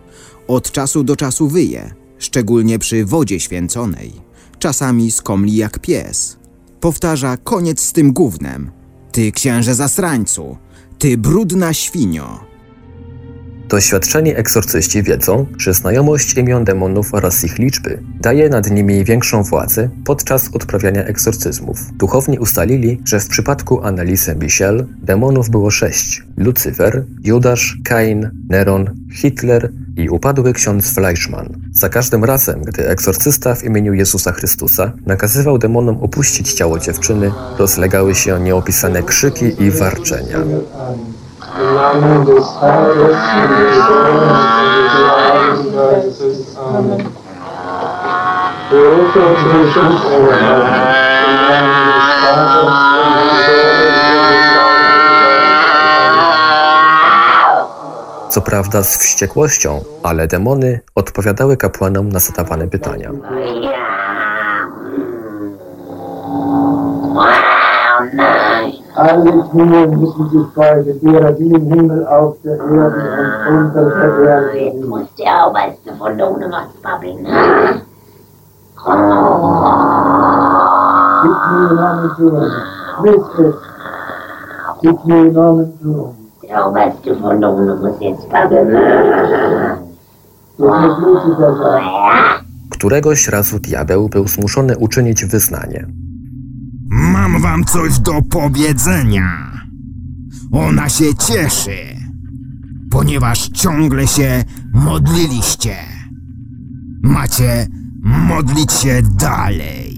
Od 0.48 0.70
czasu 0.70 1.04
do 1.04 1.16
czasu 1.16 1.48
wyje, 1.48 1.94
szczególnie 2.18 2.78
przy 2.78 3.04
wodzie 3.04 3.40
święconej. 3.40 4.12
Czasami 4.58 5.10
skomli 5.10 5.56
jak 5.56 5.78
pies. 5.78 6.36
Powtarza 6.80 7.36
koniec 7.36 7.80
z 7.80 7.92
tym 7.92 8.12
gównem. 8.12 8.70
Ty 9.12 9.32
księże 9.32 9.74
zasrańcu, 9.74 10.56
ty 10.98 11.18
brudna 11.18 11.72
świnio. 11.72 12.45
Doświadczeni 13.68 14.36
egzorcyści 14.36 15.02
wiedzą, 15.02 15.46
że 15.58 15.74
znajomość 15.74 16.36
imion 16.36 16.64
demonów 16.64 17.14
oraz 17.14 17.44
ich 17.44 17.58
liczby 17.58 18.02
daje 18.20 18.48
nad 18.48 18.70
nimi 18.70 19.04
większą 19.04 19.42
władzę 19.42 19.88
podczas 20.04 20.48
odprawiania 20.52 21.04
egzorcyzmów. 21.04 21.78
Duchowni 21.92 22.38
ustalili, 22.38 23.00
że 23.04 23.20
w 23.20 23.28
przypadku 23.28 23.82
Annelise 23.82 24.36
Michel 24.36 24.86
demonów 25.02 25.50
było 25.50 25.70
sześć: 25.70 26.24
Lucyfer, 26.36 27.04
Judasz, 27.24 27.76
Kain, 27.84 28.30
Neron, 28.48 28.90
Hitler 29.12 29.72
i 29.96 30.08
upadły 30.08 30.52
ksiądz 30.52 30.94
Fleischmann. 30.94 31.60
Za 31.72 31.88
każdym 31.88 32.24
razem, 32.24 32.62
gdy 32.62 32.88
egzorcysta 32.88 33.54
w 33.54 33.64
imieniu 33.64 33.94
Jezusa 33.94 34.32
Chrystusa 34.32 34.92
nakazywał 35.06 35.58
demonom 35.58 35.96
opuścić 35.96 36.52
ciało 36.52 36.78
dziewczyny, 36.78 37.32
rozlegały 37.58 38.14
się 38.14 38.40
nieopisane 38.40 39.02
krzyki 39.02 39.62
i 39.62 39.70
warczenia. 39.70 40.38
Co 58.30 58.40
prawda 58.42 58.82
z 58.82 58.98
wściekłością, 58.98 59.84
ale 60.02 60.26
demony 60.26 60.80
odpowiadały 60.94 61.56
kapłanom 61.56 62.08
na 62.08 62.18
zadawane 62.18 62.68
pytania. 62.68 63.10
Alle 68.94 69.44
Dinge 69.52 69.86
müssen 69.88 70.30
sich 70.30 70.46
beugen, 70.54 71.00
derer 71.00 71.32
die 71.32 71.50
im 71.50 71.66
Himmel, 71.72 72.06
auf 72.06 72.36
der 72.44 72.58
Erde 72.58 73.02
und 73.48 73.64
unter 73.64 73.84
der 73.84 74.12
Erde 74.24 74.72
von 75.98 76.20
unten 76.20 76.52
was 76.52 76.68
babbeln. 76.82 77.26
Gib 81.22 81.38
mir 81.50 81.70
Namen 81.74 82.10
zu, 82.16 82.26
es. 83.42 83.56
Gib 84.80 85.04
mir 85.04 85.32
Namen 85.32 85.72
zu. 85.82 86.14
Von 87.20 87.44
oben 87.44 87.80
musst 87.80 88.00
jetzt 88.00 88.28
packen. 88.30 88.66
Któregoś 92.70 93.28
razu 93.28 93.58
diabeł 93.58 94.08
był 94.08 94.28
zmuszony 94.28 94.76
uczynić 94.76 95.24
wyznanie. 95.24 95.86
Mam 96.96 97.40
wam 97.40 97.64
coś 97.64 97.98
do 97.98 98.22
powiedzenia. 98.30 99.52
Ona 100.52 100.88
się 100.88 101.14
cieszy, 101.14 101.76
ponieważ 102.90 103.48
ciągle 103.48 104.06
się 104.06 104.44
modliliście. 104.74 105.76
Macie 107.02 107.66
modlić 108.02 108.72
się 108.72 109.02
dalej. 109.18 109.96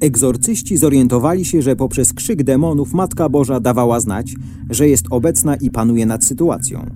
Egzorcyści 0.00 0.76
zorientowali 0.76 1.44
się, 1.44 1.62
że 1.62 1.76
poprzez 1.76 2.12
krzyk 2.12 2.42
demonów 2.42 2.94
Matka 2.94 3.28
Boża 3.28 3.60
dawała 3.60 4.00
znać, 4.00 4.34
że 4.70 4.88
jest 4.88 5.06
obecna 5.10 5.56
i 5.56 5.70
panuje 5.70 6.06
nad 6.06 6.24
sytuacją. 6.24 6.90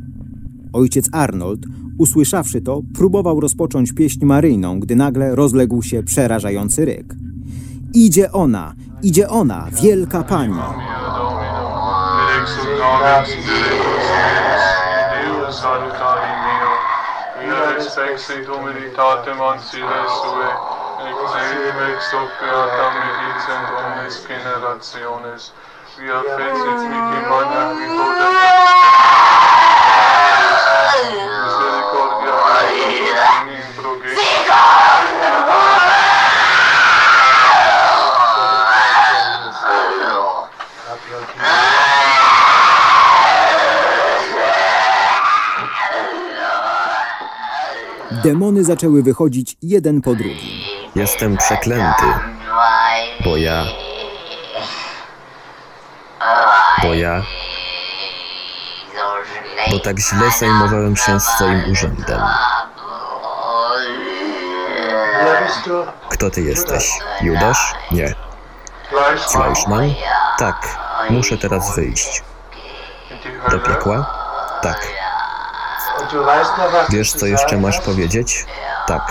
Ojciec 0.73 1.09
Arnold, 1.13 1.67
usłyszawszy 1.99 2.61
to, 2.61 2.83
próbował 2.95 3.41
rozpocząć 3.41 3.93
pieśń 3.93 4.25
maryjną, 4.25 4.81
gdy 4.81 4.97
nagle 4.97 5.35
rozległ 5.35 5.83
się 5.83 6.03
przerażający 6.03 6.85
ryk. 6.85 7.17
Idzie 7.95 8.33
ona, 8.33 8.73
idzie 9.03 9.29
ona, 9.29 9.67
wielka 9.83 10.23
pani! 10.23 10.55
Exit 12.41 12.75
Demony 48.25 48.65
zaczęły 48.65 49.03
wychodzić 49.03 49.57
jeden 49.63 50.01
po 50.01 50.15
drugim. 50.15 50.61
Jestem 50.95 51.37
przeklęty, 51.37 52.05
bo 53.25 53.37
ja. 53.37 53.65
Bo 56.83 56.95
ja. 56.95 57.23
Bo 59.71 59.79
tak 59.79 59.99
źle 59.99 60.31
zajmowałem 60.41 60.97
się 60.97 61.21
swoim 61.21 61.63
urzędem. 61.73 62.21
Kto 66.09 66.31
ty 66.31 66.43
jesteś? 66.43 66.91
Judasz? 67.21 67.75
Nie. 67.91 68.15
Fleischmann? 69.33 69.95
Tak. 70.39 70.79
Muszę 71.11 71.39
teraz 71.39 71.77
wyjść. 71.77 72.23
Do 73.51 73.59
piekła? 73.59 74.07
Tak. 74.63 75.04
Wiesz, 76.91 77.13
co 77.13 77.27
jeszcze 77.27 77.57
masz 77.57 77.81
powiedzieć? 77.81 78.47
Tak. 78.87 79.03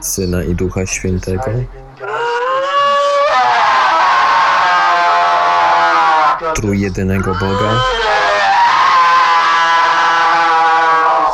Syna 0.00 0.42
i 0.42 0.54
Ducha 0.54 0.86
Świętego? 0.86 1.50
Trójjedynego 6.54 7.34
Boga 7.34 7.80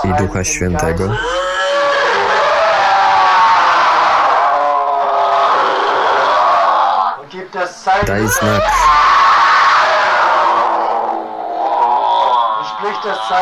i 0.04 0.14
Ducha 0.22 0.44
Świętego? 0.44 1.08
Daj 8.06 8.28
znak. 8.28 8.62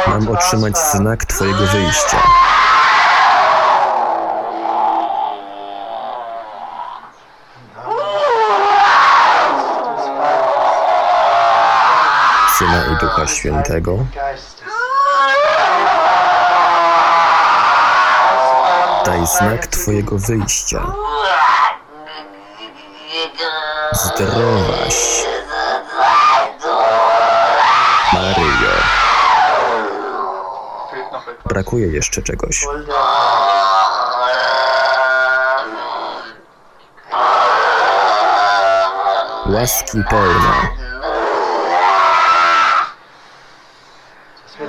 Mam 0.07 0.29
otrzymać 0.29 0.79
znak 0.79 1.25
Twojego 1.25 1.67
wyjścia. 1.67 2.19
Syna 12.59 12.87
i 12.87 12.97
Ducha 13.01 13.27
Świętego. 13.27 13.99
Znak 19.27 19.67
Twojego 19.67 20.19
wyjścia. 20.19 20.95
Zdrowaś. 23.93 25.25
Maryjo. 28.13 28.73
Brakuje 31.45 31.87
jeszcze 31.87 32.23
czegoś. 32.23 32.67
Łaski 39.47 39.99
pełna. 40.11 40.83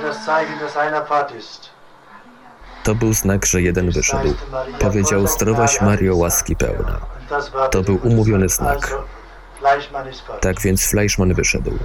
Das 0.02 0.26
das 0.60 0.76
einer 0.76 1.02
ist. 1.38 1.74
To 2.84 2.94
był 2.94 3.12
znak, 3.12 3.46
że 3.46 3.62
jeden 3.62 3.90
wyszedł. 3.90 4.34
Powiedział 4.78 5.26
zdrowaś 5.26 5.80
Mario 5.80 6.16
łaski 6.16 6.56
pełna. 6.56 7.00
To 7.70 7.82
był 7.82 7.98
umówiony 8.02 8.48
znak. 8.48 8.94
Tak 10.40 10.60
więc 10.60 10.86
Fleischmann 10.86 11.34
wyszedł. 11.34 11.78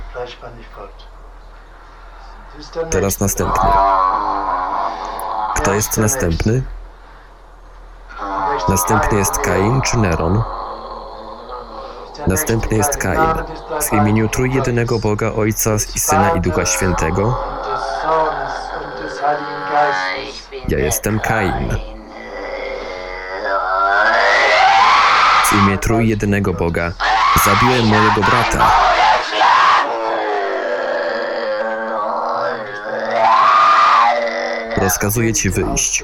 Teraz 2.90 3.20
następny. 3.20 3.70
Kto 5.56 5.74
jest 5.74 5.98
następny? 5.98 6.64
Następny 8.70 9.18
jest 9.18 9.38
Kain 9.38 9.82
czy 9.82 9.98
Neron? 9.98 10.44
Następny 12.28 12.78
jest 12.78 12.98
Kain. 12.98 13.34
W 13.82 13.94
imieniu 13.94 14.30
trójjedynego 14.30 15.00
Boga 15.00 15.34
Ojca 15.34 15.76
i 15.96 16.00
Syna 16.00 16.30
i 16.30 16.42
Ducha 16.42 16.66
Świętego 16.66 17.38
Ja 20.68 20.80
jestem 20.80 21.20
Kain. 21.20 21.76
W 25.46 25.54
imię 25.54 25.78
trójjedynego 25.78 26.54
Boga 26.54 26.92
zabiłem 27.46 27.86
mojego 27.86 28.22
brata. 28.22 28.72
Rozkazuję 34.78 35.34
ci 35.34 35.50
wyjść. 35.50 36.04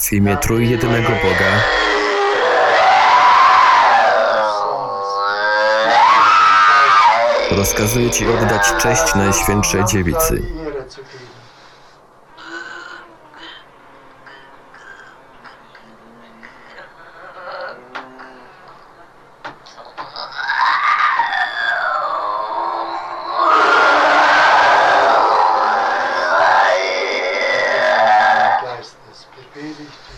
W 0.00 0.12
imię 0.12 0.36
trójjedynego 0.36 1.08
Boga 1.08 1.84
rozkazuję 7.64 8.10
ci 8.10 8.26
oddać 8.28 8.62
cześć 8.78 9.14
Najświętszej 9.14 9.84
Dziewicy. 9.84 10.42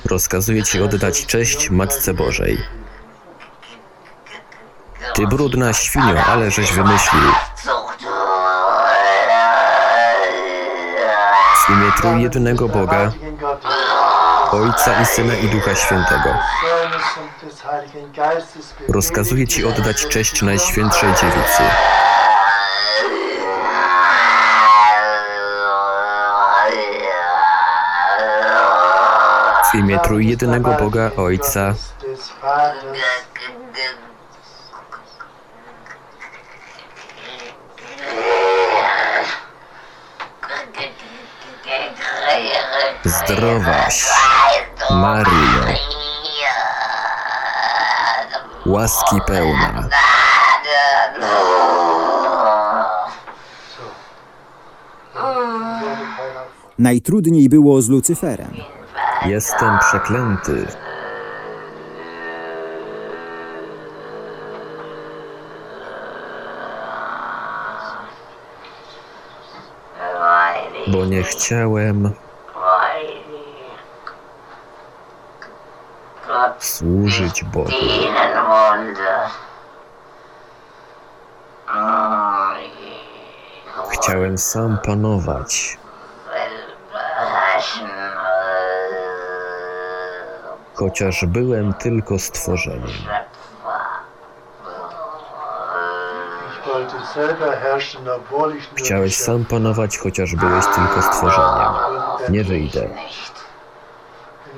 Rozkazuję 0.05 0.63
ci 0.63 0.81
oddać 0.83 1.27
cześć 1.27 1.71
Matce 1.71 2.15
Bożej. 2.15 2.76
Ty 5.17 5.27
brudna 5.27 5.73
świnio, 5.73 6.25
ale 6.27 6.51
żeś 6.51 6.73
wymyślił. 6.73 7.23
W 11.67 11.71
imię 11.71 11.93
trójjedynego 11.97 12.69
Boga. 12.69 13.13
Ojca 14.53 15.01
i 15.03 15.07
Syna 15.07 15.35
i 15.35 15.49
Ducha 15.49 15.75
Świętego. 15.75 16.31
Rozkazuję 18.89 19.47
Ci 19.49 19.65
oddać 19.65 20.07
cześć 20.07 20.43
Najświętszej 20.43 21.11
Dziewicy. 21.15 21.63
W 29.73 29.75
imię 29.75 29.99
Trójjedynego 29.99 30.73
Boga 30.73 31.11
Ojca, 31.17 31.75
zdrowaś, 43.09 44.09
Maryjo, 44.91 45.67
łaski 48.67 49.21
pełna. 49.27 49.89
Najtrudniej 56.79 57.49
było 57.49 57.83
z 57.83 57.89
Lucyferem. 57.89 58.53
Jestem 59.27 59.79
przeklęty. 59.79 60.67
Bo 70.87 71.05
nie 71.07 71.23
chciałem 71.23 72.13
służyć 76.59 77.45
Bogu. 77.45 77.71
Chciałem 83.91 84.39
sam 84.39 84.79
panować. 84.85 85.79
Chociaż 90.75 91.25
byłem 91.25 91.75
tylko 91.75 92.19
stworzeniem. 92.19 92.91
Chciałeś 98.75 99.17
sam 99.17 99.45
panować, 99.45 99.99
chociaż 99.99 100.35
byłeś 100.35 100.65
tylko 100.75 101.03
stworzeniem. 101.03 101.73
Nie 102.29 102.45
wyjdę. 102.45 102.89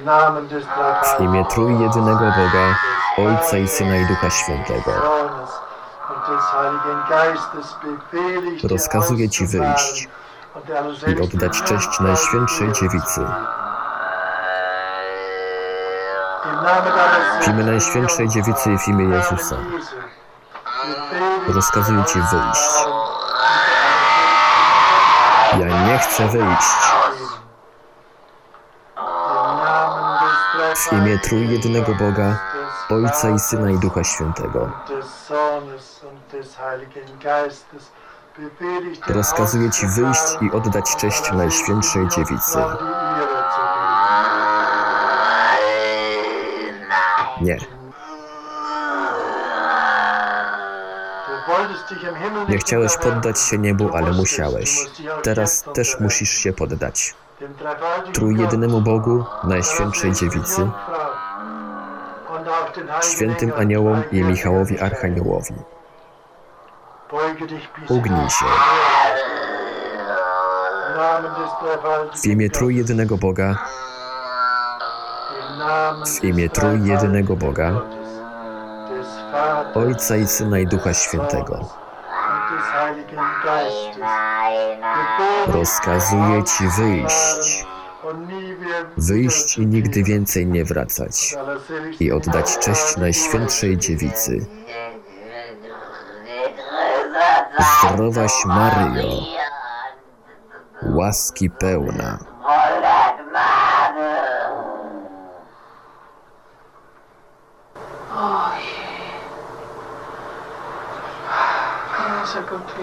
W 0.07 1.20
imię 1.20 1.44
Trójjedynego 1.51 2.24
Boga, 2.24 2.74
Ojca 3.18 3.57
i 3.57 3.68
Syna 3.68 3.96
i 3.96 4.07
Ducha 4.07 4.30
Świętego. 4.30 4.92
Rozkazuję 8.70 9.28
Ci 9.30 9.46
wyjść 9.46 10.09
i 11.07 11.20
oddać 11.22 11.62
cześć 11.62 12.01
Najświętszej 12.01 12.72
Dziewicy. 12.72 13.26
W 17.42 17.49
imię 17.49 17.64
Najświętszej 17.64 18.28
Dziewicy 18.28 18.72
i 18.72 18.78
w 18.78 18.88
imię 18.88 19.16
Jezusa. 19.16 19.57
Rozkazuję 21.49 22.05
Ci 22.05 22.18
wyjść. 22.18 22.88
Ja 25.53 25.86
nie 25.86 25.99
chcę 25.99 26.26
wyjść. 26.28 26.97
W 30.78 30.92
imię 30.92 31.18
Trójjedynego 31.18 31.94
Boga, 31.94 32.38
Ojca 32.90 33.30
i 33.30 33.38
Syna 33.38 33.70
i 33.70 33.78
Ducha 33.78 34.04
Świętego. 34.04 34.70
Rozkazuję 39.08 39.70
Ci 39.70 39.86
wyjść 39.86 40.22
i 40.40 40.50
oddać 40.50 40.96
cześć 40.96 41.32
Najświętszej 41.32 42.08
Dziewicy. 42.08 42.58
Nie. 47.40 47.58
Nie 52.48 52.58
chciałeś 52.58 52.96
poddać 52.96 53.40
się 53.40 53.58
niebu, 53.58 53.96
ale 53.96 54.12
musiałeś. 54.12 54.86
Teraz 55.22 55.64
też 55.74 56.00
musisz 56.00 56.30
się 56.30 56.52
poddać. 56.52 57.14
Trójjedynemu 58.12 58.80
Bogu, 58.80 59.24
Najświętszej 59.45 60.12
Dziewicy, 60.12 60.70
świętym 63.03 63.53
aniołom 63.57 64.03
i 64.12 64.22
Michałowi 64.22 64.80
Archaniołowi. 64.80 65.55
Ugnij 67.89 68.30
się. 68.30 68.47
W 72.22 72.26
imię 72.26 72.51
Trójjedynego 72.51 73.16
Boga, 73.16 73.59
w 76.07 76.24
imię 76.24 76.49
Trójjedynego 76.49 77.36
Boga, 77.36 77.72
Ojca 79.74 80.16
i 80.16 80.26
Syna 80.26 80.59
i 80.59 80.66
Ducha 80.66 80.95
Świętego. 80.95 81.59
Rozkazuję 85.46 86.44
Ci 86.44 86.68
wyjść. 86.68 87.66
Wyjść 88.96 89.58
i 89.58 89.66
nigdy 89.66 90.02
więcej 90.02 90.46
nie 90.46 90.64
wracać. 90.64 91.36
I 92.00 92.12
oddać 92.12 92.58
cześć 92.58 92.96
Najświętszej 92.96 93.78
Dziewicy. 93.78 94.46
Zdrowaś 97.82 98.32
Maryjo, 98.44 99.22
łaski 100.82 101.50
pełna. 101.50 102.18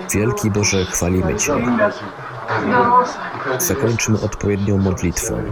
Wielki 0.10 0.52
Boże, 0.52 0.86
chwalimy 0.86 1.36
Cię. 1.36 1.54
Zakończmy 3.58 4.22
odpowiednią 4.22 4.78
modlitwą, 4.78 5.44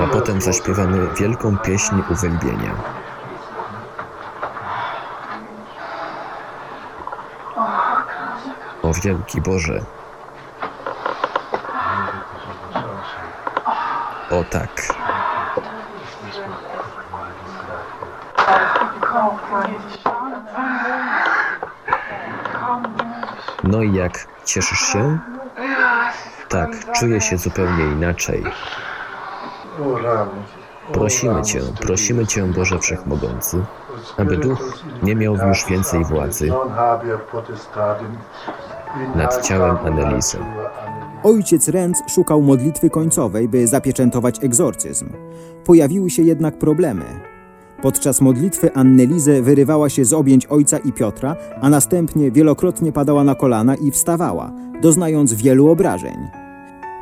a 0.00 0.06
potem 0.06 0.40
zaśpiewamy 0.40 1.14
wielką 1.14 1.58
pieśń 1.58 1.94
uwielbienia. 2.10 2.74
O 8.82 8.92
wielki 8.92 9.40
Boże. 9.40 9.80
O 14.30 14.44
tak. 14.50 14.95
Jak? 23.94 24.26
Cieszysz 24.44 24.80
się? 24.80 25.18
Tak, 26.48 26.92
czuję 26.92 27.20
się 27.20 27.38
zupełnie 27.38 27.84
inaczej. 27.84 28.44
Prosimy 30.92 31.42
Cię, 31.42 31.60
prosimy 31.80 32.26
Cię, 32.26 32.42
Boże 32.42 32.78
Wszechmogący, 32.78 33.64
aby 34.18 34.36
Duch 34.36 34.82
nie 35.02 35.14
miał 35.16 35.36
już 35.36 35.66
więcej 35.66 36.04
władzy 36.04 36.52
nad 39.14 39.42
ciałem 39.42 39.76
Anelizy. 39.76 40.38
Ojciec 41.22 41.68
Renz 41.68 42.02
szukał 42.08 42.42
modlitwy 42.42 42.90
końcowej, 42.90 43.48
by 43.48 43.66
zapieczętować 43.66 44.44
egzorcyzm. 44.44 45.08
Pojawiły 45.64 46.10
się 46.10 46.22
jednak 46.22 46.58
problemy. 46.58 47.04
Podczas 47.86 48.20
modlitwy 48.20 48.74
Annelizę 48.74 49.42
wyrywała 49.42 49.88
się 49.88 50.04
z 50.04 50.12
objęć 50.12 50.46
ojca 50.46 50.78
i 50.78 50.92
Piotra, 50.92 51.36
a 51.60 51.70
następnie 51.70 52.30
wielokrotnie 52.30 52.92
padała 52.92 53.24
na 53.24 53.34
kolana 53.34 53.74
i 53.74 53.90
wstawała, 53.90 54.52
doznając 54.82 55.32
wielu 55.32 55.70
obrażeń. 55.70 56.16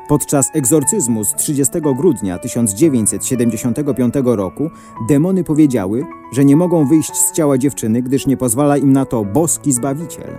Podczas 0.08 0.50
egzorcyzmu 0.54 1.24
z 1.24 1.34
30 1.34 1.72
grudnia 1.96 2.38
1975 2.38 4.14
roku 4.24 4.70
demony 5.08 5.44
powiedziały, 5.44 6.04
że 6.32 6.44
nie 6.44 6.56
mogą 6.56 6.88
wyjść 6.88 7.14
z 7.14 7.32
ciała 7.32 7.58
dziewczyny, 7.58 8.02
gdyż 8.02 8.26
nie 8.26 8.36
pozwala 8.36 8.76
im 8.76 8.92
na 8.92 9.04
to 9.04 9.24
boski 9.24 9.72
Zbawiciel. 9.72 10.30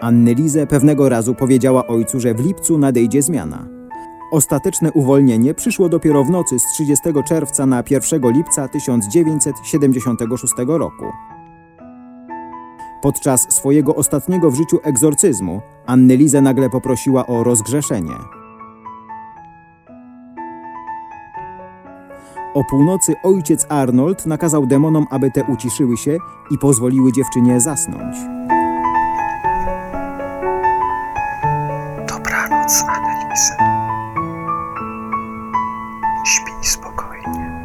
Annelize 0.00 0.66
pewnego 0.66 1.08
razu 1.08 1.34
powiedziała 1.34 1.86
ojcu, 1.86 2.20
że 2.20 2.34
w 2.34 2.40
lipcu 2.40 2.78
nadejdzie 2.78 3.22
zmiana. 3.22 3.73
Ostateczne 4.34 4.92
uwolnienie 4.92 5.54
przyszło 5.54 5.88
dopiero 5.88 6.24
w 6.24 6.30
nocy 6.30 6.58
z 6.58 6.64
30 6.64 7.04
czerwca 7.28 7.66
na 7.66 7.82
1 7.90 8.32
lipca 8.32 8.68
1976 8.68 10.54
roku. 10.66 11.04
Podczas 13.02 13.54
swojego 13.54 13.94
ostatniego 13.94 14.50
w 14.50 14.54
życiu 14.54 14.78
egzorcyzmu 14.82 15.60
Annelizę 15.86 16.40
nagle 16.40 16.70
poprosiła 16.70 17.26
o 17.26 17.44
rozgrzeszenie. 17.44 18.14
O 22.54 22.64
północy 22.70 23.14
ojciec 23.22 23.66
Arnold 23.68 24.26
nakazał 24.26 24.66
demonom, 24.66 25.06
aby 25.10 25.30
te 25.30 25.44
uciszyły 25.44 25.96
się 25.96 26.16
i 26.50 26.58
pozwoliły 26.58 27.12
dziewczynie 27.12 27.60
zasnąć. 27.60 28.16
Dobranoc, 32.08 32.84
Anneliza. 32.88 33.73
Śpij 36.24 36.54
spokojnie. 36.62 37.64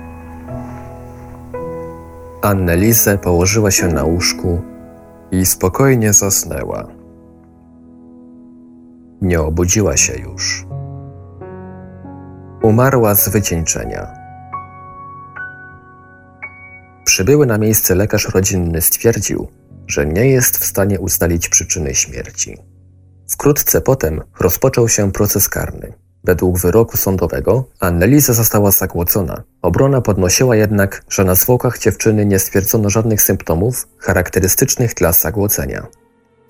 Anneliese 2.42 3.18
położyła 3.18 3.72
się 3.72 3.88
na 3.88 4.04
łóżku 4.04 4.62
i 5.32 5.46
spokojnie 5.46 6.14
zasnęła. 6.14 6.88
Nie 9.22 9.42
obudziła 9.42 9.98
się 9.98 10.14
już. 10.14 10.66
Umarła 12.62 13.16
z 13.16 13.30
wycieńczenia. 13.30 14.08
Przybyły 17.06 17.46
na 17.46 17.58
miejsce 17.58 17.96
lekarz 17.96 18.30
rodzinny 18.30 18.82
stwierdził, 18.82 19.48
że 19.88 20.06
nie 20.06 20.30
jest 20.30 20.58
w 20.58 20.66
stanie 20.66 21.00
ustalić 21.00 21.50
przyczyny 21.50 21.96
śmierci. 21.96 22.58
Wkrótce 23.30 23.82
potem 23.82 24.22
rozpoczął 24.40 24.90
się 24.90 25.12
proces 25.12 25.50
karny. 25.50 26.09
Według 26.24 26.60
wyroku 26.60 26.98
sądowego 26.98 27.66
Anneliza 27.80 28.34
została 28.34 28.72
zagłodzona. 28.72 29.44
Obrona 29.62 30.02
podnosiła 30.02 30.56
jednak, 30.56 31.04
że 31.10 31.24
na 31.24 31.36
zwłokach 31.36 31.80
dziewczyny 31.80 32.26
nie 32.26 32.40
stwierdzono 32.40 32.90
żadnych 32.90 33.22
symptomów 33.22 33.88
charakterystycznych 33.98 34.94
dla 34.94 35.12
zagłodzenia. 35.12 35.88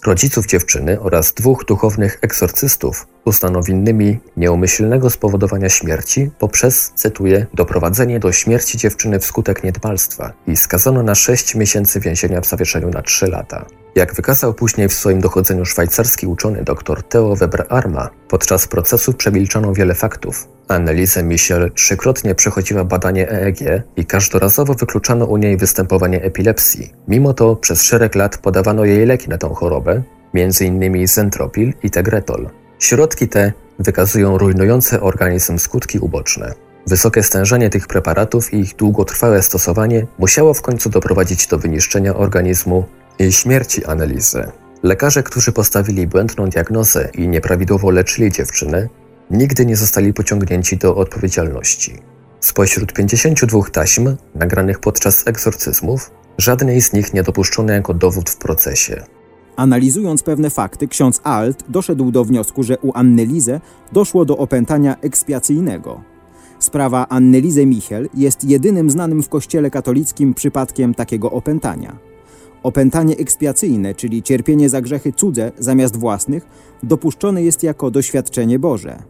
Rodziców 0.05 0.47
dziewczyny 0.47 0.99
oraz 0.99 1.33
dwóch 1.33 1.65
duchownych 1.65 2.19
egzorcystów 2.21 3.07
uznano 3.25 3.61
winnymi 3.61 4.19
nieumyślnego 4.37 5.09
spowodowania 5.09 5.69
śmierci 5.69 6.31
poprzez, 6.39 6.91
cytuję, 6.95 7.45
doprowadzenie 7.53 8.19
do 8.19 8.31
śmierci 8.31 8.77
dziewczyny 8.77 9.19
wskutek 9.19 9.63
niedbalstwa 9.63 10.33
i 10.47 10.55
skazano 10.55 11.03
na 11.03 11.15
6 11.15 11.55
miesięcy 11.55 11.99
więzienia 11.99 12.41
w 12.41 12.47
zawieszeniu 12.47 12.89
na 12.89 13.01
3 13.01 13.27
lata. 13.27 13.65
Jak 13.95 14.13
wykazał 14.13 14.53
później 14.53 14.89
w 14.89 14.93
swoim 14.93 15.21
dochodzeniu 15.21 15.65
szwajcarski 15.65 16.27
uczony 16.27 16.63
dr 16.63 17.03
Theo 17.03 17.35
Weber-Arma, 17.35 18.07
podczas 18.27 18.67
procesu 18.67 19.13
przemilczano 19.13 19.73
wiele 19.73 19.95
faktów. 19.95 20.47
Annelise 20.67 21.23
Michel 21.23 21.71
trzykrotnie 21.71 22.35
przechodziła 22.35 22.83
badanie 22.83 23.31
EEG 23.31 23.83
i 23.95 24.05
każdorazowo 24.05 24.73
wykluczano 24.73 25.25
u 25.25 25.37
niej 25.37 25.57
występowanie 25.57 26.23
epilepsji. 26.23 26.93
Mimo 27.07 27.33
to 27.33 27.55
przez 27.55 27.83
szereg 27.83 28.15
lat 28.15 28.37
podawano 28.37 28.85
jej 28.85 29.05
leki 29.05 29.29
na 29.29 29.37
tę 29.37 29.49
chorobę, 29.55 30.01
m.in. 30.33 31.07
Zentropil 31.07 31.73
i 31.83 31.89
Tegretol. 31.89 32.49
Środki 32.79 33.27
te 33.27 33.53
wykazują 33.79 34.37
rujnujące 34.37 35.01
organizm 35.01 35.57
skutki 35.57 35.99
uboczne. 35.99 36.53
Wysokie 36.87 37.23
stężenie 37.23 37.69
tych 37.69 37.87
preparatów 37.87 38.53
i 38.53 38.59
ich 38.59 38.75
długotrwałe 38.75 39.41
stosowanie 39.41 40.05
musiało 40.17 40.53
w 40.53 40.61
końcu 40.61 40.89
doprowadzić 40.89 41.47
do 41.47 41.57
wyniszczenia 41.57 42.15
organizmu 42.15 42.85
i 43.19 43.31
śmierci 43.31 43.85
Annelizy. 43.85 44.43
Lekarze, 44.83 45.23
którzy 45.23 45.51
postawili 45.51 46.07
błędną 46.07 46.49
diagnozę 46.49 47.09
i 47.13 47.27
nieprawidłowo 47.27 47.89
leczyli 47.89 48.31
dziewczynę, 48.31 48.89
nigdy 49.31 49.65
nie 49.65 49.75
zostali 49.75 50.13
pociągnięci 50.13 50.77
do 50.77 50.95
odpowiedzialności. 50.95 51.97
Spośród 52.39 52.93
52 52.93 53.63
taśm 53.71 54.15
nagranych 54.35 54.79
podczas 54.79 55.27
egzorcyzmów, 55.27 56.11
żadnej 56.37 56.81
z 56.81 56.93
nich 56.93 57.13
nie 57.13 57.23
dopuszczono 57.23 57.73
jako 57.73 57.93
dowód 57.93 58.29
w 58.29 58.37
procesie. 58.37 59.03
Analizując 59.55 60.23
pewne 60.23 60.49
fakty, 60.49 60.87
ksiądz 60.87 61.21
Alt 61.23 61.63
doszedł 61.69 62.11
do 62.11 62.25
wniosku, 62.25 62.63
że 62.63 62.77
u 62.77 62.91
Annelize 62.93 63.61
doszło 63.91 64.25
do 64.25 64.37
opętania 64.37 64.95
ekspiacyjnego. 65.01 66.01
Sprawa 66.59 67.07
Annelize 67.09 67.65
Michel 67.65 68.09
jest 68.13 68.43
jedynym 68.43 68.89
znanym 68.89 69.23
w 69.23 69.29
kościele 69.29 69.71
katolickim 69.71 70.33
przypadkiem 70.33 70.93
takiego 70.93 71.31
opętania. 71.31 72.08
Opętanie 72.63 73.17
ekspiacyjne, 73.17 73.95
czyli 73.95 74.23
cierpienie 74.23 74.69
za 74.69 74.81
grzechy 74.81 75.13
cudze 75.13 75.51
zamiast 75.57 75.97
własnych, 75.97 76.45
dopuszczone 76.83 77.43
jest 77.43 77.63
jako 77.63 77.91
doświadczenie 77.91 78.59
Boże. 78.59 79.03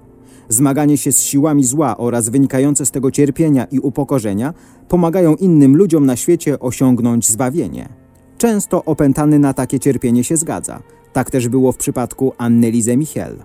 Zmaganie 0.50 0.98
się 0.98 1.12
z 1.12 1.20
siłami 1.20 1.64
zła 1.64 1.98
oraz 1.98 2.30
wynikające 2.30 2.86
z 2.86 2.92
tego 2.92 3.12
cierpienia 3.12 3.66
i 3.66 3.80
upokorzenia 3.80 4.54
pomagają 4.88 5.36
innym 5.36 5.78
ludziom 5.78 6.06
na 6.06 6.16
świecie 6.16 6.60
osiągnąć 6.60 7.30
zbawienie. 7.30 7.90
Często 8.38 8.86
opętany 8.86 9.40
na 9.40 9.54
takie 9.54 9.80
cierpienie 9.80 10.24
się 10.24 10.38
zgadza. 10.38 10.82
Tak 11.14 11.32
też 11.32 11.48
było 11.48 11.72
w 11.72 11.78
przypadku 11.78 12.34
Annelize 12.38 12.98
Michel. 12.98 13.36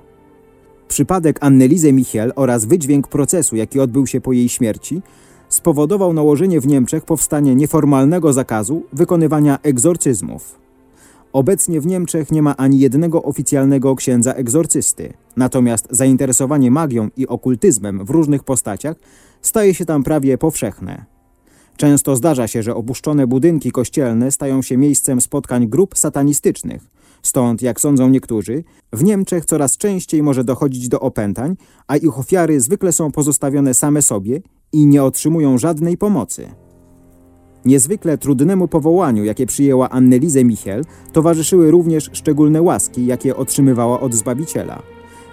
Przypadek 0.89 1.39
Annelize 1.41 1.93
Michel 1.93 2.33
oraz 2.37 2.65
wydźwięk 2.65 3.09
procesu, 3.09 3.57
jaki 3.57 3.81
odbył 3.81 4.07
się 4.07 4.21
po 4.21 4.33
jej 4.33 4.49
śmierci, 4.49 5.03
spowodował 5.55 6.13
nałożenie 6.13 6.61
w 6.61 6.67
Niemczech 6.67 7.05
powstanie 7.05 7.55
nieformalnego 7.55 8.33
zakazu 8.33 8.83
wykonywania 8.93 9.59
egzorcyzmów. 9.63 10.59
Obecnie 11.33 11.81
w 11.81 11.87
Niemczech 11.87 12.33
nie 12.33 12.43
ma 12.43 12.57
ani 12.57 12.79
jednego 12.79 13.23
oficjalnego 13.23 13.97
księdza 13.97 14.33
egzorcysty, 14.33 15.13
natomiast 15.37 15.87
zainteresowanie 15.91 16.71
magią 16.71 17.09
i 17.17 17.27
okultyzmem 17.29 18.05
w 18.05 18.11
różnych 18.11 18.45
postaciach 18.45 18.97
staje 19.43 19.75
się 19.75 19.85
tam 19.85 20.03
prawie 20.03 20.39
powszechne. 20.39 21.05
Często 21.77 22.17
zdarza 22.17 22.49
się, 22.49 22.63
że 22.63 22.75
opuszczone 22.75 23.27
budynki 23.27 23.71
kościelne 23.71 24.31
stają 24.31 24.63
się 24.63 24.77
miejscem 24.77 25.21
spotkań 25.21 25.69
grup 25.69 25.99
satanistycznych. 25.99 26.83
Stąd, 27.23 27.63
jak 27.63 27.81
sądzą 27.81 28.09
niektórzy, 28.09 28.65
w 28.93 29.05
Niemczech 29.05 29.45
coraz 29.45 29.77
częściej 29.77 30.23
może 30.23 30.45
dochodzić 30.45 30.89
do 30.89 31.01
opętań, 31.01 31.57
a 31.87 31.97
ich 31.97 32.19
ofiary 32.19 32.61
zwykle 32.61 32.93
są 32.93 33.13
pozostawione 33.13 33.75
same 33.75 34.03
sobie 34.03 34.41
i 34.75 34.87
nie 34.87 35.05
otrzymują 35.05 35.59
żadnej 35.59 35.97
pomocy. 35.97 36.49
Niezwykle 37.65 38.19
trudnemu 38.19 38.69
powołaniu, 38.69 39.25
jakie 39.25 39.47
przyjęła 39.47 39.91
Annelize 39.91 40.45
Michel, 40.45 40.85
towarzyszyły 41.13 41.71
również 41.71 42.11
szczególne 42.13 42.63
łaski, 42.63 43.07
jakie 43.07 43.37
otrzymywała 43.37 44.01
od 44.01 44.15
Zbawiciela. 44.15 44.83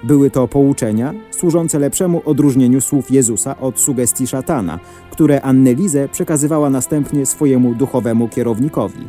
Były 0.04 0.30
to 0.30 0.48
pouczenia 0.48 1.14
służące 1.32 1.80
lepszemu 1.80 2.22
odróżnieniu 2.26 2.82
słów 2.82 3.12
Jezusa 3.12 3.60
od 3.60 3.80
sugestii 3.80 4.28
szatana, 4.28 4.80
które 5.12 5.42
Annelize 5.42 6.10
przekazywała 6.10 6.70
następnie 6.70 7.26
swojemu 7.26 7.76
duchowemu 7.76 8.28
kierownikowi. 8.28 9.08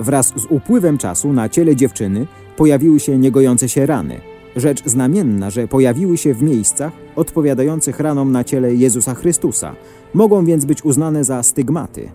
Wraz 0.00 0.32
z 0.36 0.44
upływem 0.50 0.98
czasu 0.98 1.32
na 1.32 1.48
ciele 1.48 1.76
dziewczyny 1.76 2.26
pojawiły 2.56 3.00
się 3.00 3.18
niegojące 3.18 3.68
się 3.68 3.86
rany. 3.86 4.33
Rzecz 4.56 4.82
znamienna, 4.84 5.50
że 5.50 5.68
pojawiły 5.68 6.18
się 6.18 6.34
w 6.34 6.42
miejscach 6.42 6.92
odpowiadających 7.16 8.00
ranom 8.00 8.32
na 8.32 8.44
ciele 8.44 8.74
Jezusa 8.74 9.14
Chrystusa. 9.14 9.74
Mogą 10.14 10.44
więc 10.44 10.64
być 10.64 10.84
uznane 10.84 11.24
za 11.24 11.42
stygmaty. 11.42 12.10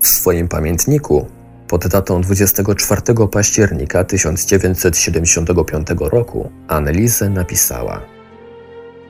W 0.00 0.06
swoim 0.06 0.48
pamiętniku 0.48 1.26
pod 1.68 1.86
datą 1.88 2.20
24 2.20 3.02
października 3.32 4.04
1975 4.04 5.86
roku 6.00 6.50
Annelise 6.68 7.30
napisała 7.30 8.00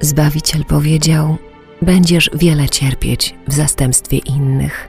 Zbawiciel 0.00 0.64
powiedział, 0.64 1.36
będziesz 1.82 2.30
wiele 2.34 2.68
cierpieć 2.68 3.34
w 3.48 3.54
zastępstwie 3.54 4.18
innych 4.18 4.88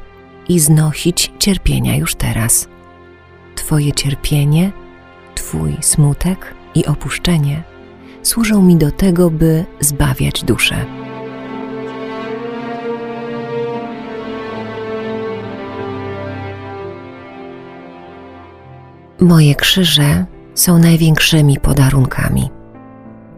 i 0.49 0.59
znosić 0.59 1.31
cierpienia 1.39 1.95
już 1.95 2.15
teraz. 2.15 2.67
Twoje 3.55 3.91
cierpienie, 3.91 4.71
Twój 5.35 5.77
smutek 5.81 6.53
i 6.79 6.85
opuszczenie 6.85 7.63
służą 8.23 8.61
mi 8.61 8.75
do 8.75 8.91
tego, 8.91 9.29
by 9.29 9.65
zbawiać 9.79 10.43
duszę. 10.43 10.85
Moje 19.19 19.55
krzyże 19.55 20.25
są 20.55 20.77
największymi 20.79 21.59
podarunkami. 21.59 22.49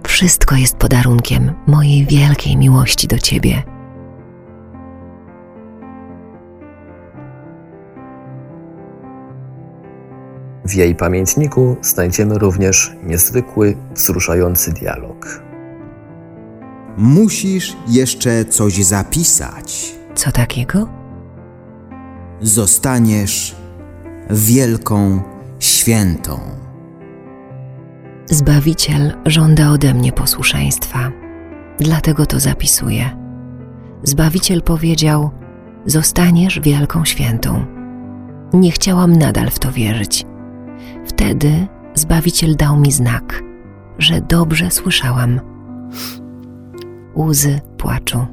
Wszystko 0.08 0.56
jest 0.56 0.78
podarunkiem 0.78 1.52
mojej 1.68 2.06
wielkiej 2.06 2.58
miłości 2.58 3.08
do 3.08 3.18
Ciebie. 3.20 3.70
W 10.66 10.74
jej 10.74 10.95
pamiętniku 10.95 11.76
znajdziemy 11.82 12.38
również 12.38 12.91
niezwykły, 13.03 13.78
wzruszający 13.95 14.72
dialog. 14.72 15.41
Musisz 16.97 17.78
jeszcze 17.88 18.45
coś 18.45 18.84
zapisać. 18.84 19.95
Co 20.16 20.32
takiego? 20.32 20.89
Zostaniesz 22.41 23.55
wielką 24.30 25.22
świętą. 25.59 26.39
Zbawiciel 28.26 29.14
żąda 29.26 29.72
ode 29.72 29.93
mnie 29.93 30.12
posłuszeństwa, 30.12 31.12
dlatego 31.80 32.26
to 32.26 32.39
zapisuję. 32.39 33.18
Zbawiciel 34.03 34.62
powiedział: 34.62 35.32
Zostaniesz 35.86 36.59
wielką 36.59 37.05
świętą. 37.05 37.66
Nie 38.53 38.72
chciałam 38.72 39.16
nadal 39.16 39.49
w 39.49 39.59
to 39.59 39.72
wierzyć. 39.72 40.26
Wtedy 41.22 41.67
Zbawiciel 41.93 42.55
dał 42.55 42.78
mi 42.78 42.91
znak, 42.91 43.43
że 43.97 44.22
dobrze 44.22 44.72
słyszałam. 44.72 45.39
Łzy 47.15 47.59
płaczu. 47.78 48.26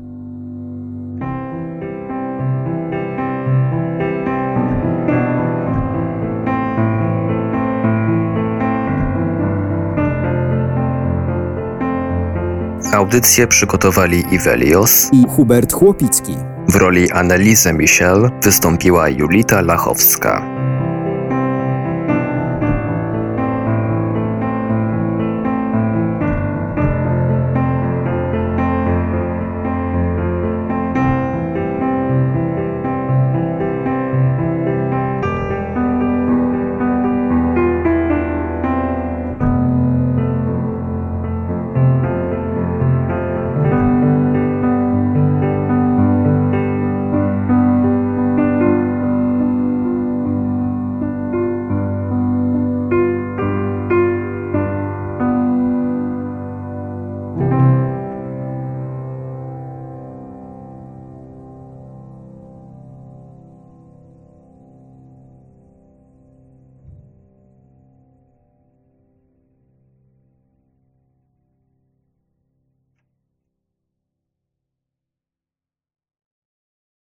Audycję 12.93 13.47
przygotowali 13.47 14.25
Iwelios 14.35 15.09
i 15.13 15.25
Hubert 15.29 15.73
Chłopicki. 15.73 16.37
W 16.69 16.77
roli 16.77 17.11
Annelise 17.13 17.73
Michel 17.73 18.31
wystąpiła 18.43 19.09
Julita 19.09 19.61
Lachowska. 19.61 20.58